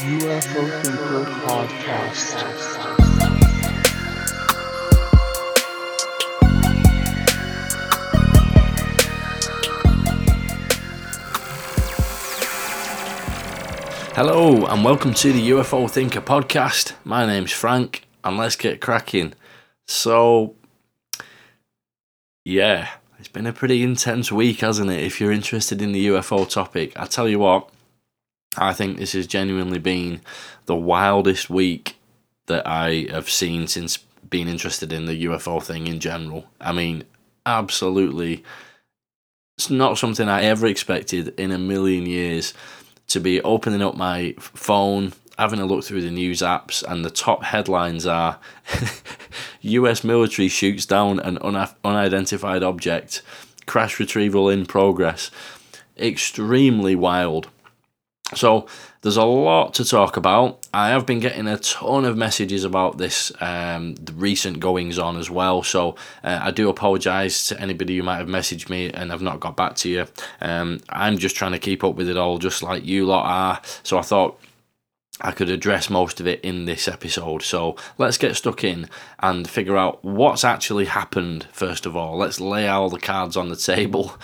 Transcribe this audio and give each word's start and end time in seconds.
UFO 0.00 0.82
Thinker 0.82 1.30
Podcast. 1.42 2.40
Hello, 14.14 14.64
and 14.64 14.82
welcome 14.82 15.12
to 15.12 15.32
the 15.34 15.50
UFO 15.50 15.90
Thinker 15.90 16.22
podcast. 16.22 16.94
My 17.04 17.26
name's 17.26 17.52
Frank, 17.52 18.06
and 18.24 18.38
let's 18.38 18.56
get 18.56 18.80
cracking. 18.80 19.34
So, 19.86 20.54
yeah, 22.46 22.88
it's 23.18 23.28
been 23.28 23.46
a 23.46 23.52
pretty 23.52 23.82
intense 23.82 24.32
week, 24.32 24.60
hasn't 24.60 24.90
it? 24.90 25.02
If 25.02 25.20
you're 25.20 25.30
interested 25.30 25.82
in 25.82 25.92
the 25.92 26.06
UFO 26.06 26.48
topic, 26.48 26.98
I 26.98 27.04
tell 27.04 27.28
you 27.28 27.40
what, 27.40 27.68
I 28.56 28.72
think 28.72 28.98
this 28.98 29.12
has 29.12 29.26
genuinely 29.26 29.78
been 29.78 30.20
the 30.66 30.76
wildest 30.76 31.50
week 31.50 31.96
that 32.46 32.66
I 32.66 33.06
have 33.10 33.30
seen 33.30 33.66
since 33.68 33.98
being 34.28 34.48
interested 34.48 34.92
in 34.92 35.06
the 35.06 35.24
UFO 35.24 35.62
thing 35.62 35.86
in 35.86 36.00
general. 36.00 36.46
I 36.60 36.72
mean, 36.72 37.04
absolutely, 37.46 38.44
it's 39.56 39.70
not 39.70 39.98
something 39.98 40.28
I 40.28 40.42
ever 40.42 40.66
expected 40.66 41.38
in 41.38 41.52
a 41.52 41.58
million 41.58 42.06
years 42.06 42.54
to 43.08 43.20
be 43.20 43.40
opening 43.42 43.82
up 43.82 43.96
my 43.96 44.34
phone, 44.38 45.12
having 45.38 45.60
a 45.60 45.66
look 45.66 45.84
through 45.84 46.02
the 46.02 46.10
news 46.10 46.40
apps, 46.40 46.82
and 46.82 47.04
the 47.04 47.10
top 47.10 47.44
headlines 47.44 48.06
are 48.06 48.38
US 49.60 50.02
military 50.02 50.48
shoots 50.48 50.86
down 50.86 51.20
an 51.20 51.38
un- 51.42 51.68
unidentified 51.84 52.62
object, 52.62 53.22
crash 53.66 54.00
retrieval 54.00 54.48
in 54.48 54.66
progress. 54.66 55.30
Extremely 55.98 56.96
wild. 56.96 57.48
So, 58.34 58.66
there's 59.02 59.16
a 59.16 59.24
lot 59.24 59.74
to 59.74 59.84
talk 59.84 60.16
about. 60.16 60.66
I 60.74 60.90
have 60.90 61.06
been 61.06 61.20
getting 61.20 61.46
a 61.46 61.56
ton 61.56 62.04
of 62.04 62.16
messages 62.16 62.64
about 62.64 62.98
this, 62.98 63.32
um, 63.40 63.94
recent 64.14 64.60
goings 64.60 64.98
on 64.98 65.16
as 65.16 65.30
well. 65.30 65.62
So, 65.62 65.96
uh, 66.22 66.40
I 66.42 66.50
do 66.50 66.68
apologise 66.68 67.48
to 67.48 67.60
anybody 67.60 67.96
who 67.96 68.02
might 68.02 68.18
have 68.18 68.28
messaged 68.28 68.68
me 68.68 68.90
and 68.90 69.12
I've 69.12 69.22
not 69.22 69.40
got 69.40 69.56
back 69.56 69.74
to 69.76 69.88
you. 69.88 70.06
Um, 70.40 70.80
I'm 70.90 71.18
just 71.18 71.36
trying 71.36 71.52
to 71.52 71.58
keep 71.58 71.82
up 71.82 71.94
with 71.94 72.08
it 72.08 72.16
all, 72.16 72.38
just 72.38 72.62
like 72.62 72.84
you 72.84 73.06
lot 73.06 73.26
are. 73.26 73.60
So, 73.82 73.98
I 73.98 74.02
thought 74.02 74.38
I 75.20 75.32
could 75.32 75.50
address 75.50 75.90
most 75.90 76.20
of 76.20 76.26
it 76.26 76.40
in 76.40 76.64
this 76.64 76.88
episode. 76.88 77.42
So 77.42 77.76
let's 77.98 78.16
get 78.16 78.36
stuck 78.36 78.64
in 78.64 78.88
and 79.18 79.48
figure 79.48 79.76
out 79.76 80.02
what's 80.04 80.44
actually 80.44 80.86
happened, 80.86 81.46
first 81.52 81.86
of 81.86 81.96
all. 81.96 82.16
Let's 82.16 82.40
lay 82.40 82.68
all 82.68 82.88
the 82.88 82.98
cards 83.00 83.36
on 83.36 83.48
the 83.48 83.56
table. 83.56 84.14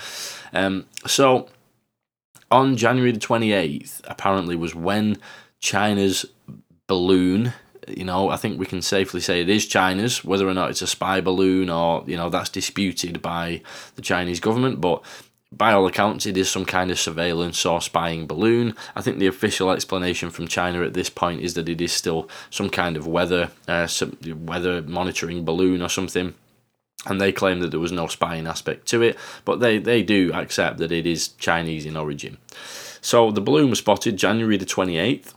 Um, 0.53 0.85
so 1.05 1.49
on 2.51 2.77
January 2.77 3.11
the 3.11 3.19
28th, 3.19 4.01
apparently, 4.05 4.55
was 4.55 4.75
when 4.75 5.17
China's 5.59 6.25
balloon. 6.87 7.53
You 7.87 8.03
know, 8.03 8.29
I 8.29 8.35
think 8.35 8.59
we 8.59 8.65
can 8.65 8.81
safely 8.81 9.21
say 9.21 9.41
it 9.41 9.49
is 9.49 9.65
China's. 9.65 10.23
Whether 10.23 10.47
or 10.47 10.53
not 10.53 10.69
it's 10.69 10.81
a 10.81 10.87
spy 10.87 11.21
balloon 11.21 11.69
or, 11.69 12.03
you 12.05 12.17
know, 12.17 12.29
that's 12.29 12.49
disputed 12.49 13.21
by 13.21 13.61
the 13.95 14.01
Chinese 14.01 14.39
government. 14.39 14.81
But 14.81 15.03
by 15.51 15.71
all 15.71 15.87
accounts, 15.87 16.25
it 16.25 16.37
is 16.37 16.49
some 16.49 16.65
kind 16.65 16.91
of 16.91 16.99
surveillance 16.99 17.65
or 17.65 17.81
spying 17.81 18.27
balloon. 18.27 18.75
I 18.95 19.01
think 19.01 19.19
the 19.19 19.27
official 19.27 19.71
explanation 19.71 20.29
from 20.29 20.47
China 20.47 20.83
at 20.83 20.93
this 20.93 21.09
point 21.09 21.41
is 21.41 21.53
that 21.53 21.69
it 21.69 21.79
is 21.79 21.93
still 21.93 22.29
some 22.49 22.69
kind 22.69 22.97
of 22.97 23.07
weather 23.07 23.51
uh, 23.67 23.87
weather 24.35 24.81
monitoring 24.81 25.45
balloon 25.45 25.81
or 25.81 25.89
something. 25.89 26.33
And 27.05 27.21
they 27.21 27.31
claim 27.31 27.59
that 27.61 27.71
there 27.71 27.79
was 27.79 27.91
no 27.91 28.07
spying 28.07 28.47
aspect 28.47 28.87
to 28.87 29.01
it, 29.01 29.17
but 29.45 29.59
they, 29.59 29.77
they 29.77 30.03
do 30.03 30.31
accept 30.33 30.77
that 30.79 30.91
it 30.91 31.05
is 31.05 31.29
Chinese 31.29 31.85
in 31.85 31.95
origin. 31.95 32.37
So 33.01 33.31
the 33.31 33.39
balloon 33.41 33.69
was 33.69 33.79
spotted 33.79 34.17
January 34.17 34.57
the 34.57 34.65
28th 34.65 35.33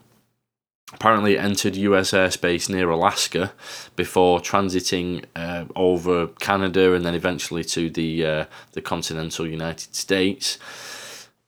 apparently 0.92 1.38
entered 1.38 1.76
US 1.76 2.10
airspace 2.12 2.68
near 2.68 2.90
Alaska 2.90 3.52
before 3.96 4.40
transiting 4.40 5.24
uh, 5.36 5.64
over 5.76 6.26
Canada 6.26 6.94
and 6.94 7.04
then 7.04 7.14
eventually 7.14 7.64
to 7.64 7.90
the 7.90 8.26
uh, 8.26 8.44
the 8.72 8.82
continental 8.82 9.46
United 9.46 9.94
States. 9.94 10.58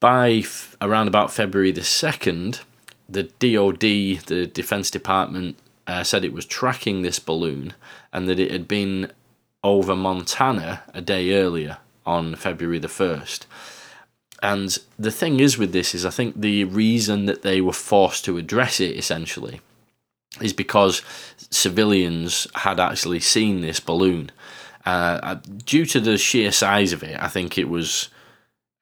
By 0.00 0.31
f- 0.31 0.76
around 0.81 1.09
about 1.09 1.32
February 1.32 1.70
the 1.72 1.84
second, 1.84 2.60
the 3.09 3.25
DoD, 3.25 4.26
the 4.26 4.50
Defense 4.53 4.91
Department, 4.91 5.56
uh, 5.86 6.03
said 6.03 6.25
it 6.25 6.32
was 6.32 6.47
tracking 6.47 7.03
this 7.03 7.19
balloon 7.19 7.75
and 8.12 8.28
that 8.28 8.41
it 8.41 8.50
had 8.50 8.66
been 8.66 9.12
over 9.64 9.94
Montana 9.94 10.82
a 10.92 11.00
day 11.00 11.34
earlier 11.34 11.78
on 12.04 12.34
February 12.34 12.78
the 12.78 12.88
first. 12.88 13.46
And 14.42 14.76
the 14.98 15.12
thing 15.12 15.38
is 15.38 15.56
with 15.56 15.72
this 15.72 15.94
is 15.94 16.04
I 16.04 16.10
think 16.10 16.40
the 16.40 16.64
reason 16.64 17.26
that 17.26 17.42
they 17.42 17.60
were 17.60 17.72
forced 17.72 18.24
to 18.24 18.38
address 18.38 18.80
it 18.80 18.96
essentially 18.96 19.60
is 20.40 20.52
because 20.52 21.02
civilians 21.50 22.48
had 22.54 22.80
actually 22.80 23.20
seen 23.20 23.60
this 23.60 23.78
balloon. 23.80 24.30
Uh, 24.84 25.20
uh, 25.22 25.34
due 25.64 25.86
to 25.86 26.00
the 26.00 26.18
sheer 26.18 26.50
size 26.50 26.92
of 26.92 27.04
it, 27.04 27.20
I 27.22 27.28
think 27.28 27.56
it 27.56 27.68
was, 27.68 28.08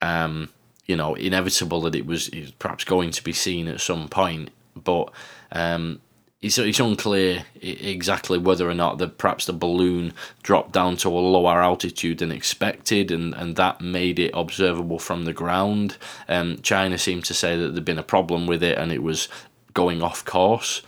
um, 0.01 0.49
you 0.87 0.97
know, 0.97 1.15
inevitable 1.15 1.83
that 1.83 1.95
it 1.95 2.07
was, 2.07 2.29
it 2.29 2.41
was, 2.41 2.51
perhaps 2.53 2.85
going 2.85 3.11
to 3.11 3.23
be 3.23 3.33
seen 3.33 3.69
at 3.69 3.81
some 3.81 4.09
point. 4.09 4.51
But 4.75 5.13
um, 5.53 6.01
it's, 6.43 6.57
it's 6.59 6.81
unclear 6.81 7.45
exactly 7.61 8.39
whether 8.39 8.69
or 8.69 8.75
not 8.75 8.97
the 8.97 9.09
perhaps 9.09 9.45
the 9.45 9.53
balloon 9.53 10.15
dropped 10.43 10.73
down 10.73 10.97
to 10.97 11.09
a 11.09 11.21
lower 11.21 11.61
altitude 11.61 12.19
than 12.19 12.33
expected, 12.33 13.11
and, 13.11 13.35
and 13.35 13.57
that 13.57 13.83
made 13.83 14.19
it 14.19 14.31
observable 14.33 14.99
from 14.99 15.25
the 15.25 15.35
ground. 15.35 15.99
Um, 16.29 16.59
China 16.63 16.97
seemed 16.97 17.27
to 17.27 17.35
say 17.35 17.57
that 17.57 17.73
there'd 17.73 17.85
been 17.85 17.99
a 17.99 18.03
problem 18.03 18.47
with 18.47 18.63
it 18.63 18.79
and 18.79 18.91
it 18.91 19.03
was 19.03 19.29
going 19.75 20.03
off 20.03 20.25
course. 20.25 20.81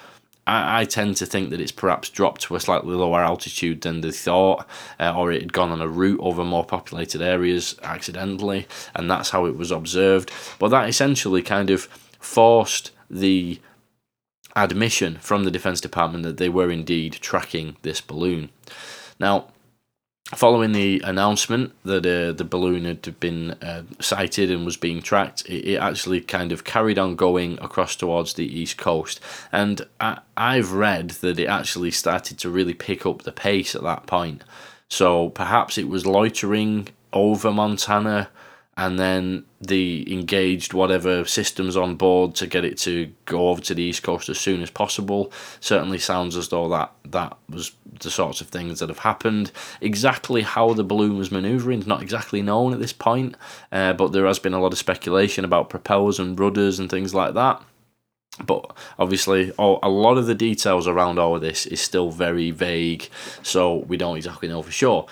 I, 0.46 0.80
I 0.80 0.84
tend 0.86 1.16
to 1.18 1.26
think 1.26 1.50
that 1.50 1.60
it's 1.60 1.70
perhaps 1.70 2.08
dropped 2.08 2.40
to 2.42 2.56
a 2.56 2.60
slightly 2.60 2.94
lower 2.94 3.22
altitude 3.22 3.82
than 3.82 4.00
they 4.00 4.10
thought, 4.10 4.66
uh, 4.98 5.14
or 5.14 5.32
it 5.32 5.42
had 5.42 5.52
gone 5.52 5.70
on 5.70 5.82
a 5.82 5.88
route 5.88 6.20
over 6.20 6.44
more 6.44 6.64
populated 6.64 7.20
areas 7.20 7.78
accidentally, 7.82 8.66
and 8.94 9.10
that's 9.10 9.30
how 9.30 9.44
it 9.44 9.58
was 9.58 9.70
observed. 9.70 10.32
But 10.58 10.68
that 10.68 10.88
essentially 10.88 11.42
kind 11.42 11.68
of 11.68 11.82
forced 12.18 12.90
the 13.10 13.60
admission 14.54 15.18
from 15.20 15.44
the 15.44 15.50
Defense 15.50 15.80
Department 15.80 16.24
that 16.24 16.36
they 16.36 16.48
were 16.48 16.70
indeed 16.70 17.14
tracking 17.14 17.76
this 17.82 18.00
balloon. 18.00 18.50
Now, 19.18 19.48
following 20.34 20.72
the 20.72 21.00
announcement 21.04 21.72
that 21.84 22.06
uh, 22.06 22.32
the 22.32 22.44
balloon 22.44 22.84
had 22.84 23.20
been 23.20 23.52
uh, 23.62 23.82
sighted 24.00 24.50
and 24.50 24.64
was 24.64 24.76
being 24.76 25.02
tracked, 25.02 25.44
it, 25.46 25.72
it, 25.72 25.76
actually 25.76 26.20
kind 26.20 26.52
of 26.52 26.64
carried 26.64 26.98
on 26.98 27.16
going 27.16 27.58
across 27.60 27.96
towards 27.96 28.34
the 28.34 28.46
east 28.46 28.76
coast. 28.78 29.20
And 29.50 29.86
I, 30.00 30.20
I've 30.36 30.72
read 30.72 31.10
that 31.10 31.38
it 31.38 31.46
actually 31.46 31.90
started 31.90 32.38
to 32.38 32.50
really 32.50 32.74
pick 32.74 33.04
up 33.04 33.22
the 33.22 33.32
pace 33.32 33.74
at 33.74 33.82
that 33.82 34.06
point. 34.06 34.44
So 34.88 35.30
perhaps 35.30 35.78
it 35.78 35.88
was 35.88 36.06
loitering 36.06 36.88
over 37.12 37.50
Montana 37.50 38.28
and 38.76 38.98
then 38.98 39.44
the 39.60 40.10
engaged 40.10 40.72
whatever 40.72 41.26
systems 41.26 41.76
on 41.76 41.94
board 41.94 42.34
to 42.34 42.46
get 42.46 42.64
it 42.64 42.78
to 42.78 43.12
go 43.26 43.50
over 43.50 43.60
to 43.60 43.74
the 43.74 43.82
east 43.82 44.02
coast 44.02 44.30
as 44.30 44.40
soon 44.40 44.62
as 44.62 44.70
possible. 44.70 45.30
Certainly 45.60 45.98
sounds 45.98 46.36
as 46.36 46.48
though 46.48 46.68
that 46.70 46.90
that 47.04 47.36
was 47.50 47.72
the 48.00 48.10
sorts 48.10 48.40
of 48.40 48.48
things 48.48 48.80
that 48.80 48.88
have 48.88 49.00
happened. 49.00 49.52
Exactly 49.82 50.40
how 50.40 50.72
the 50.72 50.84
balloon 50.84 51.18
was 51.18 51.30
maneuvering 51.30 51.80
is 51.80 51.86
not 51.86 52.02
exactly 52.02 52.40
known 52.40 52.72
at 52.72 52.80
this 52.80 52.94
point 52.94 53.36
uh, 53.70 53.92
but 53.92 54.12
there 54.12 54.26
has 54.26 54.38
been 54.38 54.54
a 54.54 54.60
lot 54.60 54.72
of 54.72 54.78
speculation 54.78 55.44
about 55.44 55.68
propellers 55.68 56.18
and 56.18 56.38
rudders 56.40 56.78
and 56.78 56.88
things 56.88 57.14
like 57.14 57.34
that. 57.34 57.62
But 58.42 58.74
obviously 58.98 59.50
all, 59.52 59.80
a 59.82 59.90
lot 59.90 60.16
of 60.16 60.24
the 60.24 60.34
details 60.34 60.88
around 60.88 61.18
all 61.18 61.36
of 61.36 61.42
this 61.42 61.66
is 61.66 61.82
still 61.82 62.10
very 62.10 62.50
vague 62.50 63.10
so 63.42 63.76
we 63.76 63.98
don't 63.98 64.16
exactly 64.16 64.48
know 64.48 64.62
for 64.62 64.72
sure. 64.72 65.06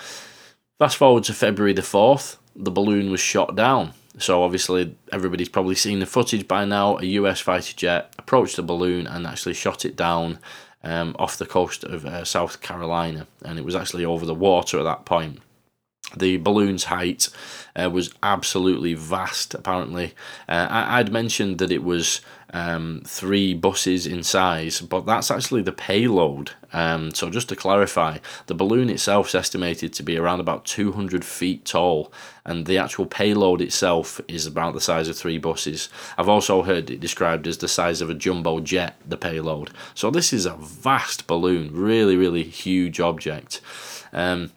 Fast 0.79 0.97
forward 0.97 1.25
to 1.25 1.33
february 1.33 1.73
the 1.73 1.83
4th 1.83 2.37
the 2.55 2.71
balloon 2.71 3.11
was 3.11 3.19
shot 3.19 3.55
down. 3.55 3.93
So 4.17 4.43
obviously 4.43 4.95
everybody's 5.11 5.49
probably 5.49 5.75
seen 5.75 5.99
the 5.99 6.05
footage 6.05 6.47
by 6.47 6.65
now. 6.65 6.97
A 6.97 7.05
US 7.05 7.39
fighter 7.39 7.73
jet 7.75 8.13
approached 8.19 8.57
the 8.57 8.63
balloon 8.63 9.07
and 9.07 9.25
actually 9.25 9.53
shot 9.53 9.85
it 9.85 9.95
down 9.95 10.39
um, 10.83 11.15
off 11.19 11.37
the 11.37 11.45
coast 11.45 11.83
of 11.83 12.05
uh, 12.05 12.25
South 12.25 12.61
Carolina, 12.61 13.27
and 13.43 13.59
it 13.59 13.65
was 13.65 13.75
actually 13.75 14.03
over 14.03 14.25
the 14.25 14.35
water 14.35 14.79
at 14.79 14.83
that 14.83 15.05
point. 15.05 15.39
The 16.17 16.37
balloon's 16.37 16.85
height 16.85 17.29
uh, 17.75 17.89
was 17.89 18.13
absolutely 18.21 18.95
vast, 18.95 19.53
apparently. 19.53 20.13
Uh, 20.49 20.67
I- 20.69 20.97
would 20.97 21.11
mentioned 21.11 21.59
that 21.59 21.71
it 21.71 21.83
was 21.83 22.21
um, 22.51 23.01
three 23.05 23.53
buses 23.53 24.05
in 24.05 24.23
size, 24.23 24.81
but 24.81 25.05
that's 25.05 25.31
actually 25.31 25.61
the 25.61 25.71
payload. 25.71 26.51
Um, 26.73 27.13
so, 27.13 27.29
just 27.29 27.49
to 27.49 27.55
clarify, 27.55 28.17
the 28.47 28.53
balloon 28.53 28.89
itself 28.89 29.29
is 29.29 29.35
estimated 29.35 29.93
to 29.93 30.03
be 30.03 30.17
around 30.17 30.39
about 30.39 30.65
200 30.65 31.25
feet 31.25 31.65
tall, 31.65 32.11
and 32.45 32.65
the 32.65 32.77
actual 32.77 33.05
payload 33.05 33.61
itself 33.61 34.21
is 34.27 34.45
about 34.45 34.73
the 34.73 34.81
size 34.81 35.07
of 35.07 35.17
three 35.17 35.37
buses. 35.37 35.89
I've 36.17 36.29
also 36.29 36.63
heard 36.63 36.89
it 36.89 36.99
described 36.99 37.47
as 37.47 37.57
the 37.57 37.67
size 37.67 38.01
of 38.01 38.09
a 38.09 38.13
jumbo 38.13 38.59
jet, 38.59 38.95
the 39.05 39.17
payload. 39.17 39.71
So, 39.95 40.11
this 40.11 40.33
is 40.33 40.45
a 40.45 40.55
vast 40.55 41.27
balloon, 41.27 41.71
really, 41.73 42.15
really 42.15 42.43
huge 42.43 42.99
object. 42.99 43.61
Um, 44.13 44.51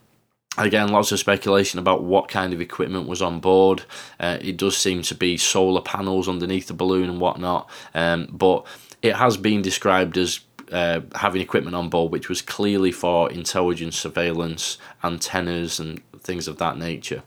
Again, 0.56 0.89
lots 0.89 1.11
of 1.11 1.19
speculation 1.19 1.81
about 1.81 2.05
what 2.05 2.29
kind 2.29 2.53
of 2.53 2.61
equipment 2.61 3.09
was 3.09 3.21
on 3.21 3.41
board. 3.41 3.83
Uh, 4.21 4.39
it 4.41 4.56
does 4.56 4.77
seem 4.77 5.03
to 5.03 5.15
be 5.15 5.37
solar 5.37 5.83
panels 5.83 6.29
underneath 6.29 6.69
the 6.69 6.75
balloon 6.75 7.11
and 7.11 7.21
whatnot, 7.21 7.69
um, 7.95 8.29
but 8.31 8.65
it 9.03 9.17
has 9.17 9.37
been 9.37 9.62
described 9.62 10.17
as 10.17 10.41
uh, 10.71 11.01
having 11.17 11.43
equipment 11.43 11.77
on 11.77 11.89
board 11.89 12.11
which 12.11 12.29
was 12.29 12.41
clearly 12.41 12.93
for 12.93 13.31
intelligence, 13.31 13.99
surveillance, 13.99 14.79
antennas, 15.03 15.81
and 15.81 16.03
things 16.19 16.47
of 16.47 16.59
that 16.59 16.79
nature. 16.79 17.23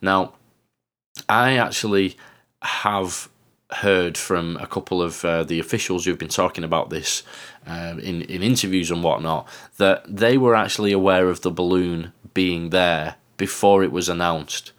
Now, 0.00 0.34
I 1.28 1.56
actually 1.56 2.16
have 2.62 3.28
heard 3.72 4.16
from 4.16 4.56
a 4.58 4.66
couple 4.66 5.02
of 5.02 5.24
uh, 5.24 5.44
the 5.44 5.58
officials 5.58 6.04
who've 6.04 6.18
been 6.18 6.28
talking 6.28 6.64
about 6.64 6.90
this 6.90 7.22
uh, 7.66 7.94
in 8.02 8.22
in 8.22 8.42
interviews 8.42 8.90
and 8.90 9.02
whatnot 9.02 9.48
that 9.78 10.04
they 10.06 10.36
were 10.36 10.54
actually 10.54 10.92
aware 10.92 11.28
of 11.28 11.40
the 11.40 11.50
balloon 11.50 12.12
being 12.34 12.70
there 12.70 13.16
before 13.36 13.82
it 13.82 13.92
was 13.92 14.08
announced, 14.08 14.72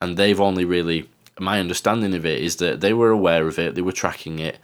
and 0.00 0.16
they've 0.16 0.40
only 0.40 0.64
really 0.64 1.08
my 1.40 1.58
understanding 1.58 2.14
of 2.14 2.24
it 2.24 2.40
is 2.40 2.56
that 2.56 2.80
they 2.80 2.92
were 2.92 3.10
aware 3.10 3.48
of 3.48 3.58
it, 3.58 3.74
they 3.74 3.82
were 3.82 3.92
tracking 3.92 4.38
it, 4.38 4.58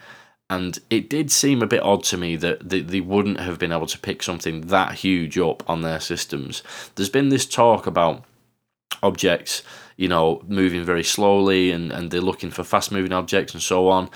and 0.48 0.78
it 0.88 1.10
did 1.10 1.30
seem 1.32 1.62
a 1.62 1.66
bit 1.66 1.82
odd 1.82 2.04
to 2.04 2.16
me 2.16 2.36
that 2.36 2.68
they, 2.68 2.80
they 2.80 3.00
wouldn't 3.00 3.40
have 3.40 3.58
been 3.58 3.72
able 3.72 3.86
to 3.86 3.98
pick 3.98 4.22
something 4.22 4.62
that 4.62 4.94
huge 4.94 5.36
up 5.36 5.68
on 5.68 5.82
their 5.82 5.98
systems. 5.98 6.62
There's 6.94 7.08
been 7.08 7.28
this 7.28 7.46
talk 7.46 7.86
about 7.86 8.24
objects 9.02 9.62
you 10.00 10.08
know, 10.08 10.42
moving 10.48 10.82
very 10.82 11.04
slowly 11.04 11.70
and, 11.70 11.92
and 11.92 12.10
they're 12.10 12.22
looking 12.22 12.50
for 12.50 12.64
fast 12.64 12.90
moving 12.90 13.12
objects 13.12 13.52
and 13.52 13.62
so 13.62 13.88
on. 13.88 14.08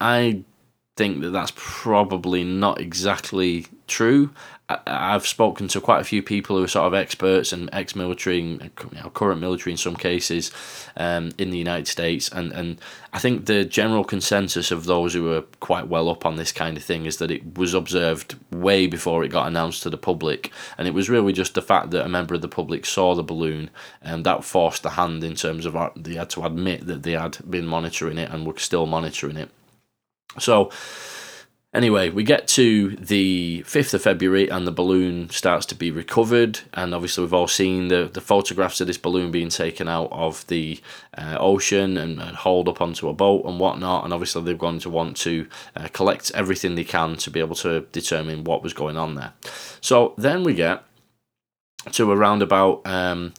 I 0.00 0.44
think 0.96 1.20
that 1.20 1.30
that's 1.30 1.52
probably 1.56 2.44
not 2.44 2.80
exactly 2.80 3.66
true. 3.88 4.30
I, 4.86 5.12
have 5.12 5.26
spoken 5.26 5.68
to 5.68 5.80
quite 5.80 6.00
a 6.00 6.04
few 6.04 6.22
people 6.22 6.56
who 6.56 6.64
are 6.64 6.68
sort 6.68 6.86
of 6.86 6.94
experts 6.94 7.52
and 7.52 7.68
ex-military, 7.72 8.40
and 8.40 8.70
you 8.92 9.02
know, 9.02 9.10
current 9.10 9.40
military 9.40 9.72
in 9.72 9.76
some 9.76 9.96
cases, 9.96 10.50
um, 10.96 11.32
in 11.38 11.50
the 11.50 11.58
United 11.58 11.88
States, 11.88 12.28
and 12.30 12.52
and 12.52 12.80
I 13.12 13.18
think 13.18 13.46
the 13.46 13.64
general 13.64 14.04
consensus 14.04 14.70
of 14.70 14.84
those 14.84 15.14
who 15.14 15.32
are 15.32 15.42
quite 15.60 15.88
well 15.88 16.08
up 16.08 16.24
on 16.24 16.36
this 16.36 16.52
kind 16.52 16.76
of 16.76 16.82
thing 16.82 17.06
is 17.06 17.18
that 17.18 17.30
it 17.30 17.56
was 17.58 17.74
observed 17.74 18.36
way 18.50 18.86
before 18.86 19.22
it 19.24 19.28
got 19.28 19.46
announced 19.46 19.82
to 19.82 19.90
the 19.90 19.98
public, 19.98 20.52
and 20.78 20.88
it 20.88 20.94
was 20.94 21.10
really 21.10 21.32
just 21.32 21.54
the 21.54 21.62
fact 21.62 21.90
that 21.90 22.04
a 22.04 22.08
member 22.08 22.34
of 22.34 22.42
the 22.42 22.48
public 22.48 22.86
saw 22.86 23.14
the 23.14 23.22
balloon, 23.22 23.70
and 24.00 24.24
that 24.24 24.44
forced 24.44 24.82
the 24.82 24.90
hand 24.90 25.24
in 25.24 25.34
terms 25.34 25.66
of 25.66 25.76
uh, 25.76 25.90
they 25.96 26.14
had 26.14 26.30
to 26.30 26.44
admit 26.44 26.86
that 26.86 27.02
they 27.02 27.12
had 27.12 27.38
been 27.48 27.66
monitoring 27.66 28.18
it 28.18 28.30
and 28.30 28.46
were 28.46 28.58
still 28.58 28.86
monitoring 28.86 29.36
it. 29.36 29.50
So 30.38 30.70
Anyway, 31.74 32.10
we 32.10 32.22
get 32.22 32.46
to 32.46 32.90
the 32.96 33.62
5th 33.66 33.94
of 33.94 34.02
February 34.02 34.46
and 34.46 34.66
the 34.66 34.72
balloon 34.72 35.30
starts 35.30 35.64
to 35.64 35.74
be 35.74 35.90
recovered. 35.90 36.60
And 36.74 36.94
obviously, 36.94 37.24
we've 37.24 37.32
all 37.32 37.48
seen 37.48 37.88
the, 37.88 38.10
the 38.12 38.20
photographs 38.20 38.82
of 38.82 38.88
this 38.88 38.98
balloon 38.98 39.30
being 39.30 39.48
taken 39.48 39.88
out 39.88 40.10
of 40.12 40.46
the 40.48 40.78
uh, 41.16 41.38
ocean 41.40 41.96
and, 41.96 42.20
and, 42.20 42.36
hauled 42.36 42.68
up 42.68 42.82
onto 42.82 43.08
a 43.08 43.14
boat 43.14 43.46
and 43.46 43.58
whatnot. 43.58 44.04
And 44.04 44.12
obviously, 44.12 44.42
they're 44.42 44.54
going 44.54 44.80
to 44.80 44.90
want 44.90 45.16
to 45.18 45.46
uh, 45.74 45.88
collect 45.94 46.30
everything 46.34 46.74
they 46.74 46.84
can 46.84 47.16
to 47.16 47.30
be 47.30 47.40
able 47.40 47.56
to 47.56 47.80
determine 47.92 48.44
what 48.44 48.62
was 48.62 48.74
going 48.74 48.98
on 48.98 49.14
there. 49.14 49.32
So 49.80 50.12
then 50.18 50.44
we 50.44 50.52
get 50.52 50.84
to 51.92 52.10
around 52.10 52.42
about 52.42 52.86
um, 52.86 53.32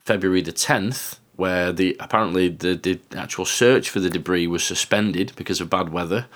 February 0.00 0.42
the 0.42 0.52
10th 0.52 1.18
where 1.36 1.70
the 1.70 1.96
apparently 2.00 2.48
the, 2.48 2.74
the 2.74 2.98
actual 3.14 3.44
search 3.44 3.90
for 3.90 4.00
the 4.00 4.08
debris 4.08 4.46
was 4.46 4.64
suspended 4.64 5.32
because 5.36 5.60
of 5.60 5.68
bad 5.68 5.90
weather 5.90 6.26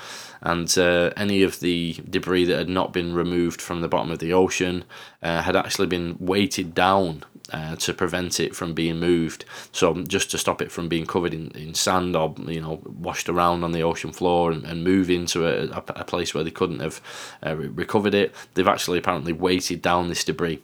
and 0.42 0.76
uh, 0.78 1.10
any 1.16 1.42
of 1.42 1.60
the 1.60 1.96
debris 2.08 2.44
that 2.46 2.58
had 2.58 2.68
not 2.68 2.92
been 2.92 3.14
removed 3.14 3.60
from 3.60 3.80
the 3.80 3.88
bottom 3.88 4.10
of 4.10 4.18
the 4.18 4.32
ocean 4.32 4.84
uh, 5.22 5.42
had 5.42 5.56
actually 5.56 5.86
been 5.86 6.16
weighted 6.18 6.74
down 6.74 7.24
uh, 7.52 7.76
to 7.76 7.92
prevent 7.92 8.40
it 8.40 8.54
from 8.54 8.74
being 8.74 8.98
moved. 8.98 9.44
So 9.72 9.94
just 10.02 10.30
to 10.30 10.38
stop 10.38 10.62
it 10.62 10.70
from 10.70 10.88
being 10.88 11.06
covered 11.06 11.34
in, 11.34 11.50
in 11.52 11.74
sand 11.74 12.16
or 12.16 12.34
you 12.46 12.60
know 12.60 12.80
washed 12.84 13.28
around 13.28 13.64
on 13.64 13.72
the 13.72 13.82
ocean 13.82 14.12
floor 14.12 14.50
and, 14.50 14.64
and 14.64 14.84
move 14.84 15.10
into 15.10 15.46
a, 15.46 15.68
a, 15.76 15.82
a 16.00 16.04
place 16.04 16.34
where 16.34 16.44
they 16.44 16.50
couldn't 16.50 16.80
have 16.80 17.00
uh, 17.44 17.56
recovered 17.56 18.14
it, 18.14 18.34
they've 18.54 18.68
actually 18.68 18.98
apparently 18.98 19.32
weighted 19.32 19.82
down 19.82 20.08
this 20.08 20.24
debris. 20.24 20.62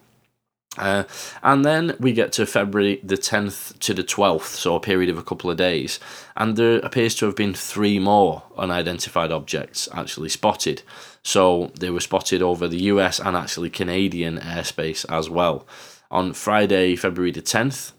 Uh, 0.78 1.04
and 1.42 1.64
then 1.64 1.96
we 1.98 2.12
get 2.12 2.32
to 2.32 2.46
February 2.46 3.00
the 3.02 3.16
10th 3.16 3.78
to 3.78 3.94
the 3.94 4.04
12th, 4.04 4.54
so 4.54 4.74
a 4.74 4.80
period 4.80 5.08
of 5.08 5.18
a 5.18 5.22
couple 5.22 5.50
of 5.50 5.56
days. 5.56 5.98
And 6.36 6.56
there 6.56 6.78
appears 6.80 7.14
to 7.16 7.26
have 7.26 7.36
been 7.36 7.54
three 7.54 7.98
more 7.98 8.42
unidentified 8.56 9.32
objects 9.32 9.88
actually 9.92 10.28
spotted. 10.28 10.82
So 11.22 11.72
they 11.78 11.90
were 11.90 12.00
spotted 12.00 12.42
over 12.42 12.68
the 12.68 12.82
US 12.84 13.18
and 13.18 13.36
actually 13.36 13.70
Canadian 13.70 14.38
airspace 14.38 15.04
as 15.10 15.30
well. 15.30 15.66
On 16.10 16.32
Friday, 16.32 16.94
February 16.94 17.32
the 17.32 17.42
10th, 17.42 17.92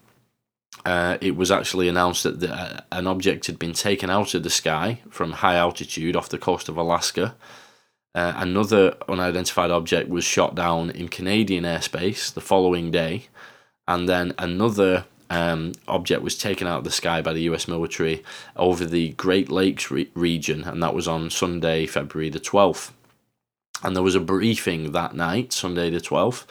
uh, 0.84 1.18
it 1.20 1.36
was 1.36 1.50
actually 1.50 1.88
announced 1.88 2.22
that 2.22 2.40
the, 2.40 2.54
uh, 2.54 2.80
an 2.92 3.06
object 3.06 3.46
had 3.46 3.58
been 3.58 3.72
taken 3.72 4.08
out 4.08 4.32
of 4.34 4.42
the 4.42 4.50
sky 4.50 5.00
from 5.10 5.32
high 5.32 5.56
altitude 5.56 6.16
off 6.16 6.28
the 6.28 6.38
coast 6.38 6.68
of 6.68 6.76
Alaska 6.76 7.34
uh, 8.14 8.32
another 8.36 8.96
unidentified 9.08 9.70
object 9.70 10.08
was 10.08 10.24
shot 10.24 10.54
down 10.54 10.90
in 10.90 11.08
Canadian 11.08 11.64
airspace 11.64 12.32
the 12.32 12.40
following 12.40 12.90
day, 12.90 13.26
and 13.86 14.08
then 14.08 14.34
another 14.38 15.04
um, 15.30 15.72
object 15.86 16.22
was 16.22 16.36
taken 16.36 16.66
out 16.66 16.78
of 16.78 16.84
the 16.84 16.90
sky 16.90 17.20
by 17.20 17.32
the 17.32 17.42
US 17.42 17.68
military 17.68 18.24
over 18.56 18.84
the 18.84 19.10
Great 19.10 19.50
Lakes 19.50 19.90
re- 19.90 20.10
region, 20.14 20.64
and 20.64 20.82
that 20.82 20.94
was 20.94 21.06
on 21.06 21.30
Sunday, 21.30 21.86
February 21.86 22.30
the 22.30 22.40
12th. 22.40 22.92
And 23.82 23.94
there 23.94 24.02
was 24.02 24.16
a 24.16 24.20
briefing 24.20 24.92
that 24.92 25.14
night, 25.14 25.52
Sunday 25.52 25.90
the 25.90 26.00
12th, 26.00 26.44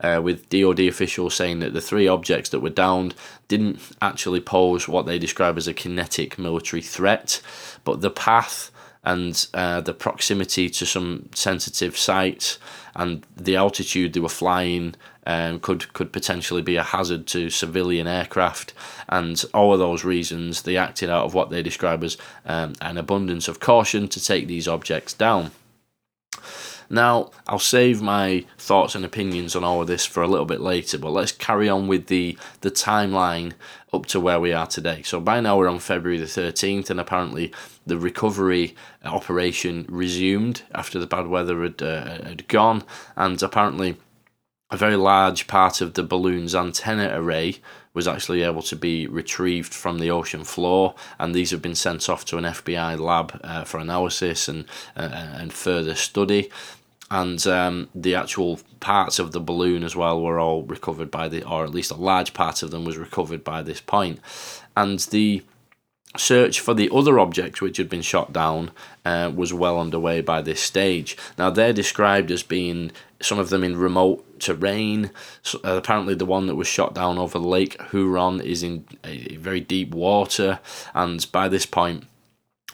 uh, 0.00 0.20
with 0.20 0.48
DoD 0.48 0.80
officials 0.80 1.34
saying 1.34 1.60
that 1.60 1.74
the 1.74 1.80
three 1.80 2.08
objects 2.08 2.50
that 2.50 2.60
were 2.60 2.70
downed 2.70 3.14
didn't 3.46 3.78
actually 4.00 4.40
pose 4.40 4.88
what 4.88 5.06
they 5.06 5.18
describe 5.18 5.56
as 5.56 5.68
a 5.68 5.74
kinetic 5.74 6.38
military 6.38 6.82
threat, 6.82 7.40
but 7.84 8.00
the 8.00 8.10
path 8.10 8.71
and 9.04 9.46
uh, 9.54 9.80
the 9.80 9.94
proximity 9.94 10.68
to 10.70 10.86
some 10.86 11.28
sensitive 11.34 11.96
sites 11.96 12.58
and 12.94 13.26
the 13.36 13.56
altitude 13.56 14.12
they 14.12 14.20
were 14.20 14.28
flying 14.28 14.94
um, 15.26 15.60
could 15.60 15.92
could 15.92 16.12
potentially 16.12 16.62
be 16.62 16.76
a 16.76 16.82
hazard 16.82 17.26
to 17.28 17.48
civilian 17.48 18.06
aircraft, 18.06 18.74
and 19.08 19.44
all 19.54 19.72
of 19.72 19.78
those 19.78 20.04
reasons 20.04 20.62
they 20.62 20.76
acted 20.76 21.08
out 21.08 21.24
of 21.24 21.34
what 21.34 21.50
they 21.50 21.62
describe 21.62 22.02
as 22.02 22.16
um, 22.44 22.74
an 22.80 22.98
abundance 22.98 23.48
of 23.48 23.60
caution 23.60 24.08
to 24.08 24.22
take 24.22 24.46
these 24.46 24.66
objects 24.66 25.14
down. 25.14 25.52
Now, 26.92 27.30
I'll 27.46 27.58
save 27.58 28.02
my 28.02 28.44
thoughts 28.58 28.94
and 28.94 29.02
opinions 29.02 29.56
on 29.56 29.64
all 29.64 29.80
of 29.80 29.86
this 29.86 30.04
for 30.04 30.22
a 30.22 30.28
little 30.28 30.44
bit 30.44 30.60
later, 30.60 30.98
but 30.98 31.12
let's 31.12 31.32
carry 31.32 31.66
on 31.66 31.88
with 31.88 32.08
the, 32.08 32.36
the 32.60 32.70
timeline 32.70 33.54
up 33.94 34.04
to 34.06 34.20
where 34.20 34.38
we 34.38 34.52
are 34.52 34.66
today. 34.66 35.00
So 35.00 35.18
by 35.18 35.40
now 35.40 35.56
we're 35.56 35.70
on 35.70 35.78
February 35.78 36.18
the 36.18 36.26
13th, 36.26 36.90
and 36.90 37.00
apparently 37.00 37.50
the 37.86 37.96
recovery 37.96 38.76
operation 39.06 39.86
resumed 39.88 40.64
after 40.74 40.98
the 40.98 41.06
bad 41.06 41.28
weather 41.28 41.62
had, 41.62 41.80
uh, 41.80 42.22
had 42.24 42.46
gone, 42.48 42.84
and 43.16 43.42
apparently 43.42 43.96
a 44.70 44.76
very 44.76 44.96
large 44.96 45.46
part 45.46 45.80
of 45.80 45.94
the 45.94 46.02
balloon's 46.02 46.54
antenna 46.54 47.10
array 47.14 47.56
was 47.94 48.06
actually 48.06 48.42
able 48.42 48.62
to 48.62 48.76
be 48.76 49.06
retrieved 49.06 49.72
from 49.72 49.98
the 49.98 50.10
ocean 50.10 50.44
floor, 50.44 50.94
and 51.18 51.34
these 51.34 51.50
have 51.52 51.62
been 51.62 51.74
sent 51.74 52.10
off 52.10 52.26
to 52.26 52.36
an 52.36 52.44
FBI 52.44 52.98
lab 52.98 53.38
uh, 53.42 53.64
for 53.64 53.80
analysis 53.80 54.46
and 54.46 54.66
uh, 54.94 55.08
and 55.38 55.54
further 55.54 55.94
study 55.94 56.50
and 57.12 57.46
um, 57.46 57.90
the 57.94 58.14
actual 58.14 58.58
parts 58.80 59.18
of 59.18 59.32
the 59.32 59.40
balloon 59.40 59.84
as 59.84 59.94
well 59.94 60.20
were 60.20 60.40
all 60.40 60.62
recovered 60.62 61.10
by 61.10 61.28
the, 61.28 61.46
or 61.46 61.62
at 61.62 61.70
least 61.70 61.90
a 61.90 61.94
large 61.94 62.32
part 62.32 62.62
of 62.62 62.70
them 62.70 62.86
was 62.86 62.96
recovered 62.96 63.44
by 63.44 63.62
this 63.62 63.82
point. 63.82 64.18
and 64.74 64.98
the 65.10 65.42
search 66.16 66.60
for 66.60 66.74
the 66.74 66.90
other 66.92 67.18
objects 67.18 67.60
which 67.60 67.78
had 67.78 67.88
been 67.88 68.02
shot 68.02 68.32
down 68.32 68.70
uh, 69.04 69.30
was 69.34 69.52
well 69.52 69.80
underway 69.80 70.20
by 70.20 70.42
this 70.42 70.60
stage. 70.60 71.16
Now 71.38 71.50
they're 71.50 71.72
described 71.72 72.30
as 72.30 72.42
being 72.42 72.92
some 73.20 73.38
of 73.38 73.50
them 73.50 73.64
in 73.64 73.76
remote 73.76 74.40
terrain. 74.40 75.10
So, 75.42 75.58
uh, 75.64 75.76
apparently, 75.76 76.14
the 76.14 76.26
one 76.26 76.46
that 76.46 76.54
was 76.56 76.66
shot 76.66 76.94
down 76.94 77.18
over 77.18 77.38
Lake 77.38 77.80
Huron 77.90 78.40
is 78.40 78.62
in 78.62 78.84
a 79.04 79.36
very 79.36 79.60
deep 79.60 79.94
water, 79.94 80.60
and 80.94 81.24
by 81.32 81.48
this 81.48 81.66
point, 81.66 82.04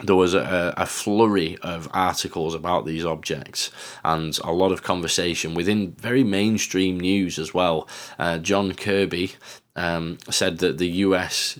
there 0.02 0.17
was 0.17 0.35
a, 0.35 0.75
a, 0.76 0.87
flurry 0.87 1.59
of 1.62 1.88
articles 1.93 2.55
about 2.55 2.87
these 2.87 3.05
objects 3.05 3.71
and 4.05 4.38
a 4.45 4.52
lot 4.52 4.71
of 4.71 4.83
conversation 4.83 5.55
within 5.55 5.93
very 5.93 6.23
mainstream 6.23 7.00
news 7.00 7.38
as 7.38 7.52
well. 7.52 7.88
Uh, 8.19 8.38
John 8.38 8.75
Kirby 8.75 9.33
um, 9.75 10.19
said 10.31 10.59
that 10.59 10.78
the 10.78 10.88
US 10.88 11.59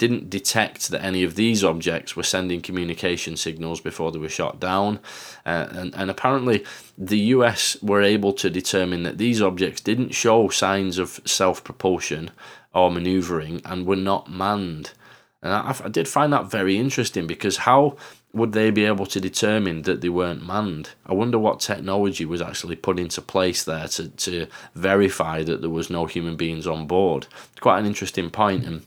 didn't 0.00 0.30
detect 0.30 0.88
that 0.88 1.04
any 1.04 1.22
of 1.22 1.34
these 1.34 1.62
objects 1.62 2.16
were 2.16 2.22
sending 2.22 2.62
communication 2.62 3.36
signals 3.36 3.82
before 3.82 4.10
they 4.10 4.18
were 4.18 4.30
shot 4.30 4.58
down. 4.58 4.98
Uh, 5.44 5.68
and, 5.72 5.94
and 5.94 6.10
apparently, 6.10 6.64
the 6.96 7.18
US 7.34 7.76
were 7.82 8.00
able 8.00 8.32
to 8.32 8.48
determine 8.48 9.02
that 9.02 9.18
these 9.18 9.42
objects 9.42 9.82
didn't 9.82 10.14
show 10.14 10.48
signs 10.48 10.96
of 10.96 11.20
self 11.26 11.62
propulsion 11.62 12.30
or 12.72 12.90
maneuvering 12.90 13.60
and 13.66 13.84
were 13.84 13.94
not 13.94 14.30
manned. 14.30 14.92
And 15.42 15.52
I, 15.52 15.74
I 15.84 15.88
did 15.88 16.08
find 16.08 16.32
that 16.32 16.50
very 16.50 16.76
interesting 16.76 17.26
because 17.26 17.58
how 17.58 17.96
would 18.32 18.52
they 18.52 18.70
be 18.70 18.84
able 18.84 19.06
to 19.06 19.20
determine 19.20 19.82
that 19.82 20.00
they 20.00 20.08
weren't 20.08 20.46
manned? 20.46 20.90
I 21.06 21.14
wonder 21.14 21.38
what 21.38 21.60
technology 21.60 22.24
was 22.24 22.40
actually 22.40 22.76
put 22.76 22.98
into 22.98 23.20
place 23.20 23.64
there 23.64 23.88
to, 23.88 24.08
to 24.08 24.46
verify 24.74 25.42
that 25.42 25.60
there 25.60 25.70
was 25.70 25.90
no 25.90 26.06
human 26.06 26.36
beings 26.36 26.66
on 26.66 26.86
board. 26.86 27.26
Quite 27.60 27.80
an 27.80 27.86
interesting 27.86 28.30
point, 28.30 28.64
and 28.64 28.82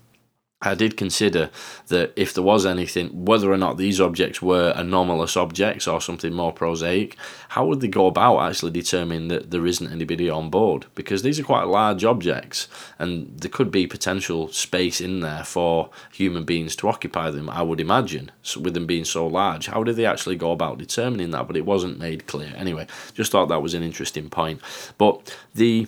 I 0.63 0.75
did 0.75 0.95
consider 0.95 1.49
that 1.87 2.13
if 2.15 2.33
there 2.33 2.43
was 2.43 2.65
anything, 2.65 3.25
whether 3.25 3.51
or 3.51 3.57
not 3.57 3.77
these 3.77 3.99
objects 3.99 4.41
were 4.41 4.73
anomalous 4.75 5.35
objects 5.35 5.87
or 5.87 5.99
something 5.99 6.33
more 6.33 6.53
prosaic, 6.53 7.17
how 7.49 7.65
would 7.65 7.81
they 7.81 7.89
go 7.89 8.07
about 8.07 8.39
actually 8.39 8.71
determining 8.71 9.27
that 9.27 9.51
there 9.51 9.67
isn't 9.67 9.91
anybody 9.91 10.29
on 10.29 10.49
board? 10.49 10.85
Because 10.95 11.21
these 11.21 11.37
are 11.39 11.43
quite 11.43 11.67
large 11.67 12.05
objects 12.05 12.69
and 12.97 13.37
there 13.39 13.51
could 13.51 13.71
be 13.71 13.85
potential 13.87 14.47
space 14.47 15.01
in 15.01 15.19
there 15.19 15.43
for 15.43 15.89
human 16.13 16.45
beings 16.45 16.77
to 16.77 16.87
occupy 16.87 17.29
them, 17.29 17.49
I 17.49 17.61
would 17.61 17.81
imagine, 17.81 18.31
so 18.41 18.61
with 18.61 18.73
them 18.73 18.85
being 18.85 19.05
so 19.05 19.27
large. 19.27 19.67
How 19.67 19.83
did 19.83 19.97
they 19.97 20.05
actually 20.05 20.37
go 20.37 20.51
about 20.51 20.77
determining 20.77 21.31
that? 21.31 21.45
But 21.47 21.57
it 21.57 21.65
wasn't 21.65 21.99
made 21.99 22.25
clear. 22.25 22.53
Anyway, 22.55 22.87
just 23.13 23.33
thought 23.33 23.49
that 23.49 23.61
was 23.61 23.73
an 23.73 23.83
interesting 23.83 24.29
point. 24.29 24.61
But 24.97 25.35
the 25.53 25.87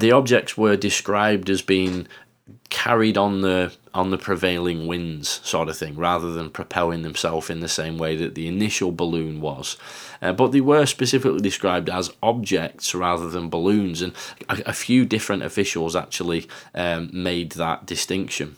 the 0.00 0.10
objects 0.10 0.58
were 0.58 0.76
described 0.76 1.48
as 1.48 1.62
being 1.62 2.08
carried 2.68 3.16
on 3.16 3.42
the 3.42 3.72
on 3.94 4.10
the 4.10 4.18
prevailing 4.18 4.86
winds 4.86 5.40
sort 5.44 5.68
of 5.68 5.76
thing 5.76 5.96
rather 5.96 6.32
than 6.32 6.50
propelling 6.50 7.02
themselves 7.02 7.48
in 7.48 7.60
the 7.60 7.68
same 7.68 7.96
way 7.96 8.16
that 8.16 8.34
the 8.34 8.48
initial 8.48 8.90
balloon 8.90 9.40
was. 9.40 9.76
Uh, 10.20 10.32
but 10.32 10.52
they 10.52 10.60
were 10.60 10.84
specifically 10.84 11.40
described 11.40 11.88
as 11.88 12.12
objects 12.22 12.94
rather 12.94 13.30
than 13.30 13.48
balloons 13.48 14.02
and 14.02 14.12
a, 14.48 14.62
a 14.66 14.72
few 14.72 15.06
different 15.06 15.42
officials 15.42 15.94
actually 15.94 16.46
um, 16.74 17.08
made 17.12 17.52
that 17.52 17.86
distinction 17.86 18.56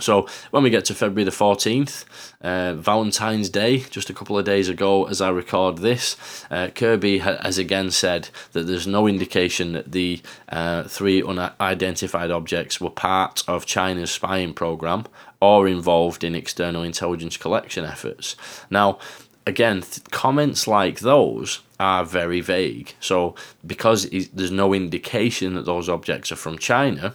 so 0.00 0.26
when 0.50 0.62
we 0.62 0.70
get 0.70 0.84
to 0.86 0.94
February 0.94 1.24
the 1.24 1.30
14th, 1.30 2.04
uh, 2.40 2.74
Valentine's 2.74 3.48
Day, 3.48 3.78
just 3.78 4.10
a 4.10 4.14
couple 4.14 4.38
of 4.38 4.44
days 4.44 4.68
ago 4.68 5.04
as 5.04 5.20
I 5.20 5.30
record 5.30 5.78
this, 5.78 6.44
uh, 6.50 6.68
Kirby 6.74 7.18
ha- 7.18 7.38
has 7.42 7.58
again 7.58 7.90
said 7.90 8.30
that 8.52 8.64
there's 8.64 8.86
no 8.86 9.06
indication 9.06 9.72
that 9.72 9.92
the 9.92 10.20
uh, 10.48 10.84
three 10.84 11.22
unidentified 11.22 12.30
objects 12.30 12.80
were 12.80 12.90
part 12.90 13.42
of 13.48 13.66
China's 13.66 14.10
spying 14.10 14.54
program 14.54 15.04
or 15.40 15.68
involved 15.68 16.24
in 16.24 16.34
external 16.34 16.82
intelligence 16.82 17.36
collection 17.36 17.84
efforts. 17.84 18.36
Now, 18.70 18.98
again, 19.46 19.82
th- 19.82 20.04
comments 20.10 20.66
like 20.66 21.00
those 21.00 21.60
are 21.80 22.04
very 22.04 22.40
vague. 22.40 22.94
So 23.00 23.34
because 23.66 24.08
there's 24.32 24.50
no 24.50 24.74
indication 24.74 25.54
that 25.54 25.64
those 25.64 25.88
objects 25.88 26.32
are 26.32 26.36
from 26.36 26.58
China, 26.58 27.14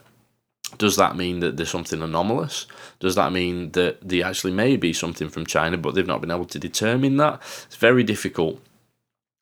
does 0.78 0.96
that 0.96 1.16
mean 1.16 1.40
that 1.40 1.58
there's 1.58 1.70
something 1.70 2.02
anomalous? 2.02 2.66
Does 3.00 3.16
that 3.16 3.32
mean 3.32 3.72
that 3.72 3.98
there 4.02 4.26
actually 4.26 4.54
may 4.54 4.76
be 4.76 4.94
something 4.94 5.30
from 5.30 5.46
China, 5.46 5.78
but 5.78 5.94
they've 5.94 6.08
not 6.08 6.22
been 6.22 6.32
able 6.32 6.46
to 6.46 6.60
determine 6.60 7.18
that? 7.18 7.42
It's 7.66 7.76
very 7.76 8.04
difficult 8.04 8.60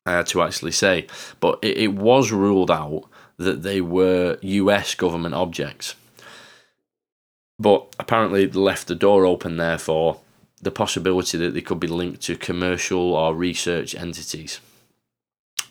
uh, 0.04 0.22
to 0.24 0.42
actually 0.42 0.72
say. 0.72 1.06
But 1.40 1.58
it, 1.62 1.78
it 1.78 1.94
was 1.94 2.32
ruled 2.32 2.70
out 2.70 3.04
that 3.38 3.62
they 3.62 3.80
were 3.80 4.38
US 4.42 4.94
government 4.94 5.34
objects. 5.34 5.94
But 7.58 7.94
apparently, 7.98 8.48
left 8.48 8.88
the 8.88 8.94
door 8.94 9.24
open 9.24 9.56
there 9.56 9.78
for 9.78 10.20
the 10.60 10.70
possibility 10.70 11.38
that 11.38 11.54
they 11.54 11.60
could 11.60 11.80
be 11.80 11.86
linked 11.86 12.22
to 12.22 12.36
commercial 12.36 13.14
or 13.14 13.34
research 13.34 13.94
entities. 13.94 14.60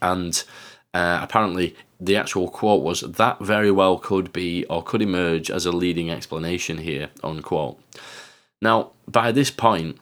And 0.02 0.44
uh, 0.94 1.20
apparently, 1.22 1.76
the 2.02 2.18
actual 2.18 2.50
quote 2.50 2.82
was 2.82 3.02
that 3.02 3.40
very 3.40 3.72
well 3.72 4.00
could 4.00 4.34
be 4.34 4.66
or 4.66 4.84
could 4.84 5.04
emerge 5.04 5.52
as 5.52 5.68
a 5.68 5.72
leading 5.72 6.10
explanation 6.10 6.80
here, 6.80 7.10
unquote. 7.24 7.80
Now, 8.60 8.92
by 9.08 9.32
this 9.32 9.52
point, 9.52 10.00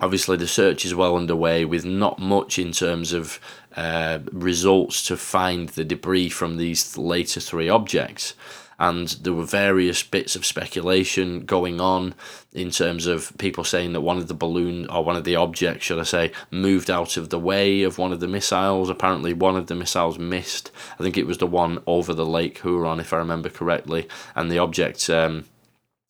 obviously 0.00 0.36
the 0.36 0.48
search 0.48 0.84
is 0.84 0.96
well 0.96 1.16
underway 1.16 1.64
with 1.64 1.84
not 1.84 2.18
much 2.18 2.58
in 2.58 2.72
terms 2.72 3.12
of 3.12 3.38
uh, 3.76 4.18
results 4.32 5.06
to 5.06 5.16
find 5.16 5.68
the 5.70 5.84
debris 5.84 6.28
from 6.28 6.56
these 6.56 6.98
later 6.98 7.38
three 7.38 7.68
objects 7.68 8.34
and 8.82 9.10
there 9.22 9.32
were 9.32 9.44
various 9.44 10.02
bits 10.02 10.34
of 10.34 10.44
speculation 10.44 11.44
going 11.44 11.80
on 11.80 12.16
in 12.52 12.72
terms 12.72 13.06
of 13.06 13.32
people 13.38 13.62
saying 13.62 13.92
that 13.92 14.00
one 14.00 14.18
of 14.18 14.26
the 14.26 14.34
balloon 14.34 14.88
or 14.90 15.04
one 15.04 15.14
of 15.14 15.22
the 15.22 15.36
objects, 15.36 15.84
should 15.84 16.00
I 16.00 16.02
say, 16.02 16.32
moved 16.50 16.90
out 16.90 17.16
of 17.16 17.28
the 17.28 17.38
way 17.38 17.84
of 17.84 17.96
one 17.96 18.12
of 18.12 18.18
the 18.18 18.26
missiles. 18.26 18.90
Apparently, 18.90 19.32
one 19.34 19.54
of 19.54 19.68
the 19.68 19.76
missiles 19.76 20.18
missed. 20.18 20.72
I 20.98 21.04
think 21.04 21.16
it 21.16 21.28
was 21.28 21.38
the 21.38 21.46
one 21.46 21.80
over 21.86 22.12
the 22.12 22.26
Lake 22.26 22.60
Huron, 22.62 22.98
if 22.98 23.12
I 23.12 23.18
remember 23.18 23.48
correctly, 23.48 24.08
and 24.34 24.50
the 24.50 24.58
object. 24.58 25.08
Um, 25.08 25.44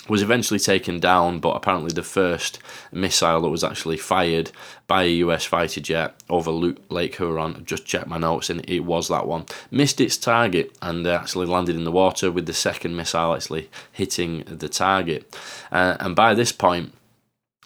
was 0.09 0.23
eventually 0.23 0.59
taken 0.59 0.99
down, 0.99 1.39
but 1.39 1.57
apparently 1.57 1.93
the 1.93 2.03
first 2.03 2.59
missile 2.91 3.43
that 3.43 3.49
was 3.49 3.63
actually 3.63 3.97
fired 3.97 4.51
by 4.87 5.05
a 5.05 5.09
US 5.09 5.45
fighter 5.45 5.81
jet 5.81 6.15
over 6.29 6.51
Lake 6.51 7.17
Huron, 7.17 7.65
just 7.65 7.87
checked 7.87 8.09
my 8.09 8.19
notes 8.19 8.51
and 8.51 8.69
it 8.69 8.81
was 8.81 9.09
that 9.09 9.27
one, 9.27 9.47
missed 9.71 10.01
its 10.01 10.17
target 10.17 10.77
and 10.83 11.07
actually 11.07 11.47
landed 11.47 11.77
in 11.77 11.85
the 11.85 11.93
water 11.93 12.31
with 12.31 12.47
the 12.47 12.53
second 12.53 12.97
missile 12.97 13.35
actually 13.35 13.71
hitting 13.93 14.43
the 14.47 14.69
target. 14.69 15.35
Uh, 15.71 15.97
and 16.01 16.17
by 16.17 16.35
this 16.35 16.51
point, 16.53 16.93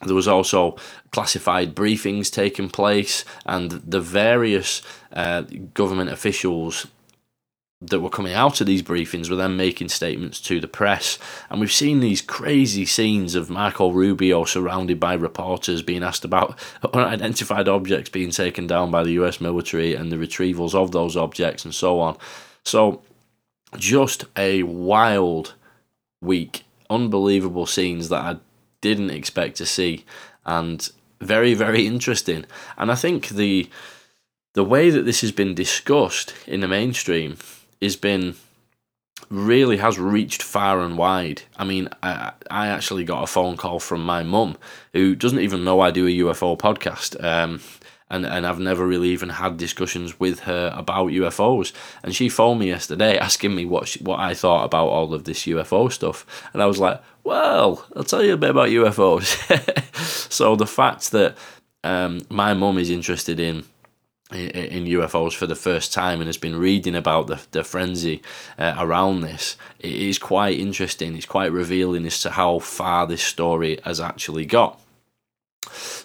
there 0.04 0.14
was 0.14 0.28
also 0.28 0.76
classified 1.10 1.74
briefings 1.74 2.30
taking 2.30 2.68
place, 2.68 3.24
and 3.46 3.70
the 3.70 4.00
various 4.00 4.82
uh, 5.12 5.40
government 5.72 6.10
officials 6.10 6.86
that 7.82 8.00
were 8.00 8.08
coming 8.08 8.32
out 8.32 8.60
of 8.60 8.66
these 8.66 8.82
briefings 8.82 9.28
were 9.28 9.36
then 9.36 9.54
making 9.54 9.90
statements 9.90 10.40
to 10.40 10.60
the 10.60 10.68
press. 10.68 11.18
And 11.50 11.60
we've 11.60 11.72
seen 11.72 12.00
these 12.00 12.22
crazy 12.22 12.86
scenes 12.86 13.34
of 13.34 13.50
Marco 13.50 13.90
Rubio 13.90 14.44
surrounded 14.44 14.98
by 14.98 15.12
reporters 15.12 15.82
being 15.82 16.02
asked 16.02 16.24
about 16.24 16.58
unidentified 16.94 17.68
objects 17.68 18.08
being 18.08 18.30
taken 18.30 18.66
down 18.66 18.90
by 18.90 19.02
the 19.02 19.12
US 19.12 19.42
military 19.42 19.94
and 19.94 20.10
the 20.10 20.16
retrievals 20.16 20.74
of 20.74 20.92
those 20.92 21.16
objects 21.18 21.66
and 21.66 21.74
so 21.74 22.00
on. 22.00 22.16
So, 22.64 23.02
just 23.76 24.24
a 24.36 24.62
wild 24.62 25.54
week. 26.22 26.64
Unbelievable 26.88 27.66
scenes 27.66 28.08
that 28.08 28.22
I 28.22 28.36
didn't 28.80 29.10
expect 29.10 29.56
to 29.56 29.66
see. 29.66 30.06
And 30.46 30.88
very, 31.20 31.52
very 31.52 31.86
interesting. 31.86 32.46
And 32.78 32.90
I 32.90 32.94
think 32.94 33.28
the 33.28 33.68
the 34.54 34.64
way 34.64 34.88
that 34.88 35.02
this 35.02 35.20
has 35.20 35.32
been 35.32 35.54
discussed 35.54 36.32
in 36.46 36.60
the 36.60 36.68
mainstream 36.68 37.36
has 37.80 37.96
been 37.96 38.34
really 39.30 39.78
has 39.78 39.98
reached 39.98 40.42
far 40.42 40.80
and 40.80 40.98
wide. 40.98 41.42
I 41.56 41.64
mean, 41.64 41.88
I, 42.02 42.32
I 42.50 42.68
actually 42.68 43.04
got 43.04 43.24
a 43.24 43.26
phone 43.26 43.56
call 43.56 43.80
from 43.80 44.04
my 44.04 44.22
mum 44.22 44.56
who 44.92 45.14
doesn't 45.14 45.40
even 45.40 45.64
know 45.64 45.80
I 45.80 45.90
do 45.90 46.06
a 46.06 46.10
UFO 46.10 46.58
podcast. 46.58 47.22
Um, 47.22 47.60
and, 48.08 48.24
and 48.24 48.46
I've 48.46 48.60
never 48.60 48.86
really 48.86 49.08
even 49.08 49.30
had 49.30 49.56
discussions 49.56 50.20
with 50.20 50.40
her 50.40 50.72
about 50.76 51.10
UFOs. 51.10 51.72
And 52.04 52.14
she 52.14 52.28
phoned 52.28 52.60
me 52.60 52.68
yesterday 52.68 53.18
asking 53.18 53.54
me 53.54 53.64
what 53.64 53.88
she, 53.88 54.02
what 54.04 54.20
I 54.20 54.34
thought 54.34 54.64
about 54.64 54.88
all 54.88 55.12
of 55.12 55.24
this 55.24 55.44
UFO 55.46 55.90
stuff. 55.90 56.24
And 56.52 56.62
I 56.62 56.66
was 56.66 56.78
like, 56.78 57.02
well, 57.24 57.84
I'll 57.96 58.04
tell 58.04 58.22
you 58.22 58.34
a 58.34 58.36
bit 58.36 58.50
about 58.50 58.68
UFOs. 58.68 60.30
so 60.30 60.54
the 60.54 60.66
fact 60.66 61.10
that 61.10 61.36
um, 61.82 62.20
my 62.30 62.54
mum 62.54 62.78
is 62.78 62.90
interested 62.90 63.40
in 63.40 63.64
in 64.32 64.86
UFOs 64.86 65.34
for 65.34 65.46
the 65.46 65.54
first 65.54 65.92
time 65.92 66.20
and 66.20 66.26
has 66.26 66.36
been 66.36 66.56
reading 66.56 66.96
about 66.96 67.28
the, 67.28 67.40
the 67.52 67.62
frenzy 67.62 68.22
uh, 68.58 68.74
around 68.76 69.20
this, 69.20 69.56
it 69.78 69.92
is 69.92 70.18
quite 70.18 70.58
interesting. 70.58 71.14
It's 71.14 71.26
quite 71.26 71.52
revealing 71.52 72.04
as 72.06 72.20
to 72.22 72.30
how 72.30 72.58
far 72.58 73.06
this 73.06 73.22
story 73.22 73.78
has 73.84 74.00
actually 74.00 74.44
got. 74.44 74.80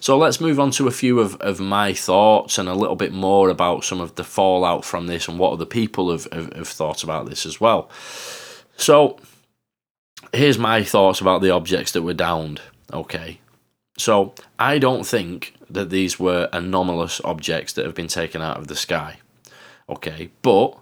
So 0.00 0.18
let's 0.18 0.40
move 0.40 0.60
on 0.60 0.70
to 0.72 0.86
a 0.86 0.92
few 0.92 1.20
of, 1.20 1.36
of 1.36 1.60
my 1.60 1.92
thoughts 1.92 2.58
and 2.58 2.68
a 2.68 2.74
little 2.74 2.96
bit 2.96 3.12
more 3.12 3.48
about 3.48 3.84
some 3.84 4.00
of 4.00 4.14
the 4.14 4.24
fallout 4.24 4.84
from 4.84 5.06
this 5.06 5.28
and 5.28 5.38
what 5.38 5.52
other 5.52 5.66
people 5.66 6.10
have, 6.10 6.26
have, 6.32 6.52
have 6.52 6.68
thought 6.68 7.02
about 7.02 7.28
this 7.28 7.46
as 7.46 7.60
well. 7.60 7.90
So 8.76 9.18
here's 10.32 10.58
my 10.58 10.82
thoughts 10.82 11.20
about 11.20 11.42
the 11.42 11.50
objects 11.50 11.92
that 11.92 12.02
were 12.02 12.14
downed. 12.14 12.60
Okay. 12.92 13.40
So 13.98 14.34
I 14.58 14.78
don't 14.78 15.04
think 15.04 15.54
that 15.72 15.90
these 15.90 16.18
were 16.18 16.48
anomalous 16.52 17.20
objects 17.24 17.72
that 17.74 17.84
have 17.84 17.94
been 17.94 18.08
taken 18.08 18.42
out 18.42 18.58
of 18.58 18.68
the 18.68 18.76
sky. 18.76 19.18
Okay, 19.88 20.30
but 20.42 20.78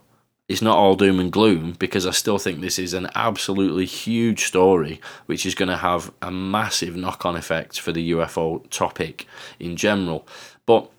it's 0.49 0.63
not 0.63 0.77
all 0.77 0.97
doom 0.97 1.21
and 1.21 1.31
gloom 1.31 1.77
because 1.79 2.07
I 2.07 2.11
still 2.11 2.39
think 2.39 2.61
this 2.61 2.79
is 2.79 2.93
an 2.93 3.09
absolutely 3.15 3.87
huge 3.87 4.45
story 4.45 5.01
which 5.27 5.47
is 5.47 5.55
going 5.55 5.69
to 5.69 5.77
have 5.77 6.13
a 6.21 6.33
massive 6.33 6.97
knock 6.97 7.25
on 7.25 7.37
effect 7.37 7.79
for 7.79 7.93
the 7.93 8.11
UFO 8.11 8.69
topic 8.69 9.27
in 9.61 9.77
general. 9.77 10.27
But 10.67 10.91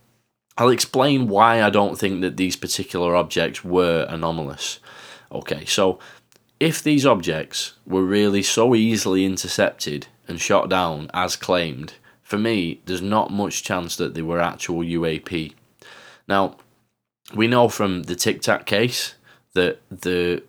I'll 0.58 0.70
explain 0.70 1.28
why 1.28 1.62
I 1.62 1.70
don't 1.70 1.98
think 1.98 2.22
that 2.22 2.38
these 2.38 2.56
particular 2.56 3.16
objects 3.16 3.64
were 3.64 4.06
anomalous. 4.08 4.80
Okay, 5.32 5.66
so 5.66 6.00
if 6.60 6.82
these 6.82 7.06
objects 7.06 7.74
were 7.86 8.04
really 8.04 8.44
so 8.44 8.76
easily 8.76 9.26
intercepted 9.26 10.08
and 10.28 10.40
shot 10.40 10.70
down 10.70 11.10
as 11.14 11.36
claimed, 11.36 11.96
for 12.32 12.38
me, 12.38 12.80
there's 12.86 13.02
not 13.02 13.30
much 13.30 13.62
chance 13.62 13.98
that 13.98 14.14
they 14.14 14.22
were 14.22 14.40
actual 14.40 14.86
UAP. 14.86 15.54
Now, 16.30 16.56
we 17.36 17.46
know 17.46 17.68
from 17.68 18.04
the 18.04 18.16
Tic 18.16 18.42
Tac 18.42 18.66
case 18.66 19.16
that 19.54 19.82
the 19.90 20.42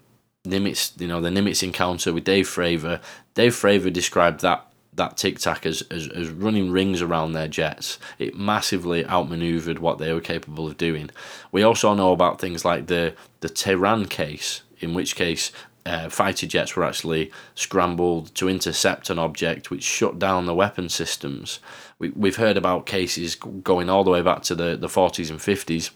Nimitz, 0.46 1.00
you 1.00 1.08
know, 1.08 1.20
the 1.20 1.28
Nimitz 1.28 1.60
encounter 1.60 2.12
with 2.12 2.22
Dave 2.22 2.46
Fravor, 2.46 3.00
Dave 3.34 3.52
Fravor 3.52 3.92
described 3.92 4.42
that 4.42 4.64
that 4.94 5.16
Tic 5.16 5.40
Tac 5.40 5.66
as, 5.66 5.82
as, 5.90 6.06
as 6.06 6.28
running 6.28 6.70
rings 6.70 7.02
around 7.02 7.32
their 7.32 7.48
jets. 7.48 7.98
It 8.20 8.38
massively 8.38 9.04
outmaneuvered 9.04 9.80
what 9.80 9.98
they 9.98 10.12
were 10.12 10.20
capable 10.20 10.68
of 10.68 10.76
doing. 10.76 11.10
We 11.50 11.64
also 11.64 11.94
know 11.94 12.12
about 12.12 12.40
things 12.40 12.64
like 12.64 12.86
the 12.86 13.14
the 13.40 13.48
Tehran 13.48 14.06
case, 14.06 14.62
in 14.78 14.94
which 14.94 15.16
case 15.16 15.50
uh, 15.84 16.08
fighter 16.08 16.46
jets 16.46 16.76
were 16.76 16.84
actually 16.84 17.30
scrambled 17.54 18.34
to 18.34 18.48
intercept 18.48 19.10
an 19.10 19.18
object 19.18 19.70
which 19.70 19.82
shut 19.82 20.18
down 20.18 20.46
the 20.46 20.54
weapon 20.54 20.88
systems. 20.88 21.58
We, 21.98 22.10
we've 22.10 22.36
heard 22.36 22.56
about 22.56 22.86
cases 22.86 23.34
going 23.34 23.88
all 23.90 24.04
the 24.04 24.10
way 24.10 24.22
back 24.22 24.42
to 24.42 24.54
the, 24.54 24.76
the 24.76 24.86
40s 24.86 25.30
and 25.30 25.38
50s, 25.38 25.90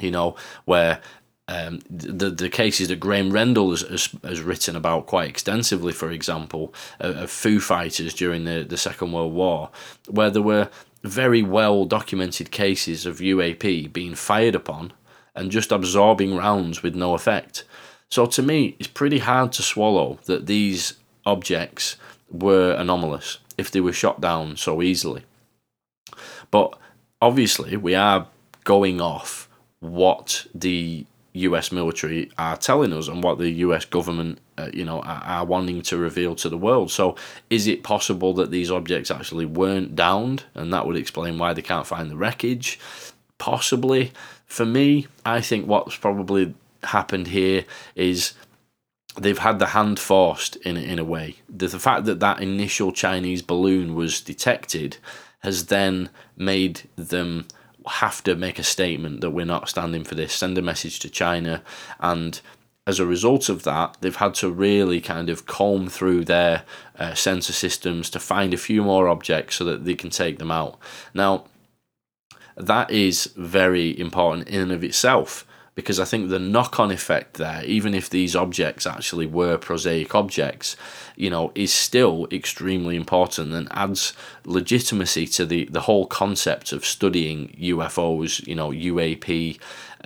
you 0.00 0.10
know, 0.10 0.36
where 0.64 1.00
um, 1.48 1.80
the 1.88 2.28
the 2.28 2.50
cases 2.50 2.88
that 2.88 3.00
Graham 3.00 3.30
Rendell 3.30 3.70
has, 3.70 3.80
has, 3.80 4.14
has, 4.22 4.42
written 4.42 4.76
about 4.76 5.06
quite 5.06 5.30
extensively, 5.30 5.94
for 5.94 6.10
example, 6.10 6.74
of, 7.00 7.16
of 7.16 7.30
Foo 7.30 7.58
Fighters 7.58 8.12
during 8.12 8.44
the, 8.44 8.66
the 8.68 8.76
Second 8.76 9.12
World 9.12 9.32
War, 9.32 9.70
where 10.08 10.28
there 10.28 10.42
were 10.42 10.68
very 11.02 11.42
well 11.42 11.86
documented 11.86 12.50
cases 12.50 13.06
of 13.06 13.18
UAP 13.18 13.90
being 13.92 14.14
fired 14.14 14.54
upon 14.54 14.92
and 15.34 15.50
just 15.50 15.72
absorbing 15.72 16.36
rounds 16.36 16.82
with 16.82 16.94
no 16.94 17.14
effect. 17.14 17.64
So 18.10 18.26
to 18.26 18.42
me, 18.42 18.76
it's 18.78 18.88
pretty 18.88 19.18
hard 19.18 19.52
to 19.52 19.62
swallow 19.62 20.18
that 20.24 20.46
these 20.46 20.94
objects 21.26 21.96
were 22.30 22.72
anomalous 22.72 23.38
if 23.56 23.70
they 23.70 23.80
were 23.80 23.92
shot 23.92 24.20
down 24.20 24.56
so 24.56 24.82
easily. 24.82 25.24
But 26.50 26.78
obviously, 27.20 27.76
we 27.76 27.94
are 27.94 28.26
going 28.64 29.00
off 29.00 29.48
what 29.80 30.46
the 30.54 31.06
US 31.32 31.70
military 31.70 32.30
are 32.38 32.56
telling 32.56 32.92
us 32.92 33.08
and 33.08 33.22
what 33.22 33.38
the 33.38 33.50
US 33.50 33.84
government, 33.84 34.38
uh, 34.56 34.70
you 34.72 34.84
know, 34.84 35.00
are, 35.00 35.22
are, 35.22 35.44
wanting 35.44 35.82
to 35.82 35.96
reveal 35.96 36.34
to 36.36 36.48
the 36.48 36.58
world. 36.58 36.90
So, 36.90 37.16
is 37.50 37.66
it 37.66 37.82
possible 37.82 38.32
that 38.34 38.50
these 38.50 38.70
objects 38.70 39.10
actually 39.10 39.46
weren't 39.46 39.94
downed, 39.94 40.44
and 40.54 40.72
that 40.72 40.86
would 40.86 40.96
explain 40.96 41.38
why 41.38 41.52
they 41.52 41.62
can't 41.62 41.86
find 41.86 42.10
the 42.10 42.16
wreckage? 42.16 42.80
Possibly. 43.36 44.12
For 44.46 44.64
me, 44.64 45.06
I 45.24 45.40
think 45.40 45.66
what's 45.66 45.96
probably 45.96 46.54
happened 46.84 47.28
here 47.28 47.64
is 47.94 48.34
they've 49.16 49.38
had 49.38 49.58
the 49.58 49.68
hand 49.68 49.98
forced 49.98 50.56
in 50.56 50.76
in 50.76 50.98
a 50.98 51.04
way. 51.04 51.36
The, 51.48 51.68
the 51.68 51.78
fact 51.78 52.04
that 52.04 52.20
that 52.20 52.40
initial 52.40 52.92
Chinese 52.92 53.42
balloon 53.42 53.94
was 53.94 54.20
detected 54.20 54.98
has 55.40 55.66
then 55.66 56.10
made 56.36 56.82
them 56.96 57.46
have 57.86 58.22
to 58.24 58.34
make 58.34 58.58
a 58.58 58.64
statement 58.64 59.20
that 59.20 59.30
we're 59.30 59.46
not 59.46 59.68
standing 59.68 60.04
for 60.04 60.14
this, 60.14 60.32
send 60.32 60.58
a 60.58 60.62
message 60.62 60.98
to 61.00 61.08
China. 61.08 61.62
And 62.00 62.40
as 62.86 62.98
a 62.98 63.06
result 63.06 63.48
of 63.48 63.62
that, 63.64 63.96
they've 64.00 64.16
had 64.16 64.34
to 64.34 64.50
really 64.50 65.00
kind 65.00 65.28
of 65.28 65.46
comb 65.46 65.88
through 65.88 66.24
their 66.24 66.64
uh, 66.98 67.14
sensor 67.14 67.52
systems 67.52 68.10
to 68.10 68.20
find 68.20 68.52
a 68.52 68.58
few 68.58 68.82
more 68.82 69.08
objects 69.08 69.56
so 69.56 69.64
that 69.64 69.84
they 69.84 69.94
can 69.94 70.10
take 70.10 70.38
them 70.38 70.50
out. 70.50 70.78
Now, 71.14 71.44
that 72.56 72.90
is 72.90 73.32
very 73.36 73.98
important 73.98 74.48
in 74.48 74.60
and 74.60 74.72
of 74.72 74.82
itself 74.82 75.46
because 75.78 76.00
I 76.00 76.04
think 76.04 76.28
the 76.28 76.40
knock 76.40 76.80
on 76.80 76.90
effect 76.90 77.34
there, 77.34 77.64
even 77.64 77.94
if 77.94 78.10
these 78.10 78.34
objects 78.34 78.84
actually 78.84 79.26
were 79.26 79.56
prosaic 79.56 80.12
objects, 80.12 80.76
you 81.14 81.30
know, 81.30 81.52
is 81.54 81.72
still 81.72 82.26
extremely 82.32 82.96
important 82.96 83.52
and 83.52 83.68
adds 83.70 84.12
legitimacy 84.44 85.28
to 85.28 85.46
the, 85.46 85.66
the 85.66 85.82
whole 85.82 86.06
concept 86.06 86.72
of 86.72 86.84
studying 86.84 87.56
UFOs, 87.60 88.44
you 88.44 88.56
know, 88.56 88.70
UAP, 88.70 89.60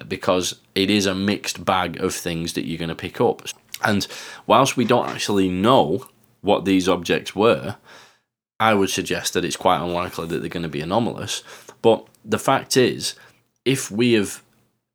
because 0.06 0.56
it 0.74 0.90
is 0.90 1.06
a 1.06 1.14
mixed 1.14 1.64
bag 1.64 1.98
of 2.02 2.14
things 2.14 2.52
that 2.52 2.66
you're 2.66 2.76
going 2.76 2.90
to 2.90 2.94
pick 2.94 3.18
up. 3.18 3.40
And 3.82 4.06
whilst 4.46 4.76
we 4.76 4.84
don't 4.84 5.08
actually 5.08 5.48
know 5.48 6.04
what 6.42 6.66
these 6.66 6.86
objects 6.86 7.34
were, 7.34 7.76
I 8.60 8.74
would 8.74 8.90
suggest 8.90 9.32
that 9.32 9.44
it's 9.46 9.56
quite 9.56 9.82
unlikely 9.82 10.26
that 10.26 10.40
they're 10.40 10.50
going 10.50 10.64
to 10.64 10.68
be 10.68 10.82
anomalous. 10.82 11.42
But 11.80 12.06
the 12.22 12.38
fact 12.38 12.76
is, 12.76 13.14
if 13.64 13.90
we 13.90 14.12
have 14.12 14.42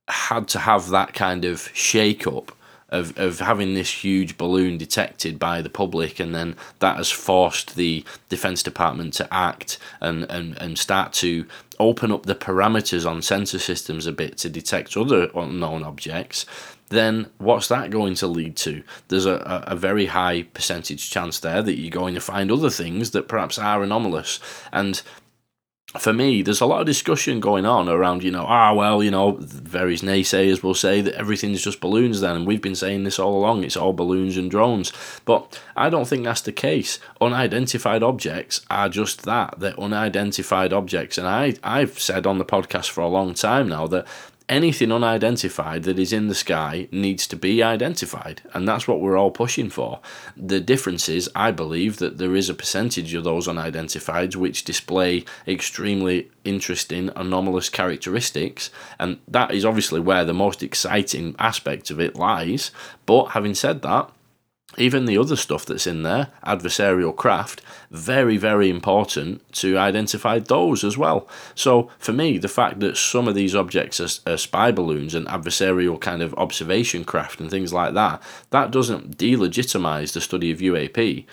had 0.07 0.47
to 0.49 0.59
have 0.59 0.89
that 0.89 1.13
kind 1.13 1.45
of 1.45 1.69
shake 1.73 2.25
up 2.27 2.51
of, 2.89 3.17
of 3.17 3.39
having 3.39 3.73
this 3.73 4.03
huge 4.03 4.37
balloon 4.37 4.77
detected 4.77 5.37
by 5.37 5.61
the 5.61 5.69
public 5.69 6.19
and 6.19 6.33
then 6.33 6.55
that 6.79 6.95
has 6.95 7.11
forced 7.11 7.75
the 7.75 8.03
defense 8.29 8.63
department 8.63 9.13
to 9.13 9.33
act 9.33 9.77
and, 9.99 10.23
and, 10.31 10.57
and 10.61 10.79
start 10.79 11.11
to 11.11 11.45
open 11.79 12.11
up 12.11 12.25
the 12.25 12.35
parameters 12.35 13.05
on 13.09 13.21
sensor 13.21 13.59
systems 13.59 14.07
a 14.07 14.11
bit 14.11 14.37
to 14.37 14.49
detect 14.49 14.95
other 14.95 15.29
unknown 15.35 15.83
objects 15.83 16.45
then 16.89 17.27
what's 17.37 17.67
that 17.67 17.89
going 17.89 18.15
to 18.15 18.27
lead 18.27 18.55
to? 18.57 18.83
There's 19.09 19.25
a, 19.25 19.63
a 19.67 19.75
very 19.75 20.05
high 20.05 20.43
percentage 20.43 21.09
chance 21.09 21.39
there 21.39 21.61
that 21.61 21.77
you're 21.77 21.91
going 21.91 22.15
to 22.15 22.21
find 22.21 22.51
other 22.51 22.69
things 22.69 23.11
that 23.11 23.27
perhaps 23.27 23.57
are 23.57 23.83
anomalous. 23.83 24.39
And 24.71 25.01
for 25.97 26.11
me, 26.11 26.41
there's 26.41 26.59
a 26.59 26.65
lot 26.65 26.81
of 26.81 26.85
discussion 26.85 27.39
going 27.39 27.65
on 27.65 27.87
around, 27.87 28.21
you 28.21 28.29
know, 28.29 28.45
ah, 28.45 28.73
well, 28.73 29.01
you 29.01 29.09
know, 29.09 29.37
various 29.39 30.01
naysayers 30.01 30.61
will 30.61 30.73
say 30.73 30.99
that 30.99 31.15
everything's 31.15 31.63
just 31.63 31.79
balloons 31.79 32.19
then, 32.19 32.35
and 32.35 32.45
we've 32.45 32.61
been 32.61 32.75
saying 32.75 33.05
this 33.05 33.17
all 33.17 33.37
along, 33.37 33.63
it's 33.63 33.77
all 33.77 33.93
balloons 33.93 34.35
and 34.35 34.51
drones. 34.51 34.91
But 35.23 35.61
I 35.77 35.89
don't 35.89 36.05
think 36.05 36.25
that's 36.25 36.41
the 36.41 36.51
case. 36.51 36.99
Unidentified 37.21 38.03
objects 38.03 38.65
are 38.69 38.89
just 38.89 39.23
that, 39.23 39.59
they're 39.59 39.79
unidentified 39.79 40.73
objects. 40.73 41.17
And 41.17 41.25
I, 41.25 41.55
I've 41.63 41.97
said 41.97 42.27
on 42.27 42.37
the 42.37 42.45
podcast 42.45 42.89
for 42.89 43.01
a 43.01 43.07
long 43.07 43.33
time 43.33 43.69
now 43.69 43.87
that 43.87 44.05
anything 44.49 44.91
unidentified 44.91 45.83
that 45.83 45.99
is 45.99 46.13
in 46.13 46.27
the 46.27 46.35
sky 46.35 46.87
needs 46.91 47.27
to 47.27 47.35
be 47.35 47.61
identified, 47.61 48.41
and 48.53 48.67
that's 48.67 48.87
what 48.87 49.01
we're 49.01 49.17
all 49.17 49.31
pushing 49.31 49.69
for. 49.69 49.99
The 50.35 50.59
difference 50.59 51.09
is, 51.09 51.29
I 51.35 51.51
believe, 51.51 51.97
that 51.97 52.17
there 52.17 52.35
is 52.35 52.49
a 52.49 52.53
percentage 52.53 53.13
of 53.13 53.23
those 53.23 53.47
unidentified 53.47 54.35
which 54.35 54.63
display 54.63 55.25
extremely 55.47 56.31
interesting, 56.45 57.09
anomalous 57.15 57.69
characteristics, 57.69 58.69
and 58.99 59.19
that 59.27 59.51
is 59.51 59.65
obviously 59.65 59.99
where 59.99 60.23
the 60.23 60.33
most 60.33 60.63
exciting 60.63 61.35
aspect 61.39 61.89
of 61.91 61.99
it 61.99 62.15
lies. 62.15 62.71
But 63.05 63.27
having 63.27 63.53
said 63.53 63.81
that, 63.81 64.11
even 64.77 65.05
the 65.05 65.17
other 65.17 65.35
stuff 65.35 65.65
that's 65.65 65.87
in 65.87 66.03
there, 66.03 66.27
adversarial 66.45 67.15
craft, 67.15 67.61
very, 67.89 68.37
very 68.37 68.69
important 68.69 69.41
to 69.53 69.77
identify 69.77 70.39
those 70.39 70.83
as 70.83 70.97
well. 70.97 71.27
So, 71.55 71.89
for 71.97 72.13
me, 72.13 72.37
the 72.37 72.47
fact 72.47 72.79
that 72.81 72.95
some 72.97 73.27
of 73.27 73.35
these 73.35 73.55
objects 73.55 73.99
are, 73.99 74.31
are, 74.31 74.37
spy 74.37 74.71
balloons 74.71 75.15
and 75.15 75.25
adversarial 75.27 75.99
kind 75.99 76.21
of 76.21 76.33
observation 76.35 77.03
craft 77.03 77.39
and 77.39 77.49
things 77.49 77.73
like 77.73 77.95
that, 77.95 78.21
that 78.51 78.71
doesn't 78.71 79.17
delegitimize 79.17 80.13
the 80.13 80.21
study 80.21 80.51
of 80.51 80.59
UAP. 80.59 81.25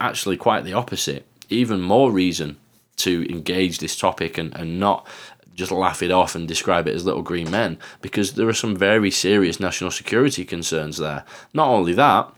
Actually, 0.00 0.36
quite 0.36 0.64
the 0.64 0.72
opposite. 0.72 1.26
Even 1.50 1.80
more 1.80 2.10
reason 2.10 2.56
to 2.96 3.26
engage 3.28 3.78
this 3.78 3.98
topic 3.98 4.38
and, 4.38 4.54
and 4.56 4.78
not 4.78 5.06
just 5.54 5.72
laugh 5.72 6.02
it 6.02 6.10
off 6.10 6.34
and 6.34 6.48
describe 6.48 6.88
it 6.88 6.94
as 6.94 7.04
little 7.04 7.22
green 7.22 7.50
men 7.50 7.78
because 8.02 8.32
there 8.32 8.48
are 8.48 8.52
some 8.54 8.76
very 8.76 9.10
serious 9.10 9.60
national 9.60 9.90
security 9.90 10.44
concerns 10.44 10.98
there. 10.98 11.24
Not 11.52 11.68
only 11.68 11.92
that, 11.94 12.32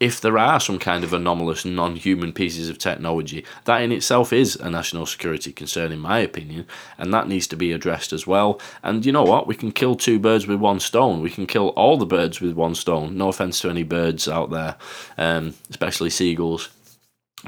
if 0.00 0.20
there 0.20 0.38
are 0.38 0.60
some 0.60 0.78
kind 0.78 1.04
of 1.04 1.12
anomalous 1.12 1.64
non 1.64 1.96
human 1.96 2.32
pieces 2.32 2.68
of 2.68 2.78
technology, 2.78 3.44
that 3.64 3.82
in 3.82 3.92
itself 3.92 4.32
is 4.32 4.56
a 4.56 4.70
national 4.70 5.06
security 5.06 5.52
concern, 5.52 5.92
in 5.92 6.00
my 6.00 6.18
opinion, 6.18 6.66
and 6.98 7.12
that 7.12 7.28
needs 7.28 7.46
to 7.48 7.56
be 7.56 7.72
addressed 7.72 8.12
as 8.12 8.26
well. 8.26 8.60
And 8.82 9.06
you 9.06 9.12
know 9.12 9.22
what? 9.22 9.46
We 9.46 9.54
can 9.54 9.72
kill 9.72 9.94
two 9.94 10.18
birds 10.18 10.46
with 10.46 10.58
one 10.58 10.80
stone. 10.80 11.20
We 11.20 11.30
can 11.30 11.46
kill 11.46 11.68
all 11.70 11.96
the 11.96 12.06
birds 12.06 12.40
with 12.40 12.54
one 12.54 12.74
stone. 12.74 13.16
No 13.16 13.28
offense 13.28 13.60
to 13.60 13.70
any 13.70 13.82
birds 13.82 14.28
out 14.28 14.50
there, 14.50 14.76
um, 15.16 15.54
especially 15.70 16.10
seagulls. 16.10 16.70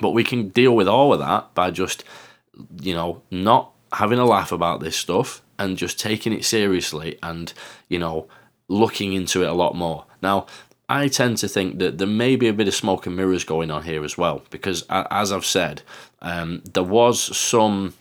But 0.00 0.10
we 0.10 0.24
can 0.24 0.48
deal 0.48 0.76
with 0.76 0.88
all 0.88 1.12
of 1.12 1.20
that 1.20 1.54
by 1.54 1.70
just, 1.70 2.04
you 2.80 2.94
know, 2.94 3.22
not 3.30 3.72
having 3.92 4.18
a 4.18 4.26
laugh 4.26 4.52
about 4.52 4.80
this 4.80 4.96
stuff 4.96 5.42
and 5.58 5.78
just 5.78 5.98
taking 5.98 6.32
it 6.32 6.44
seriously 6.44 7.18
and, 7.22 7.52
you 7.88 7.98
know, 7.98 8.28
looking 8.68 9.12
into 9.12 9.42
it 9.42 9.48
a 9.48 9.54
lot 9.54 9.74
more. 9.74 10.04
Now, 10.22 10.46
I 10.88 11.08
tend 11.08 11.38
to 11.38 11.48
think 11.48 11.78
that 11.80 11.98
there 11.98 12.06
may 12.06 12.36
be 12.36 12.48
a 12.48 12.52
bit 12.52 12.68
of 12.68 12.74
smoke 12.74 13.06
and 13.06 13.16
mirrors 13.16 13.44
going 13.44 13.70
on 13.70 13.82
here 13.82 14.04
as 14.04 14.16
well, 14.16 14.42
because 14.50 14.84
as 14.88 15.32
I've 15.32 15.44
said, 15.44 15.82
um, 16.22 16.62
there 16.72 16.84
was 16.84 17.36
some 17.36 17.94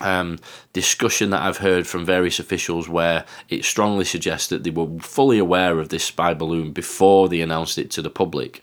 um, 0.00 0.38
discussion 0.72 1.30
that 1.30 1.42
I've 1.42 1.58
heard 1.58 1.86
from 1.86 2.04
various 2.04 2.38
officials 2.38 2.88
where 2.88 3.24
it 3.48 3.64
strongly 3.64 4.04
suggests 4.04 4.48
that 4.48 4.64
they 4.64 4.70
were 4.70 4.98
fully 4.98 5.38
aware 5.38 5.78
of 5.78 5.88
this 5.88 6.04
spy 6.04 6.34
balloon 6.34 6.72
before 6.72 7.28
they 7.28 7.40
announced 7.40 7.78
it 7.78 7.90
to 7.92 8.02
the 8.02 8.10
public 8.10 8.62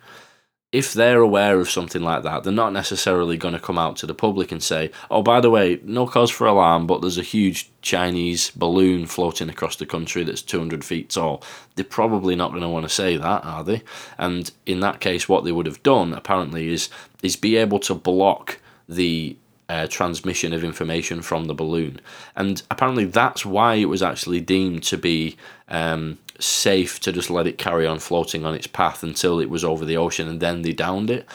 if 0.74 0.92
they're 0.92 1.22
aware 1.22 1.60
of 1.60 1.70
something 1.70 2.02
like 2.02 2.24
that, 2.24 2.44
they're 2.44 2.52
not 2.52 2.74
necessarily 2.74 3.38
going 3.38 3.54
to 3.54 3.60
come 3.60 3.78
out 3.78 3.96
to 3.96 4.08
the 4.08 4.14
public 4.16 4.52
and 4.52 4.62
say, 4.62 4.90
oh, 5.12 5.22
by 5.22 5.40
the 5.40 5.52
way, 5.52 5.80
no 5.84 6.08
cause 6.08 6.32
for 6.32 6.48
alarm, 6.48 6.88
but 6.88 7.00
there's 7.00 7.20
a 7.20 7.24
huge 7.24 7.72
Chinese 7.84 8.50
balloon 8.50 9.06
floating 9.06 9.50
across 9.50 9.76
the 9.76 9.86
country 9.86 10.24
that's 10.24 10.42
200 10.42 10.84
feet 10.84 11.12
tall. 11.12 11.44
They're 11.76 11.86
probably 11.86 12.36
not 12.36 12.50
going 12.50 12.64
to 12.64 12.70
want 12.70 12.86
to 12.86 12.90
say 12.90 13.18
that, 13.18 13.46
are 13.46 13.64
they? 13.64 13.84
And 14.18 14.50
in 14.66 14.80
that 14.80 15.00
case, 15.00 15.30
what 15.30 15.44
they 15.44 15.52
would 15.52 15.68
have 15.68 15.84
done, 15.84 16.12
apparently, 16.12 16.74
is, 16.74 16.90
is 17.22 17.36
be 17.36 17.56
able 17.56 17.80
to 17.82 17.94
block 17.94 18.58
the 18.90 19.38
uh, 19.70 19.86
transmission 19.88 20.54
of 20.54 20.64
information 20.64 21.22
from 21.22 21.46
the 21.46 21.54
balloon. 21.54 22.02
And 22.36 22.64
apparently, 22.72 23.06
that's 23.06 23.46
why 23.46 23.76
it 23.76 23.90
was 23.90 24.02
actually 24.02 24.42
deemed 24.42 24.82
to 24.86 24.98
be 24.98 25.38
um, 25.68 26.18
safe 26.39 27.00
to 27.02 27.12
just 27.12 27.30
let 27.30 27.48
it 27.48 27.58
carry 27.58 27.86
on 27.86 28.00
floating 28.00 28.46
on 28.46 28.56
its 28.56 28.67
path 28.67 29.04
until 29.04 29.39
it 29.39 29.50
was 29.50 29.63
over 29.63 29.86
the 29.86 29.98
ocean 29.98 30.28
and 30.28 30.39
then 30.39 30.62
they 30.62 30.74
downed 30.74 31.10
it. 31.10 31.28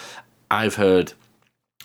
I've 0.51 0.77
heard 0.77 1.13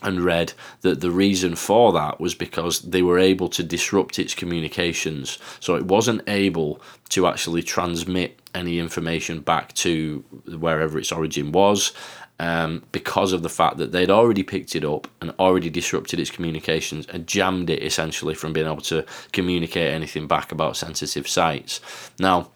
and 0.02 0.20
read 0.20 0.52
that 0.82 1.00
the 1.00 1.10
reason 1.10 1.54
for 1.56 1.92
that 1.92 2.20
was 2.20 2.34
because 2.34 2.80
they 2.80 3.02
were 3.02 3.18
able 3.18 3.48
to 3.48 3.62
disrupt 3.62 4.18
its 4.18 4.34
communications. 4.34 5.38
So 5.60 5.76
it 5.76 5.86
wasn't 5.86 6.22
able 6.28 6.80
to 7.10 7.26
actually 7.26 7.62
transmit 7.62 8.40
any 8.54 8.78
information 8.78 9.40
back 9.40 9.72
to 9.74 10.24
wherever 10.58 10.98
its 10.98 11.12
origin 11.12 11.52
was. 11.52 11.92
Um, 12.40 12.82
because 12.90 13.32
of 13.32 13.44
the 13.44 13.48
fact 13.48 13.76
that 13.76 13.92
they'd 13.92 14.10
already 14.10 14.42
picked 14.42 14.74
it 14.74 14.84
up 14.84 15.06
and 15.20 15.32
already 15.38 15.70
disrupted 15.70 16.18
its 16.18 16.32
communications 16.32 17.06
and 17.06 17.28
jammed 17.28 17.70
it 17.70 17.80
essentially 17.80 18.34
from 18.34 18.52
being 18.52 18.66
able 18.66 18.80
to 18.82 19.06
communicate 19.30 19.94
anything 19.94 20.26
back 20.26 20.50
about 20.50 20.76
sensitive 20.76 21.28
sites. 21.28 21.80
Now, 22.18 22.50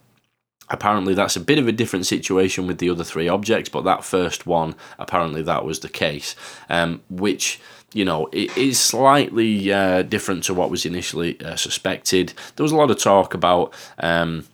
apparently 0.71 1.15
that's 1.15 1.37
a 1.37 1.41
bit 1.41 1.59
of 1.59 1.69
a 1.69 1.73
different 1.73 2.07
situation 2.07 2.67
with 2.67 2.79
the 2.79 2.91
other 2.91 3.05
three 3.05 3.29
objects 3.29 3.69
but 3.69 3.85
that 3.85 4.05
first 4.05 4.47
one 4.47 4.75
apparently 4.99 5.43
that 5.43 5.65
was 5.65 5.81
the 5.81 5.89
case 5.89 6.35
um, 6.69 7.01
which 7.09 7.61
you 7.93 8.05
know 8.05 8.29
it 8.33 8.57
is 8.57 8.79
slightly 8.79 9.73
uh, 9.73 10.03
different 10.03 10.45
to 10.45 10.55
what 10.55 10.71
was 10.71 10.85
initially 10.85 11.41
uh, 11.41 11.57
suspected. 11.57 12.33
There 12.57 12.65
was 12.65 12.73
a 12.73 12.77
lot 12.77 12.91
of 12.91 12.99
talk 12.99 13.35
about 13.35 13.73
um, 13.99 14.47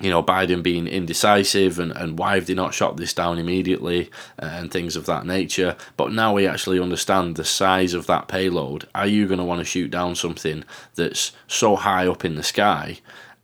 you 0.00 0.10
know 0.10 0.22
Biden 0.22 0.62
being 0.62 0.86
indecisive 0.86 1.78
and, 1.78 1.92
and 1.92 2.18
why 2.18 2.34
have 2.34 2.46
they 2.46 2.54
not 2.54 2.74
shot 2.74 2.96
this 2.96 3.14
down 3.14 3.38
immediately 3.38 4.10
uh, 4.40 4.46
and 4.46 4.70
things 4.70 4.96
of 4.96 5.06
that 5.06 5.26
nature. 5.26 5.76
But 5.96 6.12
now 6.12 6.34
we 6.34 6.46
actually 6.46 6.80
understand 6.80 7.36
the 7.36 7.44
size 7.44 7.94
of 7.94 8.06
that 8.06 8.28
payload. 8.28 8.88
Are 8.94 9.06
you 9.06 9.26
going 9.26 9.38
to 9.38 9.44
want 9.44 9.60
to 9.60 9.64
shoot 9.64 9.90
down 9.90 10.14
something 10.14 10.64
that's 10.94 11.32
so 11.46 11.76
high 11.76 12.06
up 12.06 12.24
in 12.24 12.34
the 12.34 12.42
sky 12.42 12.98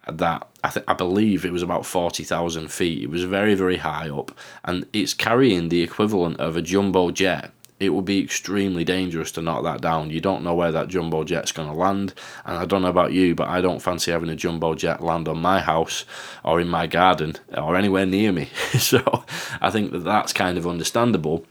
that 0.06 0.48
I, 0.64 0.70
th- 0.70 0.84
I 0.86 0.94
believe 0.94 1.44
it 1.44 1.52
was 1.52 1.62
about 1.62 1.86
40,000 1.86 2.70
feet. 2.70 3.02
It 3.02 3.10
was 3.10 3.24
very, 3.24 3.54
very 3.54 3.78
high 3.78 4.08
up, 4.08 4.36
and 4.64 4.86
it's 4.92 5.14
carrying 5.14 5.68
the 5.68 5.82
equivalent 5.82 6.38
of 6.38 6.56
a 6.56 6.62
jumbo 6.62 7.10
jet. 7.10 7.52
It 7.80 7.92
would 7.92 8.04
be 8.04 8.22
extremely 8.22 8.84
dangerous 8.84 9.32
to 9.32 9.42
knock 9.42 9.64
that 9.64 9.80
down. 9.80 10.10
You 10.10 10.20
don't 10.20 10.44
know 10.44 10.54
where 10.54 10.70
that 10.70 10.86
jumbo 10.86 11.24
jet's 11.24 11.50
going 11.50 11.68
to 11.68 11.74
land, 11.74 12.14
and 12.44 12.56
I 12.56 12.64
don't 12.64 12.82
know 12.82 12.88
about 12.88 13.12
you, 13.12 13.34
but 13.34 13.48
I 13.48 13.60
don't 13.60 13.82
fancy 13.82 14.12
having 14.12 14.28
a 14.28 14.36
jumbo 14.36 14.74
jet 14.74 15.02
land 15.02 15.26
on 15.26 15.40
my 15.40 15.60
house 15.60 16.04
or 16.44 16.60
in 16.60 16.68
my 16.68 16.86
garden 16.86 17.36
or 17.56 17.76
anywhere 17.76 18.06
near 18.06 18.30
me. 18.30 18.44
so 18.78 19.24
I 19.60 19.70
think 19.70 19.90
that 19.90 20.04
that's 20.04 20.32
kind 20.32 20.58
of 20.58 20.66
understandable 20.66 21.44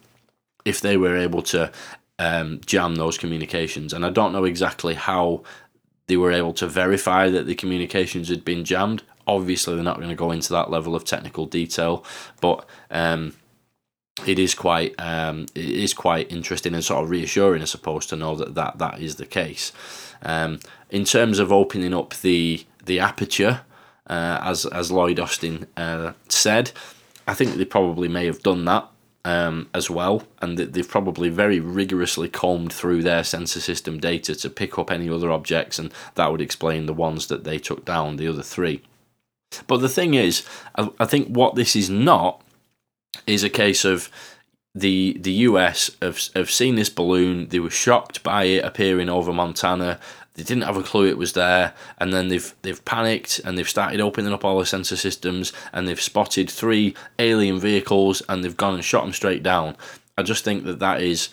if 0.64 0.80
they 0.80 0.96
were 0.96 1.18
able 1.18 1.42
to 1.42 1.70
um, 2.18 2.62
jam 2.66 2.96
those 2.96 3.18
communications. 3.18 3.92
And 3.92 4.06
I 4.06 4.10
don't 4.10 4.32
know 4.32 4.46
exactly 4.46 4.94
how 4.94 5.44
they 6.08 6.18
were 6.18 6.32
able 6.32 6.54
to 6.54 6.68
verify 6.68 7.30
that 7.30 7.46
the 7.46 7.56
communications 7.56 8.30
had 8.30 8.44
been 8.44 8.66
jammed. 8.66 9.04
Obviously, 9.28 9.76
they're 9.76 9.84
not 9.84 9.98
going 9.98 10.10
to 10.10 10.16
go 10.16 10.32
into 10.32 10.52
that 10.54 10.70
level 10.70 10.96
of 10.96 11.06
technical 11.06 11.46
detail, 11.46 12.04
but 12.42 12.68
um, 12.90 13.34
it 14.26 14.40
is 14.40 14.54
quite 14.54 14.94
um, 15.00 15.46
it 15.56 15.70
is 15.70 15.94
quite 15.94 16.32
interesting 16.32 16.74
and 16.74 16.84
sort 16.84 17.04
of 17.04 17.10
reassuring, 17.10 17.62
I 17.62 17.66
suppose, 17.66 18.06
to 18.08 18.16
know 18.16 18.36
that 18.36 18.56
that, 18.56 18.78
that 18.80 19.00
is 19.00 19.16
the 19.16 19.26
case. 19.26 19.72
Um, 20.24 20.60
in 20.90 21.06
terms 21.06 21.40
of 21.40 21.52
opening 21.52 21.94
up 21.94 22.16
the 22.16 22.66
the 22.86 23.00
aperture, 23.00 23.62
uh, 24.08 24.40
as 24.44 24.66
as 24.66 24.92
Lloyd 24.92 25.20
Austin 25.20 25.68
uh, 25.78 26.14
said, 26.28 26.72
I 27.28 27.34
think 27.34 27.56
they 27.56 27.66
probably 27.66 28.08
may 28.08 28.26
have 28.26 28.44
done 28.44 28.66
that 28.66 28.90
um, 29.24 29.70
as 29.74 29.90
well, 29.90 30.24
and 30.42 30.58
they've 30.58 30.88
probably 30.88 31.30
very 31.30 31.60
rigorously 31.60 32.28
combed 32.28 32.74
through 32.74 33.04
their 33.04 33.24
sensor 33.24 33.60
system 33.60 34.00
data 34.00 34.36
to 34.36 34.50
pick 34.50 34.80
up 34.80 34.92
any 34.92 35.10
other 35.10 35.32
objects, 35.32 35.78
and 35.78 35.94
that 36.16 36.32
would 36.32 36.42
explain 36.42 36.86
the 36.86 36.94
ones 36.94 37.28
that 37.28 37.44
they 37.44 37.58
took 37.60 37.86
down, 37.86 38.16
the 38.16 38.28
other 38.28 38.42
three. 38.42 38.82
But 39.68 39.78
the 39.78 39.90
thing 39.90 40.14
is, 40.14 40.46
I, 40.76 40.90
I 41.00 41.06
think 41.06 41.28
what 41.28 41.56
this 41.56 41.76
is 41.76 41.90
not 41.90 42.42
is 43.28 43.44
a 43.44 43.50
case 43.50 43.86
of 43.86 44.10
the 44.74 45.18
the 45.20 45.32
US 45.32 45.92
have, 46.02 46.20
have 46.36 46.50
seen 46.50 46.76
this 46.76 46.90
balloon. 46.90 47.50
They 47.50 47.60
were 47.60 47.70
shocked 47.70 48.24
by 48.24 48.46
it 48.46 48.64
appearing 48.64 49.10
over 49.10 49.34
Montana. 49.34 50.00
They 50.36 50.44
didn't 50.44 50.64
have 50.64 50.78
a 50.78 50.84
clue 50.84 51.08
it 51.08 51.18
was 51.18 51.34
there, 51.34 51.74
and 51.98 52.14
then 52.14 52.30
they've 52.30 52.54
they've 52.62 52.84
panicked 52.86 53.40
and 53.44 53.58
they've 53.58 53.68
started 53.68 54.00
opening 54.00 54.32
up 54.32 54.46
all 54.46 54.60
the 54.60 54.66
sensor 54.66 54.96
systems 54.96 55.52
and 55.74 55.88
they've 55.88 56.02
spotted 56.02 56.50
three 56.50 56.96
alien 57.20 57.60
vehicles 57.60 58.22
and 58.30 58.44
they've 58.44 58.56
gone 58.56 58.76
and 58.76 58.84
shot 58.84 59.04
them 59.04 59.14
straight 59.14 59.44
down. 59.44 59.76
I 60.18 60.24
just 60.24 60.44
think 60.44 60.64
that 60.66 60.80
that 60.80 61.02
is. 61.02 61.30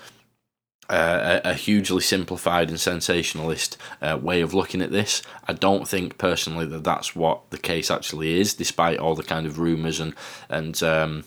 Uh, 0.90 1.40
a, 1.44 1.52
hugely 1.52 2.00
simplified 2.00 2.70
and 2.70 2.80
sensationalist 2.80 3.76
uh, 4.00 4.18
way 4.18 4.40
of 4.40 4.54
looking 4.54 4.80
at 4.80 4.90
this. 4.90 5.20
I 5.46 5.52
don't 5.52 5.86
think 5.86 6.16
personally 6.16 6.64
that 6.64 6.82
that's 6.82 7.14
what 7.14 7.50
the 7.50 7.58
case 7.58 7.90
actually 7.90 8.40
is, 8.40 8.54
despite 8.54 8.98
all 8.98 9.14
the 9.14 9.22
kind 9.22 9.44
of 9.46 9.58
rumours 9.58 10.00
and 10.00 10.14
and 10.48 10.82
um, 10.82 11.24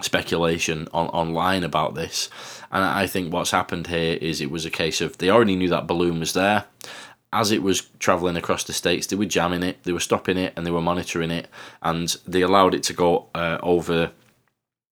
speculation 0.00 0.88
on 0.92 1.06
online 1.08 1.64
about 1.64 1.94
this. 1.94 2.28
And 2.70 2.84
I 2.84 3.06
think 3.06 3.32
what's 3.32 3.50
happened 3.50 3.86
here 3.86 4.18
is 4.20 4.40
it 4.40 4.50
was 4.50 4.64
a 4.64 4.70
case 4.70 5.00
of 5.00 5.18
they 5.18 5.30
already 5.30 5.56
knew 5.56 5.68
that 5.68 5.86
balloon 5.86 6.20
was 6.20 6.32
there. 6.32 6.64
As 7.32 7.52
it 7.52 7.62
was 7.62 7.82
travelling 7.98 8.36
across 8.36 8.64
the 8.64 8.72
states, 8.72 9.06
they 9.06 9.16
were 9.16 9.26
jamming 9.26 9.62
it, 9.62 9.82
they 9.84 9.92
were 9.92 10.00
stopping 10.00 10.38
it, 10.38 10.54
and 10.56 10.64
they 10.66 10.70
were 10.70 10.80
monitoring 10.80 11.30
it, 11.30 11.48
and 11.82 12.16
they 12.26 12.40
allowed 12.40 12.74
it 12.74 12.82
to 12.84 12.94
go 12.94 13.28
uh, 13.34 13.58
over 13.62 14.12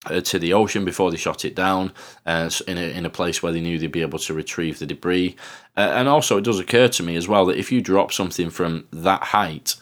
uh, 0.06 0.20
to 0.20 0.38
the 0.38 0.52
ocean 0.52 0.84
before 0.84 1.10
they 1.10 1.16
shot 1.16 1.44
it 1.44 1.54
down 1.54 1.92
uh, 2.26 2.50
in, 2.68 2.78
a, 2.78 2.96
in 2.96 3.06
a 3.06 3.10
place 3.10 3.42
where 3.42 3.52
they 3.52 3.60
knew 3.60 3.78
they'd 3.78 3.90
be 3.90 4.02
able 4.02 4.18
to 4.18 4.34
retrieve 4.34 4.78
the 4.78 4.86
debris. 4.86 5.34
Uh, 5.76 5.92
and 5.94 6.08
also, 6.08 6.36
it 6.36 6.44
does 6.44 6.60
occur 6.60 6.88
to 6.88 7.02
me 7.02 7.16
as 7.16 7.26
well 7.26 7.46
that 7.46 7.58
if 7.58 7.72
you 7.72 7.80
drop 7.80 8.12
something 8.12 8.50
from 8.50 8.86
that 8.92 9.22
height 9.24 9.76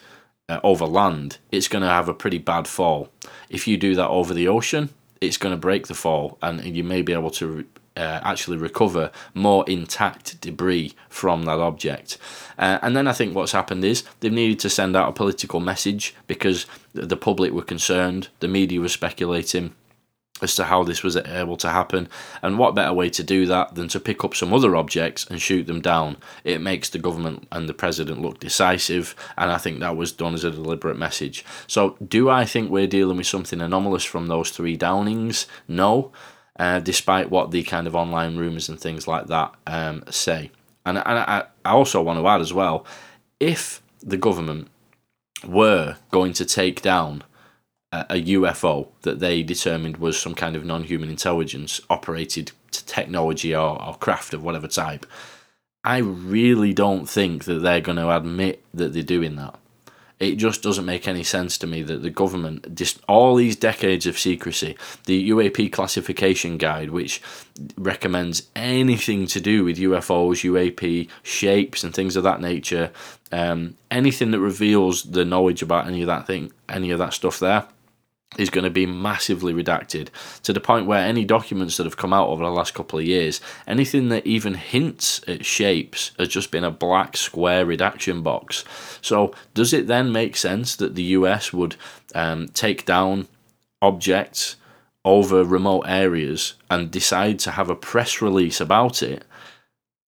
uh, 0.48 0.60
over 0.62 0.86
land, 0.86 1.38
it's 1.50 1.68
going 1.68 1.82
to 1.82 1.88
have 1.88 2.08
a 2.08 2.14
pretty 2.14 2.38
bad 2.38 2.66
fall. 2.68 3.10
If 3.50 3.66
you 3.66 3.76
do 3.76 3.94
that 3.96 4.08
over 4.08 4.32
the 4.32 4.48
ocean, 4.48 4.90
it's 5.20 5.38
going 5.38 5.54
to 5.54 5.60
break 5.60 5.88
the 5.88 5.94
fall, 5.94 6.38
and 6.40 6.64
you 6.64 6.84
may 6.84 7.02
be 7.02 7.12
able 7.12 7.30
to 7.32 7.66
uh, 7.96 8.20
actually 8.22 8.56
recover 8.56 9.10
more 9.34 9.64
intact 9.68 10.40
debris 10.40 10.94
from 11.08 11.44
that 11.44 11.58
object. 11.58 12.18
Uh, 12.58 12.78
and 12.82 12.96
then 12.96 13.06
I 13.06 13.12
think 13.12 13.34
what's 13.34 13.52
happened 13.52 13.84
is 13.84 14.04
they've 14.20 14.32
needed 14.32 14.58
to 14.60 14.70
send 14.70 14.96
out 14.96 15.08
a 15.08 15.12
political 15.12 15.60
message 15.60 16.14
because 16.26 16.66
the 16.92 17.16
public 17.16 17.52
were 17.52 17.62
concerned, 17.62 18.28
the 18.40 18.48
media 18.48 18.80
was 18.80 18.92
speculating 18.92 19.74
as 20.42 20.56
to 20.56 20.64
how 20.64 20.82
this 20.82 21.02
was 21.02 21.16
able 21.16 21.56
to 21.56 21.70
happen. 21.70 22.08
And 22.42 22.58
what 22.58 22.74
better 22.74 22.92
way 22.92 23.08
to 23.10 23.22
do 23.22 23.46
that 23.46 23.76
than 23.76 23.86
to 23.88 24.00
pick 24.00 24.24
up 24.24 24.34
some 24.34 24.52
other 24.52 24.74
objects 24.74 25.26
and 25.30 25.40
shoot 25.40 25.66
them 25.66 25.80
down? 25.80 26.16
It 26.42 26.60
makes 26.60 26.90
the 26.90 26.98
government 26.98 27.46
and 27.52 27.68
the 27.68 27.74
president 27.74 28.20
look 28.20 28.40
decisive, 28.40 29.14
and 29.38 29.50
I 29.50 29.58
think 29.58 29.78
that 29.80 29.96
was 29.96 30.10
done 30.10 30.34
as 30.34 30.42
a 30.42 30.50
deliberate 30.50 30.98
message. 30.98 31.44
So, 31.68 31.96
do 32.06 32.28
I 32.30 32.44
think 32.44 32.70
we're 32.70 32.88
dealing 32.88 33.16
with 33.16 33.26
something 33.26 33.60
anomalous 33.60 34.04
from 34.04 34.26
those 34.26 34.50
three 34.50 34.76
downings? 34.76 35.46
No, 35.68 36.10
uh, 36.58 36.80
despite 36.80 37.30
what 37.30 37.50
the 37.50 37.62
kind 37.62 37.86
of 37.86 37.94
online 37.96 38.36
rumours 38.36 38.68
and 38.68 38.80
things 38.80 39.06
like 39.08 39.26
that 39.26 39.54
um, 39.66 40.04
say. 40.10 40.50
And, 40.86 40.98
and 40.98 41.18
I, 41.18 41.44
I 41.64 41.70
also 41.70 42.02
want 42.02 42.18
to 42.18 42.28
add 42.28 42.40
as 42.40 42.52
well 42.52 42.86
if 43.40 43.82
the 44.00 44.16
government 44.16 44.68
were 45.46 45.96
going 46.10 46.32
to 46.34 46.44
take 46.44 46.82
down 46.82 47.24
a 48.10 48.22
UFO 48.24 48.88
that 49.02 49.20
they 49.20 49.42
determined 49.42 49.98
was 49.98 50.18
some 50.18 50.34
kind 50.34 50.56
of 50.56 50.64
non 50.64 50.84
human 50.84 51.08
intelligence 51.08 51.80
operated 51.88 52.52
technology 52.70 53.54
or, 53.54 53.80
or 53.80 53.94
craft 53.96 54.34
of 54.34 54.42
whatever 54.42 54.66
type, 54.66 55.06
I 55.84 55.98
really 55.98 56.72
don't 56.72 57.08
think 57.08 57.44
that 57.44 57.60
they're 57.60 57.80
going 57.80 57.98
to 57.98 58.14
admit 58.14 58.64
that 58.72 58.92
they're 58.92 59.02
doing 59.02 59.36
that. 59.36 59.58
It 60.20 60.36
just 60.36 60.62
doesn't 60.62 60.84
make 60.84 61.08
any 61.08 61.24
sense 61.24 61.58
to 61.58 61.66
me 61.66 61.82
that 61.82 62.02
the 62.02 62.10
government, 62.10 62.74
just 62.74 63.00
all 63.08 63.34
these 63.34 63.56
decades 63.56 64.06
of 64.06 64.18
secrecy, 64.18 64.76
the 65.06 65.30
UAP 65.30 65.72
classification 65.72 66.56
guide, 66.56 66.90
which 66.90 67.20
recommends 67.76 68.48
anything 68.54 69.26
to 69.26 69.40
do 69.40 69.64
with 69.64 69.76
UFOs, 69.78 70.44
UAP 70.44 71.08
shapes, 71.22 71.82
and 71.82 71.92
things 71.92 72.14
of 72.14 72.22
that 72.22 72.40
nature, 72.40 72.92
um, 73.32 73.76
anything 73.90 74.30
that 74.30 74.40
reveals 74.40 75.02
the 75.02 75.24
knowledge 75.24 75.62
about 75.62 75.88
any 75.88 76.00
of 76.00 76.06
that 76.06 76.26
thing, 76.26 76.52
any 76.68 76.92
of 76.92 76.98
that 77.00 77.12
stuff 77.12 77.40
there, 77.40 77.66
is 78.38 78.50
going 78.50 78.64
to 78.64 78.70
be 78.70 78.86
massively 78.86 79.52
redacted 79.52 80.08
to 80.42 80.52
the 80.52 80.60
point 80.60 80.86
where 80.86 81.04
any 81.04 81.24
documents 81.24 81.76
that 81.76 81.84
have 81.84 81.96
come 81.96 82.12
out 82.12 82.28
over 82.28 82.44
the 82.44 82.50
last 82.50 82.74
couple 82.74 82.98
of 82.98 83.04
years, 83.04 83.40
anything 83.66 84.08
that 84.08 84.26
even 84.26 84.54
hints 84.54 85.20
at 85.26 85.44
shapes 85.44 86.12
has 86.18 86.28
just 86.28 86.50
been 86.50 86.64
a 86.64 86.70
black 86.70 87.16
square 87.16 87.64
redaction 87.64 88.22
box. 88.22 88.64
So, 89.00 89.34
does 89.54 89.72
it 89.72 89.86
then 89.86 90.12
make 90.12 90.36
sense 90.36 90.76
that 90.76 90.94
the 90.94 91.02
US 91.02 91.52
would 91.52 91.76
um, 92.14 92.48
take 92.48 92.84
down 92.84 93.28
objects 93.82 94.56
over 95.04 95.44
remote 95.44 95.84
areas 95.86 96.54
and 96.70 96.90
decide 96.90 97.38
to 97.38 97.50
have 97.52 97.68
a 97.68 97.76
press 97.76 98.22
release 98.22 98.60
about 98.60 99.02
it? 99.02 99.24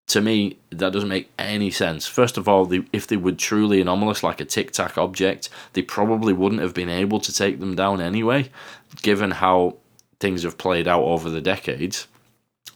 To 0.07 0.21
me, 0.21 0.57
that 0.69 0.93
doesn't 0.93 1.09
make 1.09 1.31
any 1.39 1.71
sense. 1.71 2.05
First 2.05 2.37
of 2.37 2.47
all, 2.47 2.71
if 2.93 3.07
they 3.07 3.17
were 3.17 3.31
truly 3.31 3.81
anomalous, 3.81 4.23
like 4.23 4.39
a 4.39 4.45
tic 4.45 4.71
tac 4.71 4.97
object, 4.97 5.49
they 5.73 5.81
probably 5.81 6.31
wouldn't 6.31 6.61
have 6.61 6.75
been 6.75 6.89
able 6.89 7.19
to 7.19 7.33
take 7.33 7.59
them 7.59 7.75
down 7.75 7.99
anyway, 7.99 8.49
given 9.01 9.31
how 9.31 9.77
things 10.19 10.43
have 10.43 10.57
played 10.57 10.87
out 10.87 11.03
over 11.03 11.29
the 11.29 11.41
decades. 11.41 12.07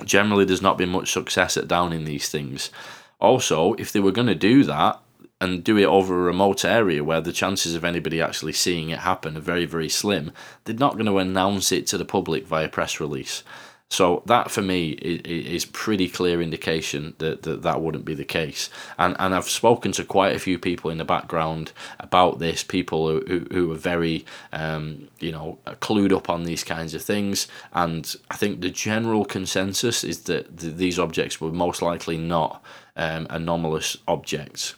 Generally, 0.04 0.46
there's 0.46 0.62
not 0.62 0.78
been 0.78 0.90
much 0.90 1.12
success 1.12 1.56
at 1.56 1.68
downing 1.68 2.06
these 2.06 2.30
things. 2.30 2.72
Also, 3.20 3.74
if 3.76 3.92
they 3.92 4.00
were 4.00 4.12
going 4.12 4.28
to 4.28 4.36
do 4.36 4.64
that 4.64 5.00
and 5.42 5.64
do 5.64 5.78
it 5.78 5.86
over 5.86 6.16
a 6.16 6.24
remote 6.24 6.66
area 6.66 7.04
where 7.04 7.22
the 7.22 7.32
chances 7.32 7.76
of 7.76 7.86
anybody 7.86 8.22
actually 8.22 8.54
seeing 8.54 8.90
it 8.90 9.00
happen 9.00 9.38
are 9.38 9.42
very, 9.42 9.66
very 9.66 9.90
slim, 9.90 10.32
they're 10.64 10.76
not 10.76 10.94
going 10.94 11.06
to 11.06 11.18
announce 11.20 11.72
it 11.72 11.86
to 11.88 11.98
the 11.98 12.06
public 12.06 12.48
via 12.48 12.68
press 12.68 13.00
release. 13.00 13.44
So 13.92 14.22
that 14.28 14.52
for 14.52 14.62
me 14.62 14.92
is 14.92 15.66
pretty 15.66 16.08
clear 16.10 16.44
indication 16.44 17.16
that, 17.18 17.42
that 17.42 17.64
that 17.64 17.82
wouldn't 17.82 18.06
be 18.06 18.14
the 18.14 18.24
case. 18.24 18.70
And 19.00 19.16
and 19.18 19.34
I've 19.34 19.50
spoken 19.50 19.92
to 19.94 20.06
quite 20.06 20.36
a 20.36 20.40
few 20.40 20.60
people 20.60 20.92
in 20.92 21.00
the 21.00 21.06
background 21.06 21.72
about 22.00 22.38
this. 22.38 22.64
People 22.64 23.10
who 23.10 23.48
who 23.52 23.72
are 23.72 23.76
very 23.76 24.26
um, 24.54 25.08
you 25.20 25.32
know 25.32 25.58
clued 25.82 26.16
up 26.16 26.30
on 26.30 26.44
these 26.44 26.64
kinds 26.64 26.94
of 26.94 27.02
things. 27.02 27.48
And 27.74 28.16
I 28.30 28.36
think 28.36 28.62
the 28.62 28.70
general 28.70 29.26
consensus 29.26 30.04
is 30.04 30.22
that 30.24 30.60
th- 30.60 30.76
these 30.76 31.00
objects 31.00 31.42
were 31.42 31.52
most 31.52 31.82
likely 31.82 32.18
not 32.18 32.64
um, 32.96 33.26
anomalous 33.32 33.98
objects. 34.08 34.76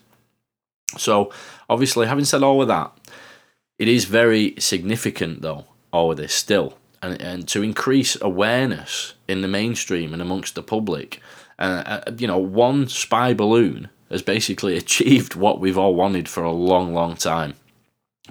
So 0.98 1.34
obviously, 1.70 2.08
having 2.08 2.26
said 2.26 2.44
all 2.44 2.62
of 2.62 2.70
that, 2.70 2.94
it 3.78 3.90
is 3.90 4.06
very 4.06 4.56
significant 4.58 5.42
though 5.42 5.66
all 5.92 6.12
of 6.12 6.18
this 6.18 6.34
still 6.34 6.78
and, 7.02 7.20
and 7.22 7.48
to 7.50 7.64
increase 7.64 8.18
awareness 8.22 9.14
in 9.28 9.42
the 9.42 9.48
mainstream 9.48 10.14
and 10.14 10.22
amongst 10.22 10.56
the 10.56 10.64
public. 10.64 11.22
Uh, 11.58 12.02
you 12.18 12.28
know, 12.28 12.38
one 12.38 12.88
spy 12.88 13.34
balloon 13.34 13.90
has 14.10 14.22
basically 14.22 14.78
achieved 14.78 15.36
what 15.36 15.60
we've 15.60 15.78
all 15.78 15.96
wanted 15.96 16.28
for 16.30 16.44
a 16.44 16.52
long, 16.52 16.94
long 16.94 17.16
time. 17.16 17.56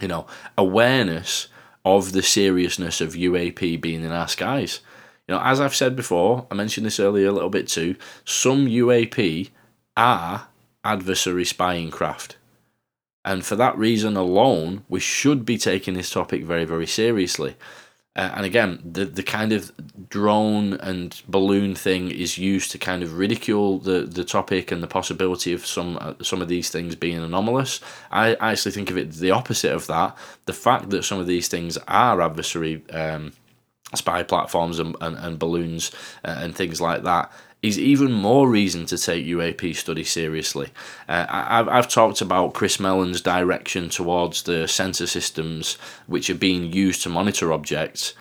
You 0.00 0.08
know, 0.08 0.26
awareness 0.56 1.48
of 1.84 2.12
the 2.12 2.22
seriousness 2.22 3.00
of 3.00 3.14
UAP 3.14 3.80
being 3.80 4.04
in 4.04 4.12
our 4.12 4.28
skies. 4.28 4.80
You 5.26 5.34
know, 5.34 5.42
as 5.42 5.60
I've 5.60 5.74
said 5.74 5.96
before, 5.96 6.46
I 6.50 6.54
mentioned 6.54 6.86
this 6.86 7.00
earlier 7.00 7.28
a 7.28 7.32
little 7.32 7.50
bit 7.50 7.68
too, 7.68 7.96
some 8.24 8.66
UAP 8.66 9.50
are 9.96 10.48
adversary 10.84 11.44
spying 11.44 11.90
craft. 11.90 12.36
And 13.24 13.44
for 13.44 13.54
that 13.56 13.76
reason 13.76 14.16
alone, 14.16 14.84
we 14.88 15.00
should 15.00 15.44
be 15.44 15.58
taking 15.58 15.94
this 15.94 16.10
topic 16.10 16.44
very, 16.44 16.64
very 16.64 16.86
seriously. 16.86 17.56
Uh, 18.16 18.32
and 18.34 18.44
again, 18.44 18.80
the 18.84 19.04
the 19.04 19.22
kind 19.22 19.52
of 19.52 19.70
drone 20.08 20.74
and 20.74 21.22
balloon 21.28 21.76
thing 21.76 22.10
is 22.10 22.38
used 22.38 22.72
to 22.72 22.78
kind 22.78 23.04
of 23.04 23.16
ridicule 23.16 23.78
the, 23.78 24.00
the 24.00 24.24
topic 24.24 24.72
and 24.72 24.82
the 24.82 24.88
possibility 24.88 25.52
of 25.52 25.64
some 25.64 25.96
uh, 26.00 26.14
some 26.20 26.42
of 26.42 26.48
these 26.48 26.70
things 26.70 26.96
being 26.96 27.18
anomalous. 27.18 27.80
I, 28.10 28.34
I 28.34 28.50
actually 28.52 28.72
think 28.72 28.90
of 28.90 28.96
it 28.96 29.12
the 29.12 29.30
opposite 29.30 29.72
of 29.72 29.86
that. 29.86 30.16
The 30.46 30.52
fact 30.52 30.90
that 30.90 31.04
some 31.04 31.20
of 31.20 31.28
these 31.28 31.46
things 31.46 31.78
are 31.86 32.20
adversary 32.20 32.82
um, 32.90 33.32
spy 33.94 34.24
platforms 34.24 34.80
and, 34.80 34.96
and, 35.00 35.16
and 35.16 35.38
balloons 35.38 35.92
uh, 36.24 36.36
and 36.40 36.54
things 36.54 36.80
like 36.80 37.04
that 37.04 37.30
is 37.62 37.78
even 37.78 38.10
more 38.10 38.48
reason 38.48 38.86
to 38.86 38.96
take 38.96 39.26
UAP 39.26 39.76
study 39.76 40.04
seriously. 40.04 40.68
Uh, 41.08 41.26
I've, 41.28 41.68
I've 41.68 41.88
talked 41.88 42.20
about 42.20 42.54
Chris 42.54 42.80
Mellon's 42.80 43.20
direction 43.20 43.90
towards 43.90 44.44
the 44.44 44.66
sensor 44.66 45.06
systems 45.06 45.76
which 46.06 46.30
are 46.30 46.34
being 46.34 46.72
used 46.72 47.02
to 47.02 47.08
monitor 47.08 47.52
objects, 47.52 48.14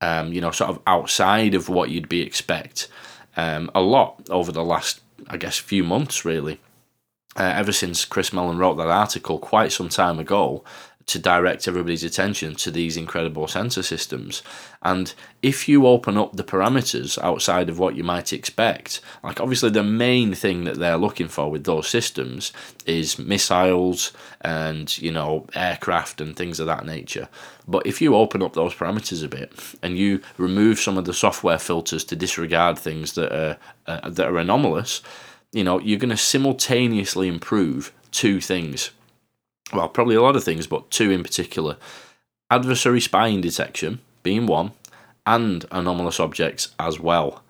um, 0.00 0.32
you 0.32 0.40
know, 0.40 0.52
sort 0.52 0.70
of 0.70 0.80
outside 0.86 1.54
of 1.54 1.68
what 1.68 1.90
you'd 1.90 2.08
be 2.08 2.22
expect 2.22 2.88
um, 3.36 3.70
a 3.74 3.80
lot 3.80 4.28
over 4.30 4.52
the 4.52 4.64
last, 4.64 5.00
I 5.28 5.36
guess, 5.36 5.58
few 5.58 5.82
months 5.82 6.24
really. 6.24 6.60
Uh, 7.38 7.52
ever 7.54 7.72
since 7.72 8.06
Chris 8.06 8.32
Mellon 8.32 8.56
wrote 8.56 8.76
that 8.76 8.86
article 8.86 9.38
quite 9.38 9.70
some 9.70 9.90
time 9.90 10.18
ago, 10.18 10.64
to 11.06 11.20
direct 11.20 11.68
everybody's 11.68 12.02
attention 12.02 12.56
to 12.56 12.70
these 12.70 12.96
incredible 12.96 13.46
sensor 13.46 13.82
systems. 13.82 14.42
And 14.82 15.14
if 15.40 15.68
you 15.68 15.86
open 15.86 16.16
up 16.16 16.34
the 16.34 16.42
parameters 16.42 17.16
outside 17.22 17.68
of 17.68 17.78
what 17.78 17.94
you 17.94 18.02
might 18.02 18.32
expect, 18.32 19.00
like 19.22 19.40
obviously 19.40 19.70
the 19.70 19.84
main 19.84 20.34
thing 20.34 20.64
that 20.64 20.78
they're 20.78 20.96
looking 20.96 21.28
for 21.28 21.48
with 21.48 21.62
those 21.62 21.88
systems 21.88 22.52
is 22.86 23.20
missiles 23.20 24.12
and, 24.40 24.98
you 24.98 25.12
know, 25.12 25.46
aircraft 25.54 26.20
and 26.20 26.34
things 26.36 26.58
of 26.58 26.66
that 26.66 26.84
nature. 26.84 27.28
But 27.68 27.86
if 27.86 28.00
you 28.00 28.16
open 28.16 28.42
up 28.42 28.54
those 28.54 28.74
parameters 28.74 29.24
a 29.24 29.28
bit 29.28 29.52
and 29.82 29.96
you 29.96 30.20
remove 30.38 30.80
some 30.80 30.98
of 30.98 31.04
the 31.04 31.14
software 31.14 31.58
filters 31.58 32.02
to 32.04 32.16
disregard 32.16 32.78
things 32.78 33.12
that 33.12 33.32
are, 33.32 33.56
uh, 33.86 34.10
that 34.10 34.26
are 34.26 34.38
anomalous, 34.38 35.02
you 35.52 35.62
know, 35.62 35.78
you're 35.78 36.00
going 36.00 36.10
to 36.10 36.16
simultaneously 36.16 37.28
improve 37.28 37.92
two 38.10 38.40
things 38.40 38.90
well, 39.76 39.88
probably 39.88 40.16
a 40.16 40.22
lot 40.22 40.36
of 40.36 40.44
things, 40.44 40.66
but 40.66 40.90
two 40.90 41.10
in 41.10 41.22
particular 41.22 41.76
adversary 42.50 43.00
spying 43.00 43.40
detection 43.40 44.00
being 44.22 44.46
one, 44.46 44.72
and 45.24 45.64
anomalous 45.70 46.18
objects 46.18 46.74
as 46.80 46.98
well. 46.98 47.44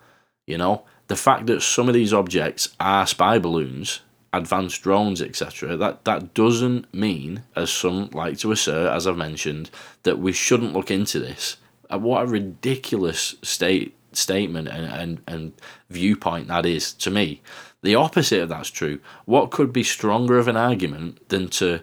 You 0.45 0.59
know, 0.59 0.83
the 1.07 1.15
fact 1.15 1.47
that 1.47 1.61
some 1.61 1.87
of 1.87 1.95
these 1.95 2.13
objects 2.13 2.69
are 2.79 3.07
spy 3.07 3.39
balloons, 3.39 4.01
advanced 4.31 4.83
drones, 4.83 5.19
etc., 5.19 5.75
that, 5.75 6.05
that 6.05 6.35
doesn't 6.35 6.93
mean, 6.93 7.43
as 7.55 7.71
some 7.71 8.11
like 8.13 8.37
to 8.39 8.51
assert, 8.51 8.91
as 8.93 9.07
I've 9.07 9.17
mentioned, 9.17 9.71
that 10.03 10.19
we 10.19 10.31
shouldn't 10.31 10.73
look 10.73 10.91
into 10.91 11.19
this. 11.19 11.57
Uh, 11.91 11.97
what 11.97 12.23
a 12.23 12.27
ridiculous 12.27 13.35
state 13.41 13.95
statement 14.11 14.67
and, 14.67 14.85
and, 14.85 15.21
and 15.27 15.53
viewpoint 15.89 16.47
that 16.47 16.65
is 16.65 16.93
to 16.93 17.09
me. 17.09 17.41
The 17.81 17.95
opposite 17.95 18.41
of 18.41 18.49
that's 18.49 18.69
true. 18.69 18.99
What 19.25 19.51
could 19.51 19.73
be 19.73 19.83
stronger 19.83 20.37
of 20.37 20.47
an 20.47 20.57
argument 20.57 21.27
than 21.29 21.47
to 21.49 21.81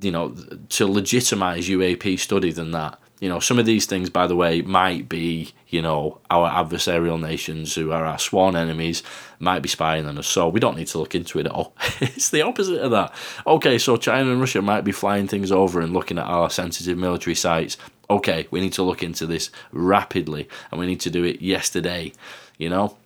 you 0.00 0.10
know, 0.10 0.34
to 0.70 0.86
legitimize 0.86 1.68
UAP 1.68 2.18
study 2.18 2.52
than 2.52 2.72
that. 2.72 2.98
You 3.20 3.28
know, 3.28 3.40
some 3.40 3.58
of 3.58 3.66
these 3.66 3.86
things, 3.86 4.10
by 4.10 4.28
the 4.28 4.36
way, 4.36 4.62
might 4.62 5.08
be, 5.08 5.52
you 5.68 5.82
know, 5.82 6.20
our 6.30 6.48
adversarial 6.48 7.20
nations 7.20 7.74
who 7.74 7.90
are 7.90 8.04
our 8.04 8.18
sworn 8.18 8.54
enemies 8.54 9.02
might 9.40 9.60
be 9.60 9.68
spying 9.68 10.06
on 10.06 10.18
us. 10.18 10.28
So 10.28 10.48
we 10.48 10.60
don't 10.60 10.76
need 10.76 10.86
to 10.88 10.98
look 10.98 11.16
into 11.16 11.40
it 11.40 11.46
at 11.46 11.52
all. 11.52 11.74
it's 12.00 12.30
the 12.30 12.42
opposite 12.42 12.80
of 12.80 12.92
that. 12.92 13.12
Okay, 13.44 13.76
so 13.76 13.96
China 13.96 14.30
and 14.30 14.40
Russia 14.40 14.62
might 14.62 14.82
be 14.82 14.92
flying 14.92 15.26
things 15.26 15.50
over 15.50 15.80
and 15.80 15.92
looking 15.92 16.18
at 16.18 16.26
our 16.26 16.48
sensitive 16.48 16.96
military 16.96 17.34
sites. 17.34 17.76
Okay, 18.08 18.46
we 18.52 18.60
need 18.60 18.72
to 18.74 18.84
look 18.84 19.02
into 19.02 19.26
this 19.26 19.50
rapidly 19.72 20.48
and 20.70 20.78
we 20.78 20.86
need 20.86 21.00
to 21.00 21.10
do 21.10 21.24
it 21.24 21.42
yesterday, 21.42 22.12
you 22.56 22.68
know? 22.68 22.96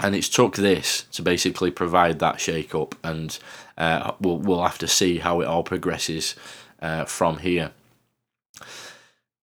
And 0.00 0.14
it's 0.16 0.28
took 0.28 0.56
this 0.56 1.02
to 1.12 1.22
basically 1.22 1.70
provide 1.70 2.18
that 2.18 2.40
shake 2.40 2.74
up 2.74 2.96
and 3.04 3.38
uh, 3.78 4.12
we'll 4.20 4.38
we'll 4.38 4.62
have 4.62 4.78
to 4.78 4.88
see 4.88 5.18
how 5.18 5.40
it 5.40 5.46
all 5.46 5.62
progresses 5.62 6.34
uh, 6.82 7.04
from 7.04 7.38
here. 7.38 7.70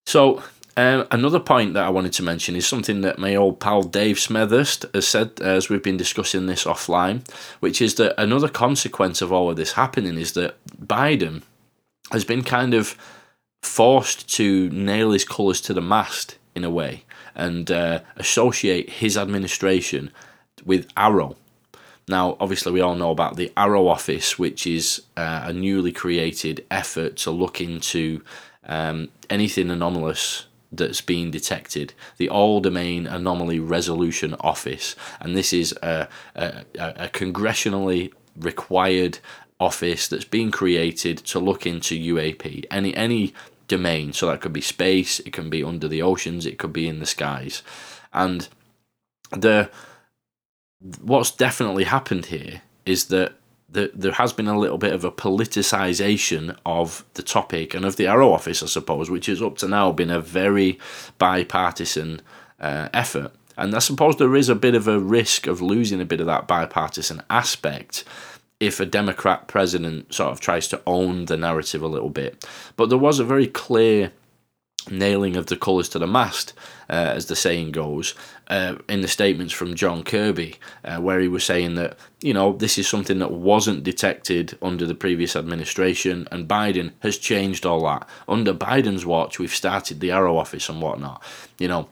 So 0.05 0.43
um, 0.77 1.05
another 1.11 1.39
point 1.39 1.73
that 1.73 1.83
I 1.85 1.89
wanted 1.89 2.13
to 2.13 2.23
mention 2.23 2.55
is 2.55 2.67
something 2.67 3.01
that 3.01 3.19
my 3.19 3.35
old 3.35 3.59
pal 3.59 3.83
Dave 3.83 4.17
Smethurst 4.17 4.93
has 4.93 5.07
said 5.07 5.41
as 5.41 5.69
we've 5.69 5.83
been 5.83 5.97
discussing 5.97 6.45
this 6.45 6.63
offline, 6.63 7.27
which 7.59 7.81
is 7.81 7.95
that 7.95 8.19
another 8.21 8.47
consequence 8.47 9.21
of 9.21 9.31
all 9.31 9.49
of 9.49 9.57
this 9.57 9.73
happening 9.73 10.17
is 10.17 10.31
that 10.33 10.55
Biden 10.81 11.43
has 12.11 12.23
been 12.23 12.43
kind 12.43 12.73
of 12.73 12.97
forced 13.61 14.29
to 14.35 14.69
nail 14.69 15.11
his 15.11 15.25
colours 15.25 15.61
to 15.61 15.73
the 15.73 15.81
mast 15.81 16.37
in 16.55 16.63
a 16.63 16.69
way 16.69 17.03
and 17.35 17.69
uh, 17.69 17.99
associate 18.15 18.89
his 18.89 19.17
administration 19.17 20.11
with 20.65 20.93
AARO. 20.95 21.35
now, 22.07 22.35
obviously, 22.39 22.71
we 22.71 22.81
all 22.81 22.95
know 22.95 23.11
about 23.11 23.35
the 23.35 23.51
AARO 23.55 23.87
Office, 23.87 24.37
which 24.37 24.67
is 24.67 25.01
uh, 25.17 25.43
a 25.45 25.53
newly 25.53 25.91
created 25.91 26.65
effort 26.69 27.15
to 27.17 27.31
look 27.31 27.61
into 27.61 28.21
um, 28.65 29.09
anything 29.29 29.69
anomalous 29.69 30.45
that's 30.71 31.01
been 31.01 31.31
detected, 31.31 31.93
the 32.17 32.29
All 32.29 32.61
Domain 32.61 33.05
Anomaly 33.05 33.59
Resolution 33.59 34.35
Office, 34.39 34.95
and 35.19 35.35
this 35.35 35.51
is 35.51 35.73
a, 35.83 36.07
a, 36.35 36.63
a 36.75 37.09
congressionally 37.09 38.13
required 38.37 39.19
office 39.59 40.07
that's 40.07 40.25
been 40.25 40.49
created 40.49 41.17
to 41.17 41.39
look 41.39 41.65
into 41.65 41.95
UAP, 41.95 42.65
any 42.71 42.95
any 42.95 43.33
domain. 43.67 44.13
So 44.13 44.27
that 44.27 44.41
could 44.41 44.53
be 44.53 44.61
space, 44.61 45.19
it 45.21 45.33
can 45.33 45.49
be 45.49 45.63
under 45.63 45.87
the 45.87 46.01
oceans, 46.01 46.45
it 46.45 46.57
could 46.57 46.73
be 46.73 46.87
in 46.87 46.99
the 46.99 47.05
skies, 47.05 47.63
and 48.13 48.47
the 49.31 49.69
what's 51.01 51.31
definitely 51.31 51.85
happened 51.85 52.27
here 52.27 52.61
is 52.85 53.05
that 53.05 53.33
the, 53.69 53.91
there 53.93 54.13
has 54.13 54.33
been 54.33 54.47
a 54.47 54.59
little 54.59 54.77
bit 54.77 54.93
of 54.93 55.05
a 55.05 55.11
politicisation 55.11 56.57
of 56.65 57.05
the 57.13 57.23
topic 57.23 57.73
and 57.73 57.85
of 57.85 57.95
the 57.95 58.05
AARO 58.05 58.33
Office, 58.33 58.61
I 58.61 58.65
suppose, 58.65 59.09
which 59.09 59.27
has 59.27 59.41
up 59.41 59.57
to 59.59 59.67
now 59.67 59.91
been 59.91 60.09
a 60.09 60.19
very 60.19 60.77
bipartisan 61.17 62.21
uh, 62.59 62.89
effort. 62.93 63.31
And 63.57 63.73
I 63.75 63.79
suppose 63.79 64.17
there 64.17 64.35
is 64.35 64.49
a 64.49 64.55
bit 64.55 64.75
of 64.75 64.87
a 64.87 64.99
risk 64.99 65.47
of 65.47 65.61
losing 65.61 66.01
a 66.01 66.05
bit 66.05 66.19
of 66.19 66.25
that 66.25 66.47
bipartisan 66.47 67.21
aspect 67.29 68.03
if 68.59 68.79
a 68.79 68.85
Democrat 68.85 69.47
president 69.47 70.13
sort 70.13 70.31
of 70.31 70.39
tries 70.39 70.67
to 70.67 70.81
own 70.85 71.25
the 71.25 71.37
narrative 71.37 71.81
a 71.81 71.87
little 71.87 72.09
bit. 72.09 72.45
But 72.75 72.89
there 72.89 72.97
was 72.97 73.19
a 73.19 73.23
very 73.23 73.47
clear 73.47 74.11
nailing 74.89 75.35
of 75.35 75.47
the 75.47 75.57
colours 75.57 75.89
to 75.89 75.99
the 75.99 76.07
mast, 76.07 76.53
uh, 76.89 76.93
as 77.15 77.27
the 77.27 77.35
saying 77.35 77.71
goes, 77.71 78.15
uh, 78.47 78.75
in 78.89 79.01
the 79.01 79.07
statements 79.07 79.53
from 79.53 79.75
John 79.75 80.03
Kirby, 80.03 80.55
uh, 80.83 80.97
where 80.97 81.19
he 81.19 81.27
was 81.27 81.43
saying 81.43 81.75
that, 81.75 81.97
you 82.21 82.33
know, 82.33 82.53
this 82.53 82.77
is 82.77 82.87
something 82.87 83.19
that 83.19 83.31
wasn't 83.31 83.83
detected 83.83 84.57
under 84.61 84.85
the 84.85 84.95
previous 84.95 85.35
administration, 85.35 86.27
and 86.31 86.47
Biden 86.47 86.91
has 86.99 87.17
changed 87.17 87.65
all 87.65 87.83
that. 87.85 88.07
Under 88.27 88.53
Biden's 88.53 89.05
watch, 89.05 89.39
we've 89.39 89.53
started 89.53 89.99
the 89.99 90.09
AARO 90.09 90.37
Office 90.37 90.69
and 90.69 90.81
whatnot, 90.81 91.23
you 91.59 91.67
know. 91.67 91.87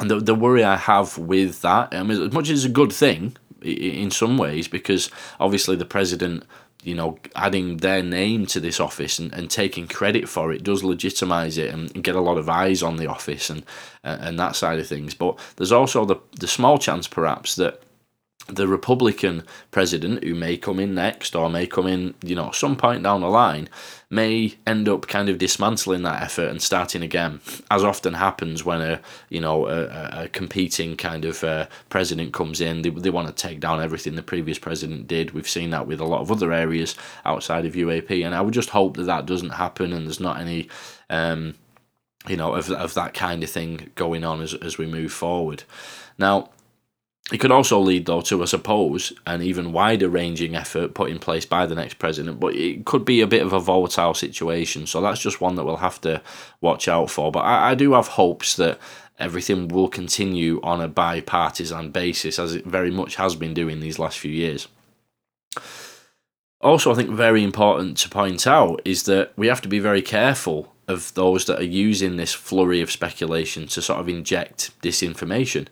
And 0.00 0.10
the, 0.10 0.20
the 0.20 0.34
worry 0.34 0.64
I 0.64 0.76
have 0.76 1.18
with 1.18 1.60
that, 1.62 1.92
I 1.92 2.02
mean, 2.02 2.20
as 2.22 2.32
much 2.32 2.48
as 2.48 2.64
it's 2.64 2.70
a 2.70 2.74
good 2.74 2.92
thing 2.92 3.36
in 3.62 4.10
some 4.10 4.38
ways, 4.38 4.66
because 4.66 5.10
obviously 5.38 5.76
the 5.76 5.84
president 5.84 6.44
you 6.82 6.94
know, 6.94 7.18
adding 7.36 7.78
their 7.78 8.02
name 8.02 8.46
to 8.46 8.60
this 8.60 8.80
office 8.80 9.18
and, 9.18 9.32
and 9.32 9.50
taking 9.50 9.86
credit 9.86 10.28
for 10.28 10.52
it 10.52 10.64
does 10.64 10.82
legitimize 10.82 11.56
it 11.56 11.72
and 11.72 12.02
get 12.02 12.16
a 12.16 12.20
lot 12.20 12.38
of 12.38 12.48
eyes 12.48 12.82
on 12.82 12.96
the 12.96 13.06
office 13.06 13.50
and 13.50 13.64
uh, 14.04 14.18
and 14.20 14.38
that 14.38 14.56
side 14.56 14.78
of 14.78 14.86
things. 14.86 15.14
But 15.14 15.38
there's 15.56 15.72
also 15.72 16.04
the 16.04 16.16
the 16.38 16.48
small 16.48 16.78
chance, 16.78 17.06
perhaps, 17.06 17.54
that 17.56 17.82
the 18.48 18.66
Republican 18.66 19.44
president, 19.70 20.24
who 20.24 20.34
may 20.34 20.56
come 20.56 20.80
in 20.80 20.94
next 20.94 21.36
or 21.36 21.48
may 21.48 21.66
come 21.66 21.86
in, 21.86 22.14
you 22.22 22.34
know, 22.34 22.50
some 22.50 22.76
point 22.76 23.02
down 23.02 23.20
the 23.20 23.28
line, 23.28 23.68
may 24.10 24.54
end 24.66 24.88
up 24.88 25.06
kind 25.06 25.28
of 25.28 25.38
dismantling 25.38 26.02
that 26.02 26.22
effort 26.22 26.48
and 26.48 26.60
starting 26.60 27.02
again, 27.02 27.40
as 27.70 27.84
often 27.84 28.14
happens 28.14 28.64
when 28.64 28.80
a, 28.80 29.00
you 29.28 29.40
know, 29.40 29.66
a, 29.68 30.24
a 30.24 30.28
competing 30.28 30.96
kind 30.96 31.24
of 31.24 31.44
uh, 31.44 31.66
president 31.88 32.32
comes 32.32 32.60
in. 32.60 32.82
They, 32.82 32.90
they 32.90 33.10
want 33.10 33.28
to 33.28 33.34
take 33.34 33.60
down 33.60 33.80
everything 33.80 34.16
the 34.16 34.22
previous 34.22 34.58
president 34.58 35.06
did. 35.06 35.30
We've 35.30 35.48
seen 35.48 35.70
that 35.70 35.86
with 35.86 36.00
a 36.00 36.04
lot 36.04 36.20
of 36.20 36.32
other 36.32 36.52
areas 36.52 36.96
outside 37.24 37.64
of 37.64 37.74
UAP, 37.74 38.24
and 38.24 38.34
I 38.34 38.40
would 38.40 38.54
just 38.54 38.70
hope 38.70 38.96
that 38.96 39.04
that 39.04 39.26
doesn't 39.26 39.50
happen 39.50 39.92
and 39.92 40.06
there's 40.06 40.20
not 40.20 40.40
any. 40.40 40.68
Um, 41.08 41.54
you 42.28 42.36
know, 42.36 42.54
of, 42.54 42.70
of 42.70 42.94
that 42.94 43.14
kind 43.14 43.42
of 43.42 43.50
thing 43.50 43.90
going 43.96 44.22
on 44.22 44.40
as, 44.40 44.54
as 44.54 44.78
we 44.78 44.86
move 44.86 45.12
forward. 45.12 45.64
Now, 46.18 46.50
it 47.30 47.38
could 47.38 47.52
also 47.52 47.78
lead, 47.78 48.06
though, 48.06 48.20
to, 48.22 48.42
I 48.42 48.46
suppose, 48.46 49.12
an 49.26 49.42
even 49.42 49.72
wider 49.72 50.08
ranging 50.08 50.56
effort 50.56 50.94
put 50.94 51.10
in 51.10 51.18
place 51.18 51.46
by 51.46 51.66
the 51.66 51.76
next 51.76 51.98
president, 51.98 52.40
but 52.40 52.54
it 52.56 52.84
could 52.84 53.04
be 53.04 53.20
a 53.20 53.28
bit 53.28 53.42
of 53.42 53.52
a 53.52 53.60
volatile 53.60 54.14
situation. 54.14 54.86
So 54.86 55.00
that's 55.00 55.20
just 55.20 55.40
one 55.40 55.54
that 55.54 55.64
we'll 55.64 55.76
have 55.76 56.00
to 56.00 56.20
watch 56.60 56.88
out 56.88 57.10
for. 57.10 57.30
But 57.30 57.40
I, 57.40 57.70
I 57.70 57.74
do 57.74 57.92
have 57.92 58.08
hopes 58.08 58.56
that 58.56 58.78
everything 59.18 59.68
will 59.68 59.88
continue 59.88 60.60
on 60.62 60.80
a 60.80 60.88
bipartisan 60.88 61.90
basis, 61.92 62.40
as 62.40 62.54
it 62.56 62.64
very 62.64 62.90
much 62.90 63.14
has 63.14 63.36
been 63.36 63.54
doing 63.54 63.78
these 63.78 64.00
last 64.00 64.18
few 64.18 64.32
years. 64.32 64.66
Also, 66.60 66.90
I 66.90 66.94
think 66.94 67.10
very 67.10 67.44
important 67.44 67.96
to 67.98 68.08
point 68.08 68.46
out 68.46 68.82
is 68.84 69.04
that 69.04 69.32
we 69.36 69.46
have 69.46 69.60
to 69.62 69.68
be 69.68 69.78
very 69.78 70.02
careful 70.02 70.72
of 70.88 71.14
those 71.14 71.44
that 71.46 71.60
are 71.60 71.64
using 71.64 72.16
this 72.16 72.34
flurry 72.34 72.80
of 72.80 72.90
speculation 72.90 73.66
to 73.68 73.80
sort 73.80 74.00
of 74.00 74.08
inject 74.08 74.70
disinformation. 74.82 75.68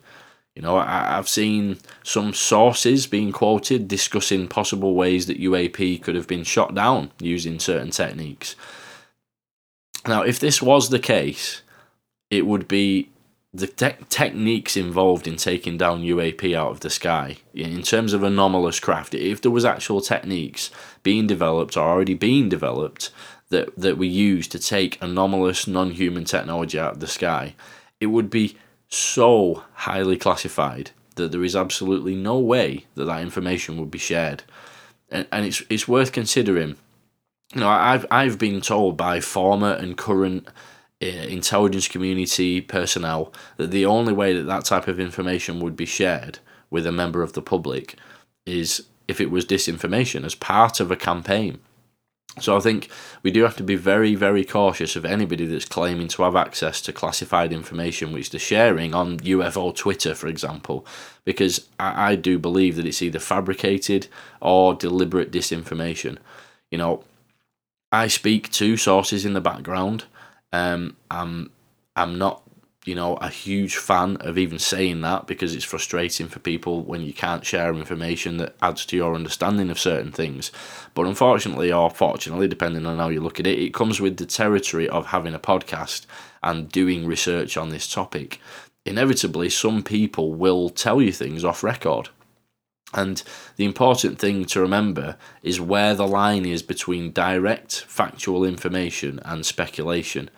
You 0.55 0.61
know, 0.61 0.77
I, 0.77 1.17
I've 1.17 1.29
seen 1.29 1.77
some 2.03 2.33
sources 2.33 3.07
being 3.07 3.31
quoted 3.31 3.87
discussing 3.87 4.47
possible 4.47 4.95
ways 4.95 5.27
that 5.27 5.39
UAP 5.39 6.03
could 6.03 6.15
have 6.15 6.27
been 6.27 6.43
shot 6.43 6.75
down 6.75 7.11
using 7.19 7.59
certain 7.59 7.91
techniques. 7.91 8.55
Now, 10.07 10.23
if 10.23 10.39
this 10.39 10.61
was 10.61 10.89
the 10.89 10.99
case, 10.99 11.61
it 12.29 12.45
would 12.45 12.67
be 12.67 13.09
the 13.53 13.67
te- 13.67 14.05
techniques 14.09 14.77
involved 14.77 15.27
in 15.27 15.35
taking 15.35 15.77
down 15.77 16.01
UAP 16.01 16.55
out 16.55 16.71
of 16.71 16.79
the 16.79 16.89
sky 16.89 17.37
in 17.53 17.81
terms 17.81 18.13
of 18.13 18.23
anomalous 18.23 18.79
craft. 18.79 19.13
If 19.13 19.41
there 19.41 19.51
was 19.51 19.65
actual 19.65 20.01
techniques 20.01 20.71
being 21.03 21.27
developed 21.27 21.75
or 21.75 21.87
already 21.87 22.13
being 22.13 22.49
developed 22.49 23.11
that 23.49 23.75
that 23.77 23.97
we 23.97 24.07
use 24.07 24.47
to 24.47 24.59
take 24.59 25.01
anomalous 25.01 25.67
non-human 25.67 26.23
technology 26.23 26.79
out 26.79 26.93
of 26.93 26.99
the 27.01 27.07
sky, 27.07 27.55
it 27.99 28.07
would 28.07 28.29
be 28.29 28.57
so 28.91 29.63
highly 29.73 30.17
classified 30.17 30.91
that 31.15 31.31
there 31.31 31.43
is 31.43 31.55
absolutely 31.55 32.15
no 32.15 32.37
way 32.37 32.85
that 32.95 33.05
that 33.05 33.21
information 33.21 33.77
would 33.77 33.91
be 33.91 33.97
shared. 33.97 34.43
And, 35.09 35.27
and 35.31 35.45
it's, 35.45 35.63
it's 35.69 35.87
worth 35.87 36.11
considering. 36.11 36.77
You 37.53 37.61
know, 37.61 37.69
I've, 37.69 38.05
I've 38.11 38.37
been 38.37 38.61
told 38.61 38.95
by 38.95 39.19
former 39.19 39.73
and 39.73 39.97
current 39.97 40.47
uh, 41.01 41.05
intelligence 41.05 41.87
community 41.87 42.61
personnel 42.61 43.33
that 43.57 43.71
the 43.71 43.85
only 43.85 44.13
way 44.13 44.33
that 44.33 44.43
that 44.43 44.65
type 44.65 44.87
of 44.87 44.99
information 44.99 45.59
would 45.59 45.75
be 45.75 45.85
shared 45.85 46.39
with 46.69 46.85
a 46.85 46.91
member 46.91 47.21
of 47.23 47.33
the 47.33 47.41
public 47.41 47.97
is 48.45 48.87
if 49.07 49.19
it 49.19 49.31
was 49.31 49.45
disinformation 49.45 50.23
as 50.23 50.35
part 50.35 50.79
of 50.79 50.91
a 50.91 50.95
campaign. 50.95 51.59
So 52.39 52.55
I 52.55 52.61
think 52.61 52.89
we 53.23 53.31
do 53.31 53.43
have 53.43 53.57
to 53.57 53.63
be 53.63 53.75
very, 53.75 54.15
very 54.15 54.45
cautious 54.45 54.95
of 54.95 55.03
anybody 55.03 55.45
that's 55.45 55.65
claiming 55.65 56.07
to 56.09 56.23
have 56.23 56.35
access 56.35 56.79
to 56.81 56.93
classified 56.93 57.51
information 57.51 58.13
which 58.13 58.29
they're 58.29 58.39
sharing 58.39 58.93
on 58.93 59.19
UFO 59.19 59.75
Twitter, 59.75 60.15
for 60.15 60.27
example, 60.27 60.85
because 61.25 61.67
I, 61.77 62.11
I 62.11 62.15
do 62.15 62.39
believe 62.39 62.77
that 62.77 62.85
it's 62.85 63.01
either 63.01 63.19
fabricated 63.19 64.07
or 64.39 64.73
deliberate 64.73 65.31
disinformation. 65.31 66.17
You 66.69 66.77
know, 66.77 67.03
I 67.91 68.07
speak 68.07 68.49
to 68.53 68.77
sources 68.77 69.25
in 69.25 69.33
the 69.33 69.41
background. 69.41 70.05
Um, 70.53 70.95
I'm 71.09 71.51
I'm 71.97 72.17
not 72.17 72.43
you 72.85 72.95
know, 72.95 73.15
a 73.17 73.29
huge 73.29 73.75
fan 73.75 74.17
of 74.21 74.39
even 74.39 74.57
saying 74.57 75.01
that 75.01 75.27
because 75.27 75.53
it's 75.53 75.63
frustrating 75.63 76.27
for 76.27 76.39
people 76.39 76.81
when 76.81 77.01
you 77.01 77.13
can't 77.13 77.45
share 77.45 77.73
information 77.75 78.37
that 78.37 78.55
adds 78.61 78.85
to 78.87 78.97
your 78.97 79.13
understanding 79.13 79.69
of 79.69 79.79
certain 79.79 80.11
things. 80.11 80.51
But 80.95 81.05
unfortunately, 81.05 81.71
or 81.71 81.91
fortunately, 81.91 82.47
depending 82.47 82.87
on 82.87 82.97
how 82.97 83.09
you 83.09 83.21
look 83.21 83.39
at 83.39 83.45
it, 83.45 83.59
it 83.59 83.73
comes 83.73 84.01
with 84.01 84.17
the 84.17 84.25
territory 84.25 84.89
of 84.89 85.07
having 85.07 85.35
a 85.35 85.39
podcast 85.39 86.07
and 86.41 86.71
doing 86.71 87.05
research 87.05 87.55
on 87.55 87.69
this 87.69 87.91
topic. 87.91 88.39
Inevitably, 88.83 89.49
some 89.49 89.83
people 89.83 90.33
will 90.33 90.69
tell 90.69 91.03
you 91.03 91.11
things 91.11 91.45
off 91.45 91.63
record. 91.63 92.09
And 92.95 93.21
the 93.57 93.65
important 93.65 94.17
thing 94.17 94.43
to 94.45 94.59
remember 94.59 95.17
is 95.43 95.61
where 95.61 95.93
the 95.93 96.07
line 96.07 96.45
is 96.45 96.63
between 96.63 97.11
direct 97.11 97.81
factual 97.81 98.43
information 98.43 99.19
and 99.23 99.45
speculation 99.45 100.31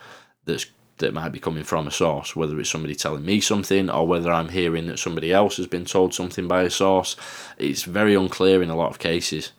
that's 0.45 0.67
that 0.97 1.13
might 1.13 1.29
be 1.29 1.39
coming 1.39 1.63
from 1.63 1.87
a 1.87 1.91
source, 1.91 2.35
whether 2.35 2.59
it's 2.59 2.69
somebody 2.69 2.95
telling 2.95 3.25
me 3.25 3.39
something 3.39 3.89
or 3.89 4.07
whether 4.07 4.31
I'm 4.31 4.49
hearing 4.49 4.87
that 4.87 4.99
somebody 4.99 5.33
else 5.33 5.57
has 5.57 5.67
been 5.67 5.85
told 5.85 6.13
something 6.13 6.47
by 6.47 6.63
a 6.63 6.69
source. 6.69 7.15
It's 7.57 7.83
very 7.83 8.15
unclear 8.15 8.61
in 8.61 8.69
a 8.69 8.75
lot 8.75 8.91
of 8.91 8.99
cases. 8.99 9.51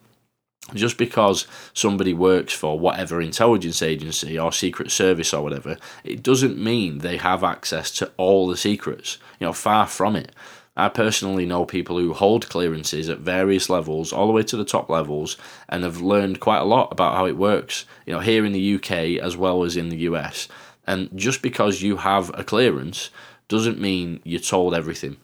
Just 0.73 0.97
because 0.97 1.47
somebody 1.75 2.15
works 2.15 2.55
for 2.55 2.79
whatever 2.79 3.21
intelligence 3.21 3.83
agency 3.83 4.39
or 4.39 4.51
secret 4.51 4.91
service 4.91 5.35
or 5.35 5.43
whatever, 5.43 5.77
it 6.05 6.23
doesn't 6.23 6.57
mean 6.57 6.99
they 6.99 7.19
have 7.19 7.45
access 7.45 7.91
to 7.93 8.11
all 8.17 8.47
the 8.47 8.57
secrets. 8.57 9.19
You 9.39 9.49
know, 9.49 9.53
far 9.53 9.87
from 9.87 10.17
it. 10.17 10.33
I 10.77 10.89
personally 10.89 11.47
know 11.47 11.65
people 11.67 11.99
who 11.99 12.15
hold 12.15 12.49
clearances 12.49 13.09
at 13.09 13.21
various 13.21 13.71
levels, 13.71 14.13
all 14.13 14.27
the 14.27 14.33
way 14.33 14.43
to 14.45 14.57
the 14.57 14.65
top 14.65 14.89
levels, 14.89 15.37
and 15.69 15.85
have 15.85 16.01
learned 16.01 16.41
quite 16.41 16.59
a 16.59 16.65
lot 16.65 16.91
about 16.91 17.15
how 17.15 17.27
it 17.27 17.37
works. 17.37 17.85
You 18.07 18.15
know, 18.15 18.21
here 18.21 18.45
in 18.45 18.53
the 18.53 18.75
UK 18.75 19.23
as 19.23 19.37
well 19.37 19.63
as 19.63 19.77
in 19.77 19.91
the 19.91 19.99
US. 19.99 20.49
And 20.87 21.11
just 21.15 21.43
because 21.43 21.83
you 21.83 21.99
have 21.99 22.31
a 22.39 22.45
clearance 22.45 23.11
doesn't 23.49 23.81
mean 23.81 24.21
you're 24.25 24.41
told 24.41 24.75
everything. 24.75 25.17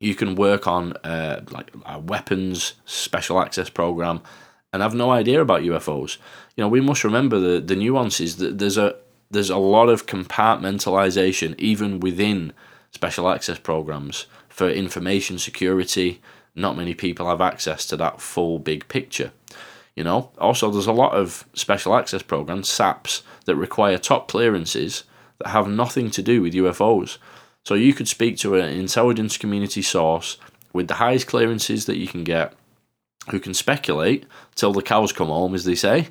You 0.00 0.14
can 0.14 0.34
work 0.34 0.66
on 0.66 0.92
uh, 1.04 1.44
like 1.50 1.70
a 1.84 1.98
weapons 1.98 2.74
special 2.84 3.40
access 3.40 3.70
program 3.70 4.20
and 4.72 4.82
have 4.82 4.94
no 4.94 5.10
idea 5.10 5.40
about 5.40 5.62
UFOs. 5.62 6.18
You 6.56 6.62
know, 6.62 6.68
we 6.68 6.80
must 6.80 7.04
remember 7.04 7.38
the, 7.38 7.60
the 7.60 7.76
nuances 7.76 8.36
that 8.36 8.58
there's 8.58 8.76
a 8.76 8.96
there's 9.30 9.50
a 9.50 9.56
lot 9.56 9.88
of 9.88 10.06
compartmentalization 10.06 11.58
even 11.58 11.98
within 11.98 12.52
special 12.92 13.28
access 13.28 13.58
programs 13.58 14.26
for 14.48 14.68
information 14.68 15.38
security. 15.38 16.20
Not 16.54 16.76
many 16.76 16.94
people 16.94 17.28
have 17.28 17.40
access 17.40 17.86
to 17.86 17.96
that 17.96 18.20
full 18.20 18.58
big 18.58 18.86
picture. 18.88 19.32
You 19.96 20.04
know, 20.04 20.30
also 20.38 20.70
there's 20.70 20.86
a 20.86 20.92
lot 20.92 21.14
of 21.14 21.46
special 21.54 21.96
access 21.96 22.22
programs, 22.22 22.68
SAPs, 22.68 23.22
that 23.46 23.56
require 23.56 23.98
top 23.98 24.28
clearances 24.28 25.04
that 25.38 25.48
have 25.48 25.68
nothing 25.68 26.10
to 26.10 26.22
do 26.22 26.42
with 26.42 26.54
UFOs. 26.54 27.18
So 27.64 27.74
you 27.74 27.94
could 27.94 28.08
speak 28.08 28.36
to 28.38 28.54
an 28.54 28.68
intelligence 28.68 29.36
community 29.38 29.82
source 29.82 30.38
with 30.72 30.88
the 30.88 30.94
highest 30.94 31.26
clearances 31.26 31.86
that 31.86 31.96
you 31.96 32.06
can 32.06 32.22
get, 32.22 32.52
who 33.30 33.40
can 33.40 33.54
speculate 33.54 34.24
till 34.54 34.72
the 34.72 34.82
cows 34.82 35.12
come 35.12 35.28
home, 35.28 35.54
as 35.54 35.64
they 35.64 35.74
say. 35.74 36.08